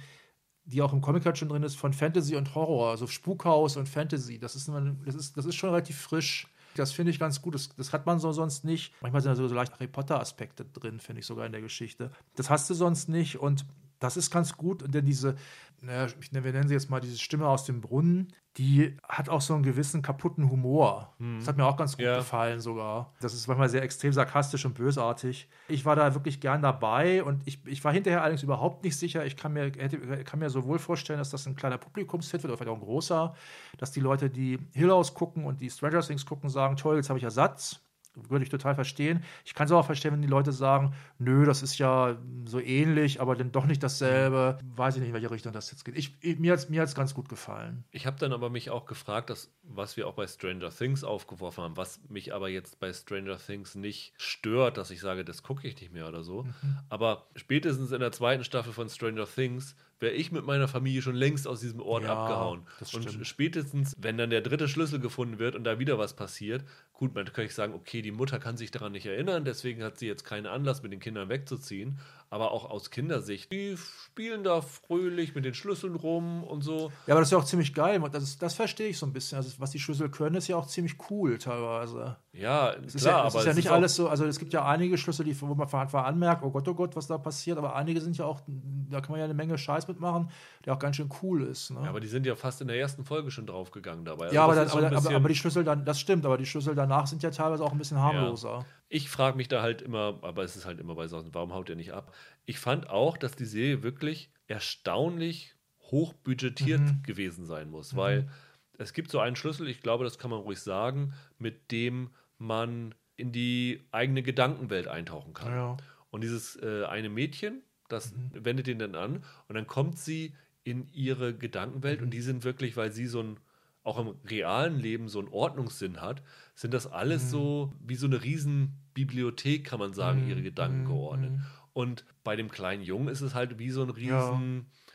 die 0.65 0.81
auch 0.81 0.93
im 0.93 1.01
Comic 1.01 1.25
halt 1.25 1.37
schon 1.37 1.49
drin 1.49 1.63
ist, 1.63 1.75
von 1.75 1.93
Fantasy 1.93 2.35
und 2.35 2.55
Horror, 2.55 2.91
also 2.91 3.07
Spukhaus 3.07 3.77
und 3.77 3.89
Fantasy, 3.89 4.39
das 4.39 4.55
ist, 4.55 4.69
das 4.69 5.15
ist, 5.15 5.37
das 5.37 5.45
ist 5.45 5.55
schon 5.55 5.71
relativ 5.71 5.99
frisch. 5.99 6.47
Das 6.75 6.91
finde 6.91 7.11
ich 7.11 7.19
ganz 7.19 7.41
gut. 7.41 7.55
Das, 7.55 7.69
das, 7.75 7.93
hat 7.93 8.05
man 8.05 8.19
so 8.19 8.31
sonst 8.31 8.65
nicht. 8.65 8.93
Manchmal 9.01 9.21
sind 9.21 9.31
da 9.31 9.35
so, 9.35 9.47
so 9.47 9.55
leicht 9.55 9.73
Harry 9.73 9.87
Potter-Aspekte 9.87 10.65
drin, 10.65 10.99
finde 10.99 11.19
ich 11.21 11.25
sogar 11.25 11.45
in 11.45 11.51
der 11.51 11.61
Geschichte. 11.61 12.11
Das 12.35 12.49
hast 12.49 12.69
du 12.69 12.73
sonst 12.73 13.09
nicht. 13.09 13.37
Und 13.37 13.65
das 13.99 14.17
ist 14.17 14.31
ganz 14.31 14.57
gut, 14.57 14.83
denn 14.93 15.05
diese, 15.05 15.35
naja, 15.83 16.07
wir 16.31 16.41
nennen 16.41 16.67
sie 16.67 16.73
jetzt 16.73 16.89
mal 16.89 17.01
diese 17.01 17.17
Stimme 17.17 17.47
aus 17.47 17.65
dem 17.65 17.81
Brunnen, 17.81 18.33
die 18.57 18.95
hat 19.07 19.29
auch 19.29 19.41
so 19.41 19.53
einen 19.53 19.63
gewissen 19.63 20.01
kaputten 20.01 20.49
Humor. 20.49 21.13
Hm. 21.17 21.39
Das 21.39 21.47
hat 21.47 21.57
mir 21.57 21.65
auch 21.65 21.75
ganz 21.75 21.97
gut 21.97 22.05
ja. 22.05 22.17
gefallen 22.17 22.61
sogar. 22.61 23.13
Das 23.19 23.33
ist 23.33 23.47
manchmal 23.47 23.67
sehr 23.67 23.81
extrem 23.81 24.13
sarkastisch 24.13 24.65
und 24.65 24.75
bösartig. 24.75 25.49
Ich 25.67 25.85
war 25.85 25.95
da 25.95 26.13
wirklich 26.13 26.39
gern 26.39 26.61
dabei 26.61 27.23
und 27.23 27.41
ich, 27.45 27.65
ich 27.65 27.83
war 27.83 27.91
hinterher 27.91 28.21
allerdings 28.21 28.43
überhaupt 28.43 28.83
nicht 28.83 28.95
sicher. 28.95 29.25
Ich 29.25 29.35
kann 29.35 29.53
mir, 29.53 29.71
hätte, 29.77 30.23
kann 30.23 30.39
mir 30.39 30.49
sowohl 30.49 30.79
vorstellen, 30.79 31.19
dass 31.19 31.31
das 31.31 31.45
ein 31.47 31.55
kleiner 31.55 31.77
Publikumshit 31.77 32.43
wird 32.43 32.45
oder 32.45 32.57
vielleicht 32.57 32.71
auch 32.71 32.81
ein 32.81 32.85
großer, 32.85 33.35
dass 33.77 33.91
die 33.91 33.99
Leute, 33.99 34.29
die 34.29 34.59
Hill 34.73 34.91
House 34.91 35.13
gucken 35.13 35.45
und 35.45 35.59
die 35.59 35.69
Stranger 35.69 36.01
Things 36.01 36.25
gucken, 36.25 36.49
sagen, 36.49 36.77
toll, 36.77 36.95
jetzt 36.97 37.09
habe 37.09 37.19
ich 37.19 37.25
Ersatz 37.25 37.81
würde 38.15 38.43
ich 38.43 38.49
total 38.49 38.75
verstehen. 38.75 39.23
Ich 39.45 39.53
kann 39.53 39.65
es 39.65 39.71
auch 39.71 39.85
verstehen, 39.85 40.13
wenn 40.13 40.21
die 40.21 40.27
Leute 40.27 40.51
sagen, 40.51 40.93
nö, 41.19 41.45
das 41.45 41.63
ist 41.63 41.77
ja 41.77 42.17
so 42.45 42.59
ähnlich, 42.59 43.21
aber 43.21 43.35
dann 43.35 43.51
doch 43.51 43.65
nicht 43.65 43.81
dasselbe. 43.81 44.59
Weiß 44.75 44.95
ich 44.95 45.01
nicht, 45.01 45.09
in 45.09 45.13
welche 45.13 45.31
Richtung 45.31 45.53
das 45.53 45.71
jetzt 45.71 45.83
geht. 45.85 45.97
Ich, 45.97 46.15
ich 46.21 46.39
mir 46.39 46.51
hat 46.51 46.59
es 46.59 46.69
mir 46.69 46.85
ganz 46.85 47.13
gut 47.13 47.29
gefallen. 47.29 47.83
Ich 47.91 48.05
habe 48.05 48.19
dann 48.19 48.33
aber 48.33 48.49
mich 48.49 48.69
auch 48.69 48.85
gefragt, 48.85 49.29
dass, 49.29 49.51
was 49.63 49.97
wir 49.97 50.07
auch 50.07 50.13
bei 50.13 50.27
Stranger 50.27 50.69
Things 50.69 51.03
aufgeworfen 51.03 51.63
haben, 51.63 51.77
was 51.77 51.99
mich 52.09 52.33
aber 52.33 52.49
jetzt 52.49 52.79
bei 52.79 52.93
Stranger 52.93 53.37
Things 53.37 53.75
nicht 53.75 54.13
stört, 54.17 54.77
dass 54.77 54.91
ich 54.91 54.99
sage, 54.99 55.25
das 55.25 55.43
gucke 55.43 55.67
ich 55.67 55.79
nicht 55.79 55.93
mehr 55.93 56.07
oder 56.07 56.23
so. 56.23 56.43
Mhm. 56.43 56.77
Aber 56.89 57.27
spätestens 57.35 57.91
in 57.91 57.99
der 57.99 58.11
zweiten 58.11 58.43
Staffel 58.43 58.73
von 58.73 58.89
Stranger 58.89 59.25
Things 59.25 59.75
wäre 60.03 60.13
ich 60.13 60.31
mit 60.31 60.45
meiner 60.45 60.67
Familie 60.67 61.01
schon 61.01 61.15
längst 61.15 61.47
aus 61.47 61.61
diesem 61.61 61.79
Ort 61.79 62.03
ja, 62.03 62.13
abgehauen. 62.13 62.67
Und 62.93 63.25
spätestens, 63.25 63.95
wenn 63.97 64.17
dann 64.17 64.29
der 64.29 64.41
dritte 64.41 64.67
Schlüssel 64.67 64.99
gefunden 64.99 65.39
wird 65.39 65.55
und 65.55 65.63
da 65.63 65.79
wieder 65.79 65.97
was 65.97 66.15
passiert, 66.15 66.63
gut, 66.93 67.15
man 67.15 67.25
könnte 67.25 67.53
sagen, 67.53 67.73
okay, 67.73 68.01
die 68.01 68.11
Mutter 68.11 68.39
kann 68.39 68.55
sich 68.55 68.71
daran 68.71 68.91
nicht 68.91 69.05
erinnern, 69.05 69.43
deswegen 69.43 69.83
hat 69.83 69.97
sie 69.97 70.07
jetzt 70.07 70.23
keinen 70.23 70.45
Anlass, 70.45 70.83
mit 70.83 70.91
den 70.91 70.99
Kindern 70.99 71.29
wegzuziehen 71.29 71.99
aber 72.33 72.51
auch 72.51 72.67
aus 72.67 72.89
Kindersicht. 72.89 73.51
Die 73.51 73.77
spielen 73.77 74.43
da 74.43 74.61
fröhlich 74.61 75.35
mit 75.35 75.45
den 75.45 75.53
Schlüsseln 75.53 75.93
rum 75.93 76.43
und 76.43 76.63
so. 76.63 76.91
Ja, 77.05 77.13
aber 77.13 77.21
das 77.21 77.27
ist 77.27 77.31
ja 77.31 77.37
auch 77.37 77.43
ziemlich 77.43 77.75
geil. 77.75 78.01
Das, 78.11 78.23
ist, 78.23 78.41
das 78.41 78.55
verstehe 78.55 78.87
ich 78.87 78.97
so 78.97 79.05
ein 79.05 79.13
bisschen. 79.13 79.37
Also, 79.37 79.51
was 79.59 79.69
die 79.69 79.79
Schlüssel 79.79 80.09
können, 80.09 80.33
ist 80.37 80.47
ja 80.47 80.55
auch 80.55 80.65
ziemlich 80.65 80.95
cool 81.11 81.37
teilweise. 81.37 82.17
Ja, 82.31 82.73
es 82.73 82.95
ist 82.95 83.03
klar, 83.03 83.19
ja, 83.19 83.27
es 83.27 83.35
aber 83.35 83.41
ist 83.41 83.47
ja 83.49 83.53
nicht 83.53 83.69
alles 83.69 83.93
so. 83.93 84.09
Also, 84.09 84.25
es 84.25 84.39
gibt 84.39 84.51
ja 84.51 84.65
einige 84.65 84.97
Schlüssel, 84.97 85.25
die, 85.25 85.39
wo 85.39 85.53
man 85.53 85.67
von 85.67 85.81
Anfang 85.81 86.05
an 86.05 86.17
merkt, 86.17 86.41
oh 86.41 86.49
Gott, 86.49 86.67
oh 86.67 86.73
Gott, 86.73 86.95
was 86.95 87.05
da 87.05 87.19
passiert. 87.19 87.59
Aber 87.59 87.75
einige 87.75 88.01
sind 88.01 88.17
ja 88.17 88.25
auch, 88.25 88.41
da 88.47 88.99
kann 88.99 89.11
man 89.11 89.19
ja 89.19 89.25
eine 89.25 89.35
Menge 89.35 89.55
Scheiß 89.55 89.87
mitmachen, 89.87 90.31
der 90.65 90.73
auch 90.73 90.79
ganz 90.79 90.95
schön 90.95 91.09
cool 91.21 91.43
ist. 91.43 91.69
Ne? 91.69 91.81
Ja, 91.83 91.89
aber 91.89 91.99
die 91.99 92.07
sind 92.07 92.25
ja 92.25 92.35
fast 92.35 92.61
in 92.61 92.67
der 92.67 92.79
ersten 92.79 93.05
Folge 93.05 93.29
schon 93.29 93.45
draufgegangen 93.45 94.05
dabei. 94.05 94.25
Also 94.25 94.35
ja, 94.35 94.43
aber, 94.43 94.55
dann, 94.55 94.69
aber, 94.69 94.91
aber, 94.91 95.15
aber, 95.15 95.29
die 95.29 95.35
Schlüssel 95.35 95.63
dann, 95.63 95.85
das 95.85 95.99
stimmt, 95.99 96.25
aber 96.25 96.39
die 96.39 96.47
Schlüssel 96.47 96.73
danach 96.89 97.07
sind 97.07 97.23
ja 97.23 97.31
teilweise 97.31 97.63
auch 97.63 97.71
ein 97.71 97.77
bisschen 97.77 97.99
harmloser. 97.99 98.59
Ja. 98.59 98.65
Ich 98.89 99.09
frage 99.09 99.37
mich 99.37 99.47
da 99.47 99.61
halt 99.61 99.81
immer, 99.81 100.19
aber 100.21 100.43
es 100.43 100.55
ist 100.55 100.65
halt 100.65 100.79
immer 100.79 100.95
bei 100.95 101.07
Sachen, 101.07 101.33
warum 101.33 101.53
haut 101.53 101.69
der 101.69 101.75
nicht 101.75 101.93
ab? 101.93 102.13
Ich 102.45 102.59
fand 102.59 102.89
auch, 102.89 103.17
dass 103.17 103.35
die 103.35 103.45
Serie 103.45 103.83
wirklich 103.83 104.31
erstaunlich 104.47 105.55
hochbudgetiert 105.91 106.81
mhm. 106.81 107.03
gewesen 107.03 107.45
sein 107.45 107.69
muss, 107.69 107.93
mhm. 107.93 107.97
weil 107.97 108.29
es 108.77 108.93
gibt 108.93 109.11
so 109.11 109.19
einen 109.19 109.35
Schlüssel, 109.35 109.67
ich 109.67 109.81
glaube, 109.81 110.03
das 110.03 110.17
kann 110.17 110.31
man 110.31 110.41
ruhig 110.41 110.59
sagen, 110.59 111.13
mit 111.37 111.71
dem 111.71 112.09
man 112.37 112.95
in 113.15 113.31
die 113.31 113.83
eigene 113.91 114.23
Gedankenwelt 114.23 114.87
eintauchen 114.87 115.33
kann. 115.33 115.51
Ja. 115.51 115.77
Und 116.09 116.21
dieses 116.21 116.55
äh, 116.61 116.85
eine 116.85 117.09
Mädchen, 117.09 117.61
das 117.87 118.13
mhm. 118.13 118.31
wendet 118.33 118.67
ihn 118.67 118.79
dann 118.79 118.95
an 118.95 119.23
und 119.47 119.55
dann 119.55 119.67
kommt 119.67 119.97
sie 119.97 120.33
in 120.63 120.91
ihre 120.91 121.33
Gedankenwelt 121.35 122.01
und 122.01 122.07
mhm. 122.07 122.11
die 122.11 122.21
sind 122.21 122.43
wirklich, 122.43 122.75
weil 122.77 122.91
sie 122.91 123.07
so 123.07 123.21
ein 123.21 123.37
auch 123.83 123.99
im 123.99 124.15
realen 124.25 124.79
Leben 124.79 125.09
so 125.09 125.19
einen 125.19 125.27
Ordnungssinn 125.27 126.01
hat, 126.01 126.21
sind 126.55 126.73
das 126.73 126.87
alles 126.87 127.25
mhm. 127.25 127.29
so 127.29 127.73
wie 127.79 127.95
so 127.95 128.07
eine 128.07 128.23
Riesenbibliothek, 128.23 129.65
kann 129.65 129.79
man 129.79 129.93
sagen, 129.93 130.27
ihre 130.27 130.41
Gedanken 130.41 130.85
geordnet. 130.85 131.33
Und 131.73 132.05
bei 132.23 132.35
dem 132.35 132.49
kleinen 132.49 132.83
Jungen 132.83 133.07
ist 133.07 133.21
es 133.21 133.33
halt 133.33 133.59
wie 133.59 133.71
so 133.71 133.81
ein 133.83 133.89
riesen 133.89 134.57
ja. 134.57 134.87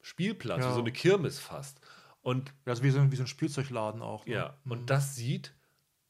Spielplatz, 0.00 0.62
ja. 0.62 0.70
wie 0.70 0.74
so 0.74 0.80
eine 0.80 0.92
Kirmes 0.92 1.38
fast. 1.38 1.80
Und 2.22 2.52
also 2.64 2.82
wie 2.82 2.90
so, 2.90 3.10
wie 3.10 3.16
so 3.16 3.24
ein 3.24 3.28
Spielzeugladen 3.28 4.00
auch. 4.00 4.26
Ne? 4.26 4.34
Ja, 4.34 4.56
und 4.64 4.82
mhm. 4.82 4.86
das 4.86 5.14
sieht 5.14 5.54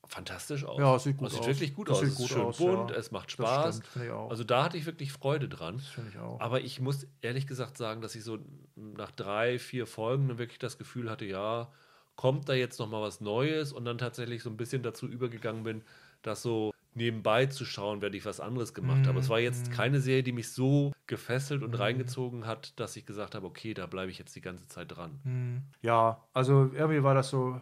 fantastisch 0.06 0.64
aus. 0.64 0.78
Ja, 0.78 0.94
es 0.94 1.04
sieht 1.04 1.16
gut 1.16 1.26
also 1.26 1.38
aus. 1.38 1.46
sieht 1.46 1.54
wirklich 1.56 1.74
gut 1.74 1.88
das 1.88 1.98
aus. 1.98 2.04
es 2.04 2.20
ist 2.20 2.28
schön 2.28 2.42
aus, 2.42 2.58
bunt, 2.58 2.90
ja. 2.90 2.96
es 2.96 3.10
macht 3.10 3.30
Spaß. 3.30 3.82
Stimmt, 3.90 4.10
also 4.10 4.44
da 4.44 4.64
hatte 4.64 4.76
ich 4.76 4.86
wirklich 4.86 5.10
Freude 5.10 5.48
dran. 5.48 5.82
Das 5.96 6.06
ich 6.06 6.18
auch. 6.18 6.40
Aber 6.40 6.60
ich 6.60 6.80
muss 6.80 7.06
ehrlich 7.22 7.46
gesagt 7.46 7.78
sagen, 7.78 8.02
dass 8.02 8.14
ich 8.14 8.22
so 8.22 8.38
nach 8.76 9.10
drei, 9.10 9.58
vier 9.58 9.86
Folgen 9.86 10.38
wirklich 10.38 10.58
das 10.58 10.78
Gefühl 10.78 11.10
hatte, 11.10 11.24
ja, 11.24 11.72
kommt 12.16 12.48
da 12.48 12.54
jetzt 12.54 12.78
noch 12.78 12.88
mal 12.88 13.02
was 13.02 13.20
Neues 13.20 13.72
und 13.72 13.84
dann 13.84 13.98
tatsächlich 13.98 14.42
so 14.42 14.50
ein 14.50 14.56
bisschen 14.56 14.82
dazu 14.82 15.06
übergegangen 15.06 15.64
bin, 15.64 15.82
dass 16.22 16.42
so 16.42 16.72
nebenbei 16.94 17.46
zu 17.46 17.64
schauen, 17.64 18.02
werde 18.02 18.16
ich 18.16 18.24
was 18.24 18.40
anderes 18.40 18.74
gemacht. 18.74 19.06
Mm, 19.06 19.08
Aber 19.08 19.20
es 19.20 19.28
war 19.28 19.40
jetzt 19.40 19.68
mhm. 19.68 19.72
keine 19.72 20.00
Serie, 20.00 20.22
die 20.22 20.32
mich 20.32 20.52
so 20.52 20.92
gefesselt 21.06 21.62
und 21.62 21.72
mm. 21.72 21.76
reingezogen 21.76 22.46
hat, 22.46 22.78
dass 22.78 22.96
ich 22.96 23.06
gesagt 23.06 23.34
habe, 23.34 23.46
okay, 23.46 23.72
da 23.74 23.86
bleibe 23.86 24.10
ich 24.10 24.18
jetzt 24.18 24.36
die 24.36 24.42
ganze 24.42 24.66
Zeit 24.68 24.94
dran. 24.94 25.12
Mm. 25.24 25.86
Ja, 25.86 26.22
also 26.34 26.70
irgendwie 26.74 27.02
war 27.02 27.14
das 27.14 27.30
so 27.30 27.60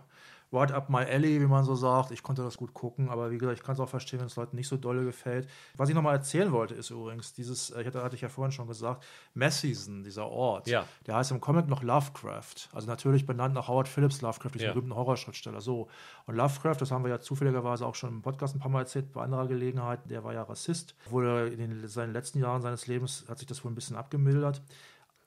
right 0.52 0.72
up 0.72 0.90
my 0.90 1.04
alley, 1.04 1.40
wie 1.40 1.46
man 1.46 1.64
so 1.64 1.74
sagt. 1.74 2.10
Ich 2.10 2.22
konnte 2.22 2.42
das 2.42 2.56
gut 2.56 2.74
gucken, 2.74 3.08
aber 3.08 3.30
wie 3.30 3.38
gesagt, 3.38 3.58
ich 3.58 3.64
kann 3.64 3.74
es 3.74 3.80
auch 3.80 3.88
verstehen, 3.88 4.20
wenn 4.20 4.26
es 4.26 4.36
Leuten 4.36 4.56
nicht 4.56 4.68
so 4.68 4.76
dolle 4.76 5.04
gefällt. 5.04 5.48
Was 5.76 5.88
ich 5.88 5.94
nochmal 5.94 6.16
erzählen 6.16 6.50
wollte, 6.52 6.74
ist 6.74 6.90
übrigens 6.90 7.32
dieses, 7.32 7.70
äh, 7.70 7.80
ich 7.80 7.86
hatte, 7.86 8.02
hatte 8.02 8.16
ich 8.16 8.22
ja 8.22 8.28
vorhin 8.28 8.52
schon 8.52 8.66
gesagt, 8.66 9.04
Messisen, 9.34 10.02
dieser 10.02 10.26
Ort, 10.26 10.66
ja. 10.68 10.84
der 11.06 11.16
heißt 11.16 11.30
im 11.30 11.40
Comic 11.40 11.68
noch 11.68 11.82
Lovecraft. 11.82 12.68
Also 12.72 12.86
natürlich 12.86 13.26
benannt 13.26 13.54
nach 13.54 13.68
Howard 13.68 13.88
Phillips 13.88 14.20
Lovecraft, 14.20 14.50
diesem 14.54 14.66
ja. 14.66 14.72
berühmten 14.72 14.94
Horrorschriftsteller. 14.94 15.60
So. 15.60 15.88
Und 16.26 16.36
Lovecraft, 16.36 16.76
das 16.80 16.90
haben 16.90 17.04
wir 17.04 17.10
ja 17.10 17.20
zufälligerweise 17.20 17.86
auch 17.86 17.94
schon 17.94 18.10
im 18.10 18.22
Podcast 18.22 18.54
ein 18.54 18.60
paar 18.60 18.70
Mal 18.70 18.80
erzählt, 18.80 19.12
bei 19.12 19.22
anderer 19.22 19.46
Gelegenheit, 19.46 20.10
der 20.10 20.24
war 20.24 20.34
ja 20.34 20.42
Rassist. 20.42 20.94
Wurde 21.08 21.48
in 21.48 21.58
den, 21.58 21.88
seinen 21.88 22.12
letzten 22.12 22.40
Jahren 22.40 22.62
seines 22.62 22.86
Lebens 22.86 23.24
hat 23.28 23.38
sich 23.38 23.46
das 23.46 23.64
wohl 23.64 23.70
ein 23.70 23.74
bisschen 23.74 23.96
abgemildert. 23.96 24.62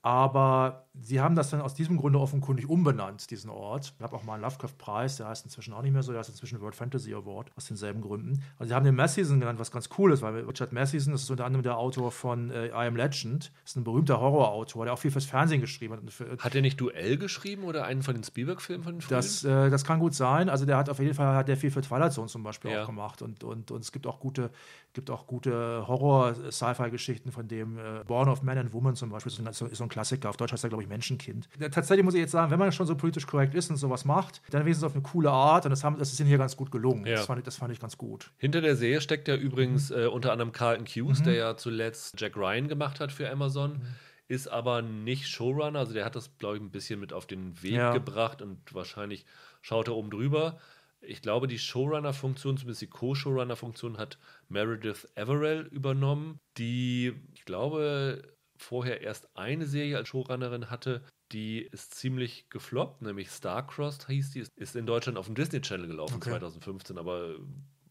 Aber 0.04 0.84
sie 1.00 1.18
haben 1.18 1.34
das 1.34 1.48
dann 1.48 1.62
aus 1.62 1.72
diesem 1.72 1.96
Grunde 1.96 2.20
offenkundig 2.20 2.68
umbenannt, 2.68 3.30
diesen 3.30 3.48
Ort. 3.48 3.94
Ich 3.96 4.02
habe 4.02 4.14
auch 4.14 4.22
mal 4.22 4.34
einen 4.34 4.42
Lovecraft-Preis, 4.42 5.16
der 5.16 5.28
heißt 5.28 5.46
inzwischen 5.46 5.72
auch 5.72 5.80
nicht 5.80 5.94
mehr 5.94 6.02
so, 6.02 6.12
der 6.12 6.18
heißt 6.18 6.28
inzwischen 6.28 6.60
World 6.60 6.74
Fantasy 6.74 7.14
Award, 7.14 7.50
aus 7.56 7.68
denselben 7.68 8.02
Gründen. 8.02 8.42
Also 8.58 8.68
sie 8.68 8.74
haben 8.74 8.84
den 8.84 8.96
Massison 8.96 9.40
genannt, 9.40 9.58
was 9.58 9.70
ganz 9.70 9.88
cool 9.96 10.12
ist, 10.12 10.20
weil 10.20 10.44
Richard 10.44 10.74
Massison, 10.74 11.12
das 11.12 11.22
ist 11.22 11.30
unter 11.30 11.46
anderem 11.46 11.62
der 11.62 11.78
Autor 11.78 12.12
von 12.12 12.50
äh, 12.50 12.66
I 12.66 12.86
Am 12.86 12.96
Legend, 12.96 13.50
ist 13.64 13.78
ein 13.78 13.84
berühmter 13.84 14.20
Horrorautor, 14.20 14.84
der 14.84 14.92
auch 14.92 14.98
viel 14.98 15.10
fürs 15.10 15.24
Fernsehen 15.24 15.62
geschrieben 15.62 15.94
hat. 15.94 16.12
Für, 16.12 16.36
hat 16.36 16.54
er 16.54 16.60
nicht 16.60 16.78
Duell 16.78 17.16
geschrieben 17.16 17.64
oder 17.64 17.86
einen 17.86 18.02
von 18.02 18.14
den 18.14 18.24
Spielberg-Filmen 18.24 18.84
von 18.84 18.96
den 18.96 19.00
frühen? 19.00 19.16
Das, 19.16 19.42
äh, 19.42 19.70
das 19.70 19.86
kann 19.86 20.00
gut 20.00 20.14
sein. 20.14 20.50
Also 20.50 20.66
der 20.66 20.76
hat 20.76 20.90
auf 20.90 20.98
jeden 20.98 21.14
Fall 21.14 21.34
hat 21.34 21.48
der 21.48 21.56
viel 21.56 21.70
für 21.70 21.80
Twilight 21.80 22.12
Zone 22.12 22.28
zum 22.28 22.42
Beispiel 22.42 22.70
ja. 22.70 22.82
auch 22.82 22.86
gemacht 22.86 23.22
und, 23.22 23.42
und, 23.42 23.70
und 23.70 23.80
es 23.80 23.90
gibt 23.90 24.06
auch 24.06 24.20
gute, 24.20 24.50
gibt 24.92 25.08
auch 25.08 25.26
gute 25.26 25.88
Horror-Sci-Fi-Geschichten 25.88 27.32
von 27.32 27.48
dem 27.48 27.78
äh, 27.78 28.04
Born 28.06 28.28
of 28.28 28.42
Man 28.42 28.58
and 28.58 28.74
Woman 28.74 28.96
zum 28.96 29.08
Beispiel, 29.08 29.32
ist 29.32 29.58
so, 29.58 29.64
ist 29.64 29.78
so 29.78 29.84
ein 29.84 29.93
Klassiker. 29.94 30.28
Auf 30.28 30.36
Deutsch 30.36 30.52
heißt 30.52 30.64
er, 30.64 30.70
glaube 30.70 30.82
ich, 30.82 30.88
Menschenkind. 30.88 31.48
Tatsächlich 31.70 32.04
muss 32.04 32.14
ich 32.14 32.20
jetzt 32.20 32.32
sagen, 32.32 32.50
wenn 32.50 32.58
man 32.58 32.72
schon 32.72 32.86
so 32.86 32.96
politisch 32.96 33.26
korrekt 33.26 33.54
ist 33.54 33.70
und 33.70 33.76
sowas 33.76 34.04
macht, 34.04 34.42
dann 34.50 34.64
wenigstens 34.64 34.84
auf 34.84 34.94
eine 34.94 35.02
coole 35.02 35.30
Art 35.30 35.66
und 35.66 35.70
das, 35.70 35.84
haben, 35.84 35.98
das 35.98 36.12
ist 36.12 36.18
ihnen 36.18 36.28
hier 36.28 36.38
ganz 36.38 36.56
gut 36.56 36.72
gelungen. 36.72 37.06
Ja. 37.06 37.14
Das, 37.14 37.26
fand 37.26 37.38
ich, 37.38 37.44
das 37.44 37.56
fand 37.56 37.72
ich 37.72 37.78
ganz 37.78 37.96
gut. 37.96 38.32
Hinter 38.36 38.60
der 38.60 38.74
Serie 38.74 39.00
steckt 39.00 39.28
ja 39.28 39.36
übrigens 39.36 39.90
mhm. 39.90 39.96
äh, 39.96 40.06
unter 40.06 40.32
anderem 40.32 40.50
Carlton 40.50 40.86
Hughes, 40.86 41.20
mhm. 41.20 41.24
der 41.24 41.34
ja 41.34 41.56
zuletzt 41.56 42.20
Jack 42.20 42.36
Ryan 42.36 42.66
gemacht 42.66 42.98
hat 42.98 43.12
für 43.12 43.30
Amazon. 43.30 43.74
Mhm 43.74 43.82
ist 44.26 44.48
aber 44.48 44.80
nicht 44.80 45.28
Showrunner, 45.28 45.80
also 45.80 45.92
der 45.92 46.06
hat 46.06 46.16
das, 46.16 46.38
glaube 46.38 46.56
ich, 46.56 46.62
ein 46.62 46.70
bisschen 46.70 46.98
mit 46.98 47.12
auf 47.12 47.26
den 47.26 47.62
Weg 47.62 47.74
ja. 47.74 47.92
gebracht 47.92 48.40
und 48.40 48.74
wahrscheinlich 48.74 49.26
schaut 49.60 49.88
er 49.88 49.94
oben 49.94 50.10
drüber. 50.10 50.58
Ich 51.02 51.20
glaube, 51.20 51.46
die 51.46 51.58
Showrunner-Funktion, 51.58 52.56
zumindest 52.56 52.80
die 52.80 52.86
Co-Showrunner-Funktion, 52.86 53.98
hat 53.98 54.18
Meredith 54.48 55.06
Everell 55.14 55.68
übernommen, 55.70 56.40
die, 56.56 57.12
ich 57.34 57.44
glaube, 57.44 58.22
vorher 58.64 59.00
erst 59.02 59.28
eine 59.36 59.66
Serie 59.66 59.96
als 59.96 60.08
Showrunnerin 60.08 60.70
hatte, 60.70 61.02
die 61.32 61.60
ist 61.62 61.94
ziemlich 61.94 62.48
gefloppt, 62.50 63.02
nämlich 63.02 63.30
Starcrossed 63.30 64.06
hieß 64.08 64.30
die, 64.32 64.44
ist 64.56 64.76
in 64.76 64.86
Deutschland 64.86 65.18
auf 65.18 65.26
dem 65.26 65.34
Disney 65.34 65.60
Channel 65.60 65.86
gelaufen 65.86 66.16
Okay. 66.16 66.30
2015, 66.30 66.98
aber 66.98 67.36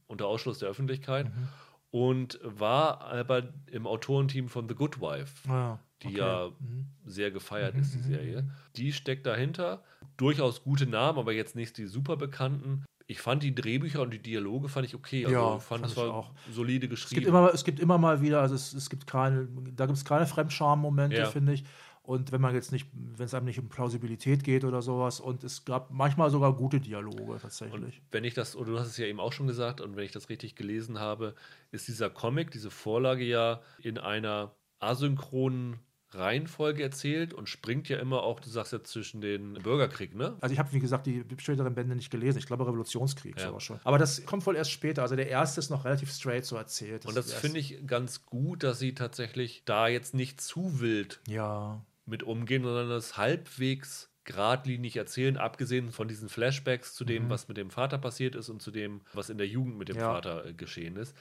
unter 0.07 0.27
Ausschluss 0.27 0.59
der 0.59 0.69
Öffentlichkeit 0.69 1.27
Mhm. 1.27 1.47
und 1.91 2.39
war 2.43 3.01
aber 3.01 3.53
im 3.67 3.87
Autorenteam 3.87 4.49
von 4.49 4.67
The 4.67 4.75
Good 4.75 4.99
Wife, 5.01 5.47
Ah, 5.49 5.79
die 6.01 6.07
okay. 6.09 6.17
ja 6.17 6.51
Mhm. 6.59 6.85
sehr 7.05 7.31
gefeiert 7.31 7.75
Mhm, 7.75 7.81
ist, 7.81 7.93
die 7.93 7.99
mhm, 7.99 8.03
Serie. 8.03 8.51
Die 8.75 8.93
steckt 8.93 9.25
dahinter. 9.25 9.83
Durchaus 10.17 10.63
gute 10.63 10.85
Namen, 10.85 11.17
aber 11.19 11.33
jetzt 11.33 11.55
nicht 11.55 11.77
die 11.77 11.87
super 11.87 12.17
bekannten. 12.17 12.83
Ich 13.13 13.21
fand 13.21 13.43
die 13.43 13.53
Drehbücher 13.53 14.01
und 14.01 14.11
die 14.11 14.17
Dialoge 14.19 14.69
fand 14.69 14.87
ich 14.87 14.95
okay. 14.95 15.23
Also 15.27 15.37
Ja, 15.37 15.59
fand 15.59 15.81
fand 15.81 15.91
es 15.91 15.97
war 15.97 16.11
auch. 16.11 16.31
solide 16.51 16.87
Es 16.87 16.89
geschrieben. 16.89 17.15
gibt, 17.21 17.27
immer, 17.27 17.53
es 17.53 17.63
gibt 17.63 17.79
immer 17.79 17.99
mal 17.99 18.21
wieder, 18.21 18.41
also 18.41 18.55
es, 18.55 18.73
es 18.73 18.89
gibt 18.89 19.05
keine, 19.05 19.47
da 19.75 19.85
gibt 19.85 19.97
es 19.97 20.03
keine 20.03 20.25
Fremdscham-Momente, 20.25 21.17
Ja. 21.17 21.25
finde 21.25 21.53
ich. 21.53 21.63
Und 22.01 22.31
wenn 22.31 22.41
man 22.41 22.55
jetzt 22.55 22.71
nicht, 22.71 22.87
wenn 22.91 23.27
es 23.27 23.35
einem 23.35 23.45
nicht 23.45 23.59
um 23.59 23.69
Plausibilität 23.69 24.43
geht 24.43 24.65
oder 24.65 24.81
sowas, 24.81 25.19
und 25.19 25.43
es 25.43 25.63
gab 25.63 25.91
manchmal 25.91 26.31
sogar 26.31 26.53
gute 26.53 26.79
Dialoge 26.81 27.37
tatsächlich. 27.39 28.01
wenn 28.11 28.23
ich 28.23 28.33
das, 28.33 28.55
oder 28.55 28.71
du 28.71 28.79
hast 28.79 28.87
es 28.87 28.97
ja 28.97 29.05
eben 29.05 29.19
auch 29.19 29.31
schon 29.31 29.45
gesagt, 29.47 29.79
und 29.79 29.95
wenn 29.95 30.03
ich 30.03 30.11
das 30.11 30.27
richtig 30.29 30.55
gelesen 30.55 30.97
habe, 30.99 31.35
ist 31.71 31.87
dieser 31.87 32.09
Comic, 32.09 32.49
diese 32.49 32.71
Vorlage 32.71 33.23
ja 33.23 33.61
in 33.83 33.99
einer 33.99 34.55
asynchronen 34.79 35.79
Reihenfolge 36.15 36.83
erzählt 36.83 37.33
und 37.33 37.49
springt 37.49 37.89
ja 37.89 37.97
immer 37.99 38.23
auch, 38.23 38.39
du 38.39 38.49
sagst 38.49 38.73
ja 38.73 38.83
zwischen 38.83 39.21
den 39.21 39.53
Bürgerkrieg, 39.55 40.15
ne? 40.15 40.35
Also 40.41 40.53
ich 40.53 40.59
habe, 40.59 40.71
wie 40.73 40.79
gesagt, 40.79 41.05
die 41.07 41.23
späteren 41.37 41.73
Bände 41.75 41.95
nicht 41.95 42.09
gelesen. 42.11 42.37
Ich 42.39 42.45
glaube 42.47 42.65
Revolutionskrieg 42.67 43.37
Ja. 43.39 43.47
sogar 43.47 43.61
schon. 43.61 43.79
Aber 43.83 43.97
das 43.97 44.25
kommt 44.25 44.45
wohl 44.45 44.55
erst 44.55 44.71
später. 44.71 45.01
Also 45.01 45.15
der 45.15 45.27
erste 45.29 45.59
ist 45.59 45.69
noch 45.69 45.85
relativ 45.85 46.11
straight 46.11 46.45
so 46.45 46.55
erzählt. 46.55 47.05
Und 47.05 47.15
das 47.17 47.33
finde 47.33 47.59
ich 47.59 47.85
ganz 47.87 48.25
gut, 48.25 48.63
dass 48.63 48.79
sie 48.79 48.93
tatsächlich 48.95 49.63
da 49.65 49.87
jetzt 49.87 50.13
nicht 50.13 50.41
zu 50.41 50.79
wild 50.79 51.19
Ja. 51.27 51.83
mit 52.05 52.23
umgehen, 52.23 52.63
sondern 52.63 52.89
das 52.89 53.17
halbwegs 53.17 54.09
geradlinig 54.25 54.95
erzählen, 54.95 55.35
abgesehen 55.35 55.91
von 55.91 56.07
diesen 56.07 56.29
Flashbacks 56.29 56.93
zu 56.93 57.03
dem, 57.03 57.29
was 57.29 57.49
mit 57.49 57.57
dem 57.57 57.69
Vater 57.69 57.97
passiert 57.97 58.35
ist 58.35 58.47
und 58.47 58.61
zu 58.61 58.71
dem, 58.71 59.01
was 59.13 59.29
in 59.29 59.37
der 59.37 59.47
Jugend 59.47 59.77
mit 59.77 59.89
dem 59.89 59.97
Mhm. 59.97 60.01
Ja. 60.01 60.13
Vater 60.13 60.45
äh, 60.45 60.53
geschehen 60.53 60.95
ist. 60.95 61.13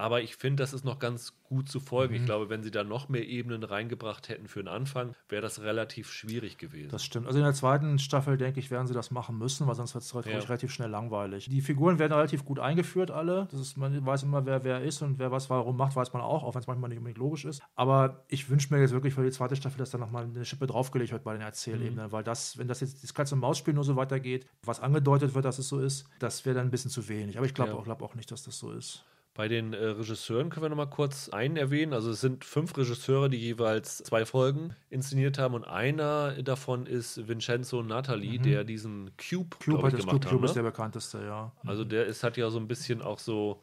Aber 0.00 0.22
ich 0.22 0.36
finde, 0.36 0.62
das 0.62 0.72
ist 0.72 0.84
noch 0.84 0.98
ganz 0.98 1.34
gut 1.44 1.68
zu 1.68 1.80
folgen. 1.80 2.14
Mhm. 2.14 2.20
Ich 2.20 2.26
glaube, 2.26 2.48
wenn 2.48 2.62
sie 2.62 2.70
da 2.70 2.84
noch 2.84 3.08
mehr 3.08 3.26
Ebenen 3.26 3.62
reingebracht 3.64 4.28
hätten 4.28 4.46
für 4.48 4.60
den 4.62 4.68
Anfang, 4.68 5.14
wäre 5.28 5.42
das 5.42 5.60
relativ 5.62 6.10
schwierig 6.10 6.58
gewesen. 6.58 6.90
Das 6.90 7.04
stimmt. 7.04 7.26
Also 7.26 7.38
in 7.38 7.44
der 7.44 7.54
zweiten 7.54 7.98
Staffel, 7.98 8.36
denke 8.36 8.60
ich, 8.60 8.70
werden 8.70 8.86
sie 8.86 8.94
das 8.94 9.10
machen 9.10 9.36
müssen, 9.38 9.66
weil 9.66 9.74
sonst 9.74 9.94
wird 9.94 10.04
es 10.04 10.12
Ja. 10.12 10.38
relativ 10.38 10.72
schnell 10.72 10.90
langweilig. 10.90 11.48
Die 11.50 11.60
Figuren 11.60 11.98
werden 11.98 12.12
relativ 12.12 12.44
gut 12.44 12.58
eingeführt, 12.60 13.10
alle. 13.10 13.48
Das 13.50 13.60
ist, 13.60 13.76
man 13.76 14.04
weiß 14.06 14.22
immer, 14.22 14.46
wer 14.46 14.64
wer 14.64 14.82
ist 14.82 15.02
und 15.02 15.18
wer 15.18 15.30
was 15.32 15.50
warum 15.50 15.76
macht, 15.76 15.96
weiß 15.96 16.12
man 16.12 16.22
auch, 16.22 16.42
auch 16.44 16.54
wenn 16.54 16.60
es 16.60 16.66
manchmal 16.66 16.88
nicht 16.90 16.98
unbedingt 16.98 17.18
logisch 17.18 17.44
ist. 17.44 17.62
Aber 17.74 18.24
ich 18.28 18.48
wünsche 18.48 18.72
mir 18.72 18.80
jetzt 18.80 18.92
wirklich 18.92 19.14
für 19.14 19.24
die 19.24 19.30
zweite 19.30 19.56
Staffel, 19.56 19.78
dass 19.78 19.90
da 19.90 19.98
nochmal 19.98 20.24
eine 20.24 20.44
Schippe 20.44 20.66
draufgelegt 20.66 21.12
wird 21.12 21.24
bei 21.24 21.32
den 21.32 21.42
Erzählebenen, 21.42 22.06
Mhm. 22.06 22.12
weil 22.12 22.22
das, 22.24 22.56
wenn 22.58 22.68
das 22.68 22.80
jetzt 22.80 23.02
das 23.18 23.32
und 23.32 23.38
Maus-Spiel 23.40 23.74
nur 23.74 23.84
so 23.84 23.96
weitergeht, 23.96 24.46
was 24.64 24.80
angedeutet 24.80 25.34
wird, 25.34 25.44
dass 25.44 25.58
es 25.58 25.68
so 25.68 25.80
ist, 25.80 26.06
das 26.20 26.44
wäre 26.46 26.54
dann 26.56 26.68
ein 26.68 26.70
bisschen 26.70 26.90
zu 26.90 27.08
wenig. 27.08 27.36
Aber 27.36 27.46
ich 27.46 27.54
glaube 27.54 27.72
Ja. 27.72 27.76
auch, 27.76 27.84
glaub 27.84 28.02
auch 28.02 28.14
nicht, 28.14 28.30
dass 28.30 28.42
das 28.44 28.58
so 28.58 28.72
ist. 28.72 29.04
Bei 29.34 29.46
den 29.46 29.72
äh, 29.72 29.76
Regisseuren 29.84 30.50
können 30.50 30.64
wir 30.64 30.68
noch 30.70 30.76
mal 30.76 30.86
kurz 30.86 31.28
einen 31.28 31.56
erwähnen. 31.56 31.92
Also 31.92 32.10
es 32.10 32.20
sind 32.20 32.44
fünf 32.44 32.76
Regisseure, 32.76 33.30
die 33.30 33.38
jeweils 33.38 33.98
zwei 33.98 34.26
Folgen 34.26 34.74
inszeniert 34.90 35.38
haben 35.38 35.54
und 35.54 35.64
einer 35.64 36.42
davon 36.42 36.86
ist 36.86 37.28
Vincenzo 37.28 37.82
Natali, 37.82 38.38
der 38.38 38.64
diesen 38.64 39.12
Cube, 39.16 39.56
Mhm. 39.66 39.72
Cube, 39.76 39.88
ich, 39.88 39.96
gemacht 39.96 40.14
Cube, 40.14 40.26
hat. 40.26 40.32
Cube 40.32 40.46
ist 40.46 40.54
der 40.54 40.62
Ne? 40.64 40.70
bekannteste, 40.70 41.22
ja. 41.24 41.52
Also 41.64 41.84
der 41.84 42.06
ist, 42.06 42.24
hat 42.24 42.36
ja 42.36 42.50
so 42.50 42.58
ein 42.58 42.66
bisschen 42.66 43.02
auch 43.02 43.18
so 43.20 43.62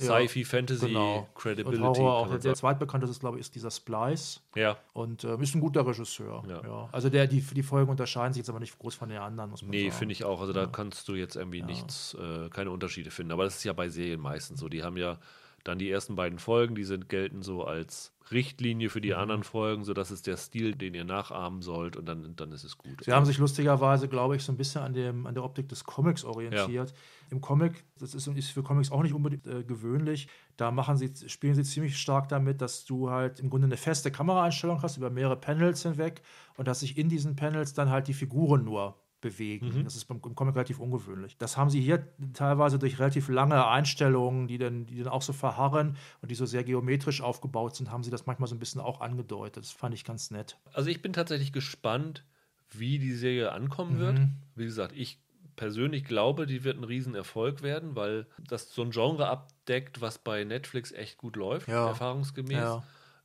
Sci-Fi, 0.00 0.44
Fantasy, 0.44 0.86
Genau. 0.88 1.28
Credibility. 1.34 1.82
Und 1.82 1.98
Horror, 1.98 2.16
auch 2.18 2.38
der, 2.38 2.54
zweitbekannteste 2.54 3.12
ist, 3.12 3.20
glaube 3.20 3.36
ich, 3.36 3.40
ist 3.42 3.54
dieser 3.54 3.70
Splice. 3.70 4.40
Ja, 4.54 4.76
Und 4.92 5.24
äh, 5.24 5.36
ist 5.40 5.54
ein 5.54 5.60
guter 5.60 5.86
Regisseur. 5.86 6.42
Ja. 6.48 6.62
Ja. 6.62 6.88
Also 6.92 7.08
der, 7.10 7.26
die, 7.26 7.40
die 7.40 7.62
Folgen 7.62 7.90
unterscheiden 7.90 8.32
sich 8.32 8.40
jetzt 8.40 8.50
aber 8.50 8.60
nicht 8.60 8.78
groß 8.78 8.94
von 8.94 9.08
den 9.08 9.18
anderen, 9.18 9.50
muss 9.50 9.62
man 9.62 9.70
nee, 9.70 9.90
finde 9.90 10.12
ich 10.12 10.24
auch. 10.24 10.40
Also 10.40 10.52
da 10.52 10.66
kannst 10.66 11.08
du 11.08 11.14
jetzt 11.14 11.36
irgendwie 11.36 11.62
nichts, 11.62 12.14
äh, 12.14 12.48
keine 12.50 12.70
Unterschiede 12.70 13.10
finden. 13.10 13.32
Aber 13.32 13.44
das 13.44 13.56
ist 13.56 13.64
ja 13.64 13.72
bei 13.72 13.88
Serien 13.88 14.20
meistens 14.20 14.60
so. 14.60 14.68
Die 14.68 14.82
haben 14.82 14.96
ja 14.96 15.18
dann 15.64 15.78
die 15.78 15.90
ersten 15.90 16.16
beiden 16.16 16.38
Folgen, 16.38 16.74
die 16.74 16.84
sind, 16.84 17.10
gelten 17.10 17.42
so 17.42 17.64
als 17.64 18.12
Richtlinie 18.30 18.88
für 18.88 19.00
Mhm. 19.00 19.02
die 19.02 19.14
anderen 19.14 19.42
Folgen, 19.42 19.84
so 19.84 19.92
dass 19.92 20.10
es 20.10 20.22
der 20.22 20.36
Stil, 20.38 20.74
den 20.74 20.94
ihr 20.94 21.04
nachahmen 21.04 21.60
sollt 21.62 21.96
und 21.96 22.06
dann, 22.06 22.34
dann 22.36 22.52
ist 22.52 22.64
es 22.64 22.78
gut. 22.78 23.04
Sie 23.04 23.12
haben 23.12 23.26
sich 23.26 23.36
lustigerweise, 23.38 24.08
glaube 24.08 24.36
ich, 24.36 24.42
so 24.44 24.52
ein 24.52 24.56
bisschen 24.56 24.80
an, 24.82 24.94
dem, 24.94 25.26
an 25.26 25.34
der 25.34 25.44
Optik 25.44 25.68
des 25.68 25.84
Comics 25.84 26.24
orientiert. 26.24 26.94
Im 27.30 27.40
Comic, 27.40 27.84
das 27.98 28.14
ist, 28.14 28.26
ist 28.26 28.50
für 28.50 28.62
Comics 28.62 28.90
auch 28.90 29.02
nicht 29.02 29.14
unbedingt 29.14 29.46
äh, 29.46 29.62
gewöhnlich, 29.62 30.28
da 30.56 30.70
machen 30.70 30.96
sie, 30.96 31.12
spielen 31.28 31.54
sie 31.54 31.64
ziemlich 31.64 31.96
stark 31.98 32.28
damit, 32.28 32.60
dass 32.60 32.84
du 32.84 33.10
halt 33.10 33.40
im 33.40 33.50
Grunde 33.50 33.66
eine 33.66 33.76
feste 33.76 34.10
Kameraeinstellung 34.10 34.82
hast 34.82 34.96
über 34.96 35.10
mehrere 35.10 35.36
Panels 35.36 35.82
hinweg 35.82 36.22
und 36.56 36.68
dass 36.68 36.80
sich 36.80 36.98
in 36.98 37.08
diesen 37.08 37.36
Panels 37.36 37.72
dann 37.72 37.90
halt 37.90 38.08
die 38.08 38.14
Figuren 38.14 38.64
nur 38.64 38.96
bewegen. 39.20 39.84
Das 39.84 39.96
ist 39.96 40.06
beim, 40.06 40.20
im 40.24 40.34
Comic 40.34 40.54
relativ 40.54 40.80
ungewöhnlich. 40.80 41.36
Das 41.36 41.56
haben 41.56 41.70
sie 41.70 41.80
hier 41.80 42.08
teilweise 42.32 42.78
durch 42.78 42.98
relativ 42.98 43.28
lange 43.28 43.66
Einstellungen, 43.66 44.48
die 44.48 44.58
dann, 44.58 44.86
die 44.86 44.98
dann 44.98 45.08
auch 45.08 45.22
so 45.22 45.32
verharren 45.32 45.96
und 46.22 46.30
die 46.30 46.34
so 46.34 46.46
sehr 46.46 46.64
geometrisch 46.64 47.20
aufgebaut 47.20 47.76
sind, 47.76 47.90
haben 47.90 48.02
sie 48.02 48.10
das 48.10 48.26
manchmal 48.26 48.48
so 48.48 48.54
ein 48.54 48.58
bisschen 48.58 48.80
auch 48.80 49.00
angedeutet. 49.00 49.64
Das 49.64 49.72
fand 49.72 49.94
ich 49.94 50.04
ganz 50.04 50.30
nett. 50.30 50.58
Also 50.72 50.90
ich 50.90 51.02
bin 51.02 51.12
tatsächlich 51.12 51.52
gespannt, 51.52 52.24
wie 52.70 52.98
die 52.98 53.12
Serie 53.12 53.52
ankommen 53.52 53.98
wird. 53.98 54.18
Mhm. 54.18 54.32
Wie 54.54 54.64
gesagt, 54.64 54.94
ich 54.96 55.18
persönlich 55.60 56.04
glaube, 56.04 56.46
die 56.46 56.64
wird 56.64 56.78
ein 56.78 56.84
Riesenerfolg 56.84 57.60
werden, 57.62 57.94
weil 57.94 58.26
das 58.38 58.70
so 58.72 58.80
ein 58.82 58.92
Genre 58.92 59.28
abdeckt, 59.28 60.00
was 60.00 60.16
bei 60.18 60.42
Netflix 60.44 60.90
echt 60.90 61.18
gut 61.18 61.36
läuft, 61.36 61.68
Ja. 61.68 61.86
erfahrungsgemäß. 61.88 62.56
Ja. 62.56 62.82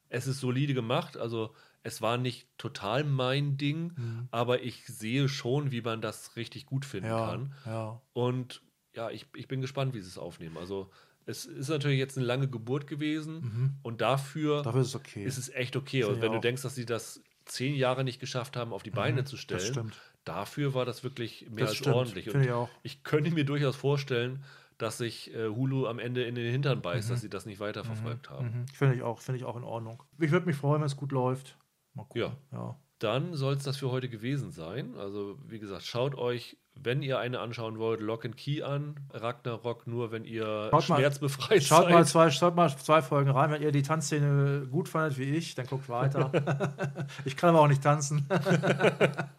Es 0.10 0.28
ist 0.28 0.42
solide 0.42 0.74
gemacht, 0.74 1.16
also 1.16 1.56
es 1.82 2.02
war 2.02 2.18
nicht 2.18 2.50
total 2.58 3.06
mein 3.06 3.56
Ding, 3.56 3.94
Mhm. 3.96 4.28
aber 4.32 4.64
ich 4.64 4.86
sehe 4.86 5.30
schon, 5.30 5.72
wie 5.72 5.80
man 5.82 6.02
das 6.02 6.36
richtig 6.36 6.66
gut 6.66 6.84
finden 6.84 7.08
Ja, 7.10 7.26
kann. 7.26 7.54
ja. 7.66 8.02
Und 8.12 8.62
ja, 8.94 9.10
ich, 9.12 9.28
ich 9.34 9.48
bin 9.48 9.62
gespannt, 9.62 9.94
wie 9.94 10.02
sie 10.02 10.10
es 10.10 10.18
aufnehmen. 10.18 10.58
Also 10.58 10.90
es 11.26 11.46
ist 11.46 11.70
natürlich 11.70 12.00
jetzt 12.00 12.18
eine 12.18 12.26
lange 12.28 12.50
Geburt 12.50 12.86
gewesen 12.86 13.78
und 13.82 14.02
dafür, 14.02 14.60
Mhm. 14.60 14.64
Dafür 14.64 14.82
ist 14.82 14.88
es 14.90 14.96
okay. 14.96 15.24
ist 15.24 15.38
es 15.38 15.50
echt 15.50 15.76
okay. 15.78 16.04
Und 16.04 16.22
wenn 16.22 16.34
du 16.34 16.40
denkst, 16.42 16.64
dass 16.64 16.76
sie 16.76 16.86
das 16.86 17.22
zehn 17.46 17.76
Jahre 17.76 18.04
nicht 18.04 18.20
geschafft 18.20 18.58
haben, 18.58 18.74
auf 18.74 18.84
die 18.84 18.92
Beine 18.92 19.24
zu 19.24 19.38
stellen, 19.38 19.62
stimmt. 19.62 20.00
dafür 20.24 20.74
war 20.74 20.86
das 20.86 21.04
wirklich 21.04 21.48
mehr 21.50 21.62
Das 21.62 21.70
als 21.70 21.78
stimmt, 21.78 21.96
ordentlich. 21.96 22.26
finde 22.26 22.46
ich 22.48 22.52
auch. 22.52 22.70
ich 22.84 23.04
könnte 23.04 23.32
mir 23.32 23.46
durchaus 23.46 23.76
vorstellen, 23.76 24.44
dass 24.78 24.98
sich 24.98 25.34
äh, 25.34 25.48
Hulu 25.48 25.88
am 25.88 26.00
Ende 26.00 26.24
in 26.24 26.36
den 26.36 26.52
Hintern 26.52 26.82
beißt, 26.82 27.10
dass 27.10 27.22
sie 27.22 27.30
das 27.30 27.46
nicht 27.46 27.60
weiterverfolgt 27.60 28.30
haben. 28.30 28.48
Mhm. 28.62 28.68
Finde 28.68 28.96
ich 28.96 29.04
auch, 29.04 29.22
finde 29.22 29.38
ich 29.38 29.46
auch 29.46 29.56
in 29.56 29.64
Ordnung. 29.64 30.04
Ich 30.20 30.32
würde 30.32 30.46
mich 30.46 30.58
freuen, 30.58 30.82
wenn 30.82 30.88
es 30.88 30.98
gut 30.98 31.12
läuft. 31.14 31.58
Mal 31.94 32.04
gucken. 32.04 32.22
Ja. 32.22 32.38
ja. 32.52 32.80
Dann 33.00 33.34
soll 33.36 33.54
es 33.56 33.64
das 33.64 33.78
für 33.78 33.90
heute 33.92 34.10
gewesen 34.10 34.52
sein. 34.52 34.96
Also, 34.98 35.38
wie 35.48 35.60
gesagt, 35.60 35.84
schaut 35.86 36.16
euch, 36.16 36.58
wenn 36.82 37.02
ihr 37.02 37.18
eine 37.20 37.40
anschauen 37.40 37.80
wollt, 37.80 38.00
Lock 38.02 38.26
and 38.26 38.38
Key 38.38 38.62
an. 38.62 38.96
Ragnarok 39.12 39.88
nur, 39.88 40.12
wenn 40.12 40.24
ihr 40.26 40.44
Schaut 40.70 40.90
mal- 40.90 40.98
schmerzbefreit 40.98 41.64
Schaut 41.64 41.84
seid. 41.86 41.94
mal, 41.94 42.06
zwei, 42.06 42.30
schaut 42.30 42.56
mal 42.56 42.70
zwei 42.78 43.02
Folgen 43.02 43.32
rein. 43.32 43.50
Wenn 43.52 43.62
ihr 43.62 43.72
die 43.72 43.82
Tanzszene 43.82 44.68
gut 44.72 44.88
fandet 44.90 45.18
wie 45.18 45.24
ich, 45.36 45.56
dann 45.56 45.66
guckt 45.68 45.90
weiter. 45.90 46.32
ich 47.26 47.36
kann 47.38 47.50
aber 47.50 47.62
auch 47.62 47.68
nicht 47.68 47.84
tanzen. 47.84 48.28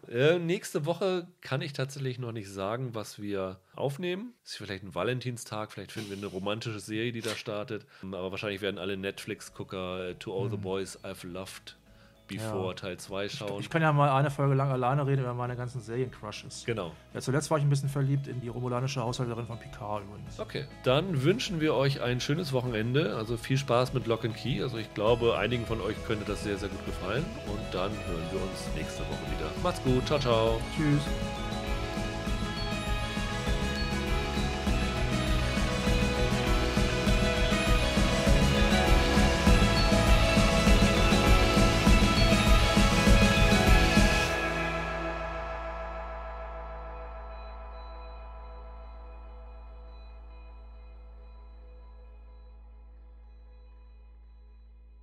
Äh, 0.09 0.39
nächste 0.39 0.85
Woche 0.85 1.27
kann 1.41 1.61
ich 1.61 1.73
tatsächlich 1.73 2.17
noch 2.17 2.31
nicht 2.31 2.49
sagen, 2.49 2.95
was 2.95 3.21
wir 3.21 3.59
aufnehmen. 3.75 4.33
Ist 4.45 4.55
vielleicht 4.55 4.83
ein 4.85 4.95
Valentinstag, 4.95 5.73
vielleicht 5.73 5.91
finden 5.91 6.09
wir 6.11 6.17
eine 6.17 6.27
romantische 6.27 6.79
Serie, 6.79 7.11
die 7.11 7.19
da 7.19 7.31
startet. 7.31 7.85
Aber 8.03 8.31
wahrscheinlich 8.31 8.61
werden 8.61 8.77
alle 8.77 8.95
Netflix-Gucker 8.95 10.09
äh, 10.11 10.15
To 10.15 10.41
All 10.41 10.49
the 10.49 10.55
Boys 10.55 10.97
I've 11.03 11.27
Loved 11.27 11.75
Before. 12.27 12.67
Ja. 12.69 12.73
Teil 12.73 12.97
2 12.97 13.29
schauen. 13.29 13.59
Ich 13.59 13.69
kann 13.69 13.81
ja 13.81 13.91
mal 13.91 14.09
eine 14.09 14.29
Folge 14.29 14.53
lang 14.53 14.71
alleine 14.71 15.05
reden 15.07 15.21
über 15.21 15.33
meine 15.33 15.55
ganzen 15.55 15.81
Seriencrushes. 15.81 16.63
genau. 16.65 16.91
Ja, 17.13 17.21
zuletzt 17.21 17.49
war 17.49 17.57
ich 17.57 17.63
ein 17.63 17.69
bisschen 17.69 17.89
verliebt 17.89 18.27
in 18.27 18.41
die 18.41 18.49
romulanische 18.49 19.01
Haushälterin 19.01 19.45
von 19.45 19.57
Picard 19.57 20.03
übrigens. 20.03 20.39
Okay, 20.39 20.65
dann 20.83 21.23
wünschen 21.23 21.61
wir 21.61 21.73
euch 21.73 22.01
ein 22.01 22.19
schönes 22.19 22.53
Wochenende. 22.53 23.15
Also 23.15 23.37
viel 23.37 23.57
Spaß 23.57 23.93
mit 23.93 24.07
Lock 24.07 24.25
and 24.25 24.35
Key. 24.35 24.61
Also 24.61 24.77
ich 24.77 24.93
glaube, 24.93 25.37
einigen 25.37 25.65
von 25.65 25.81
euch 25.81 25.95
könnte 26.05 26.25
das 26.25 26.43
sehr, 26.43 26.57
sehr 26.57 26.69
gut 26.69 26.85
gefallen. 26.85 27.25
Und 27.47 27.73
dann 27.73 27.91
hören 27.91 28.23
wir 28.31 28.41
uns 28.41 28.67
nächste 28.75 29.01
Woche 29.03 29.31
wieder. 29.37 29.49
Macht's 29.63 29.81
gut. 29.83 30.05
Ciao, 30.05 30.19
ciao. 30.19 30.61
Tschüss. 30.75 31.46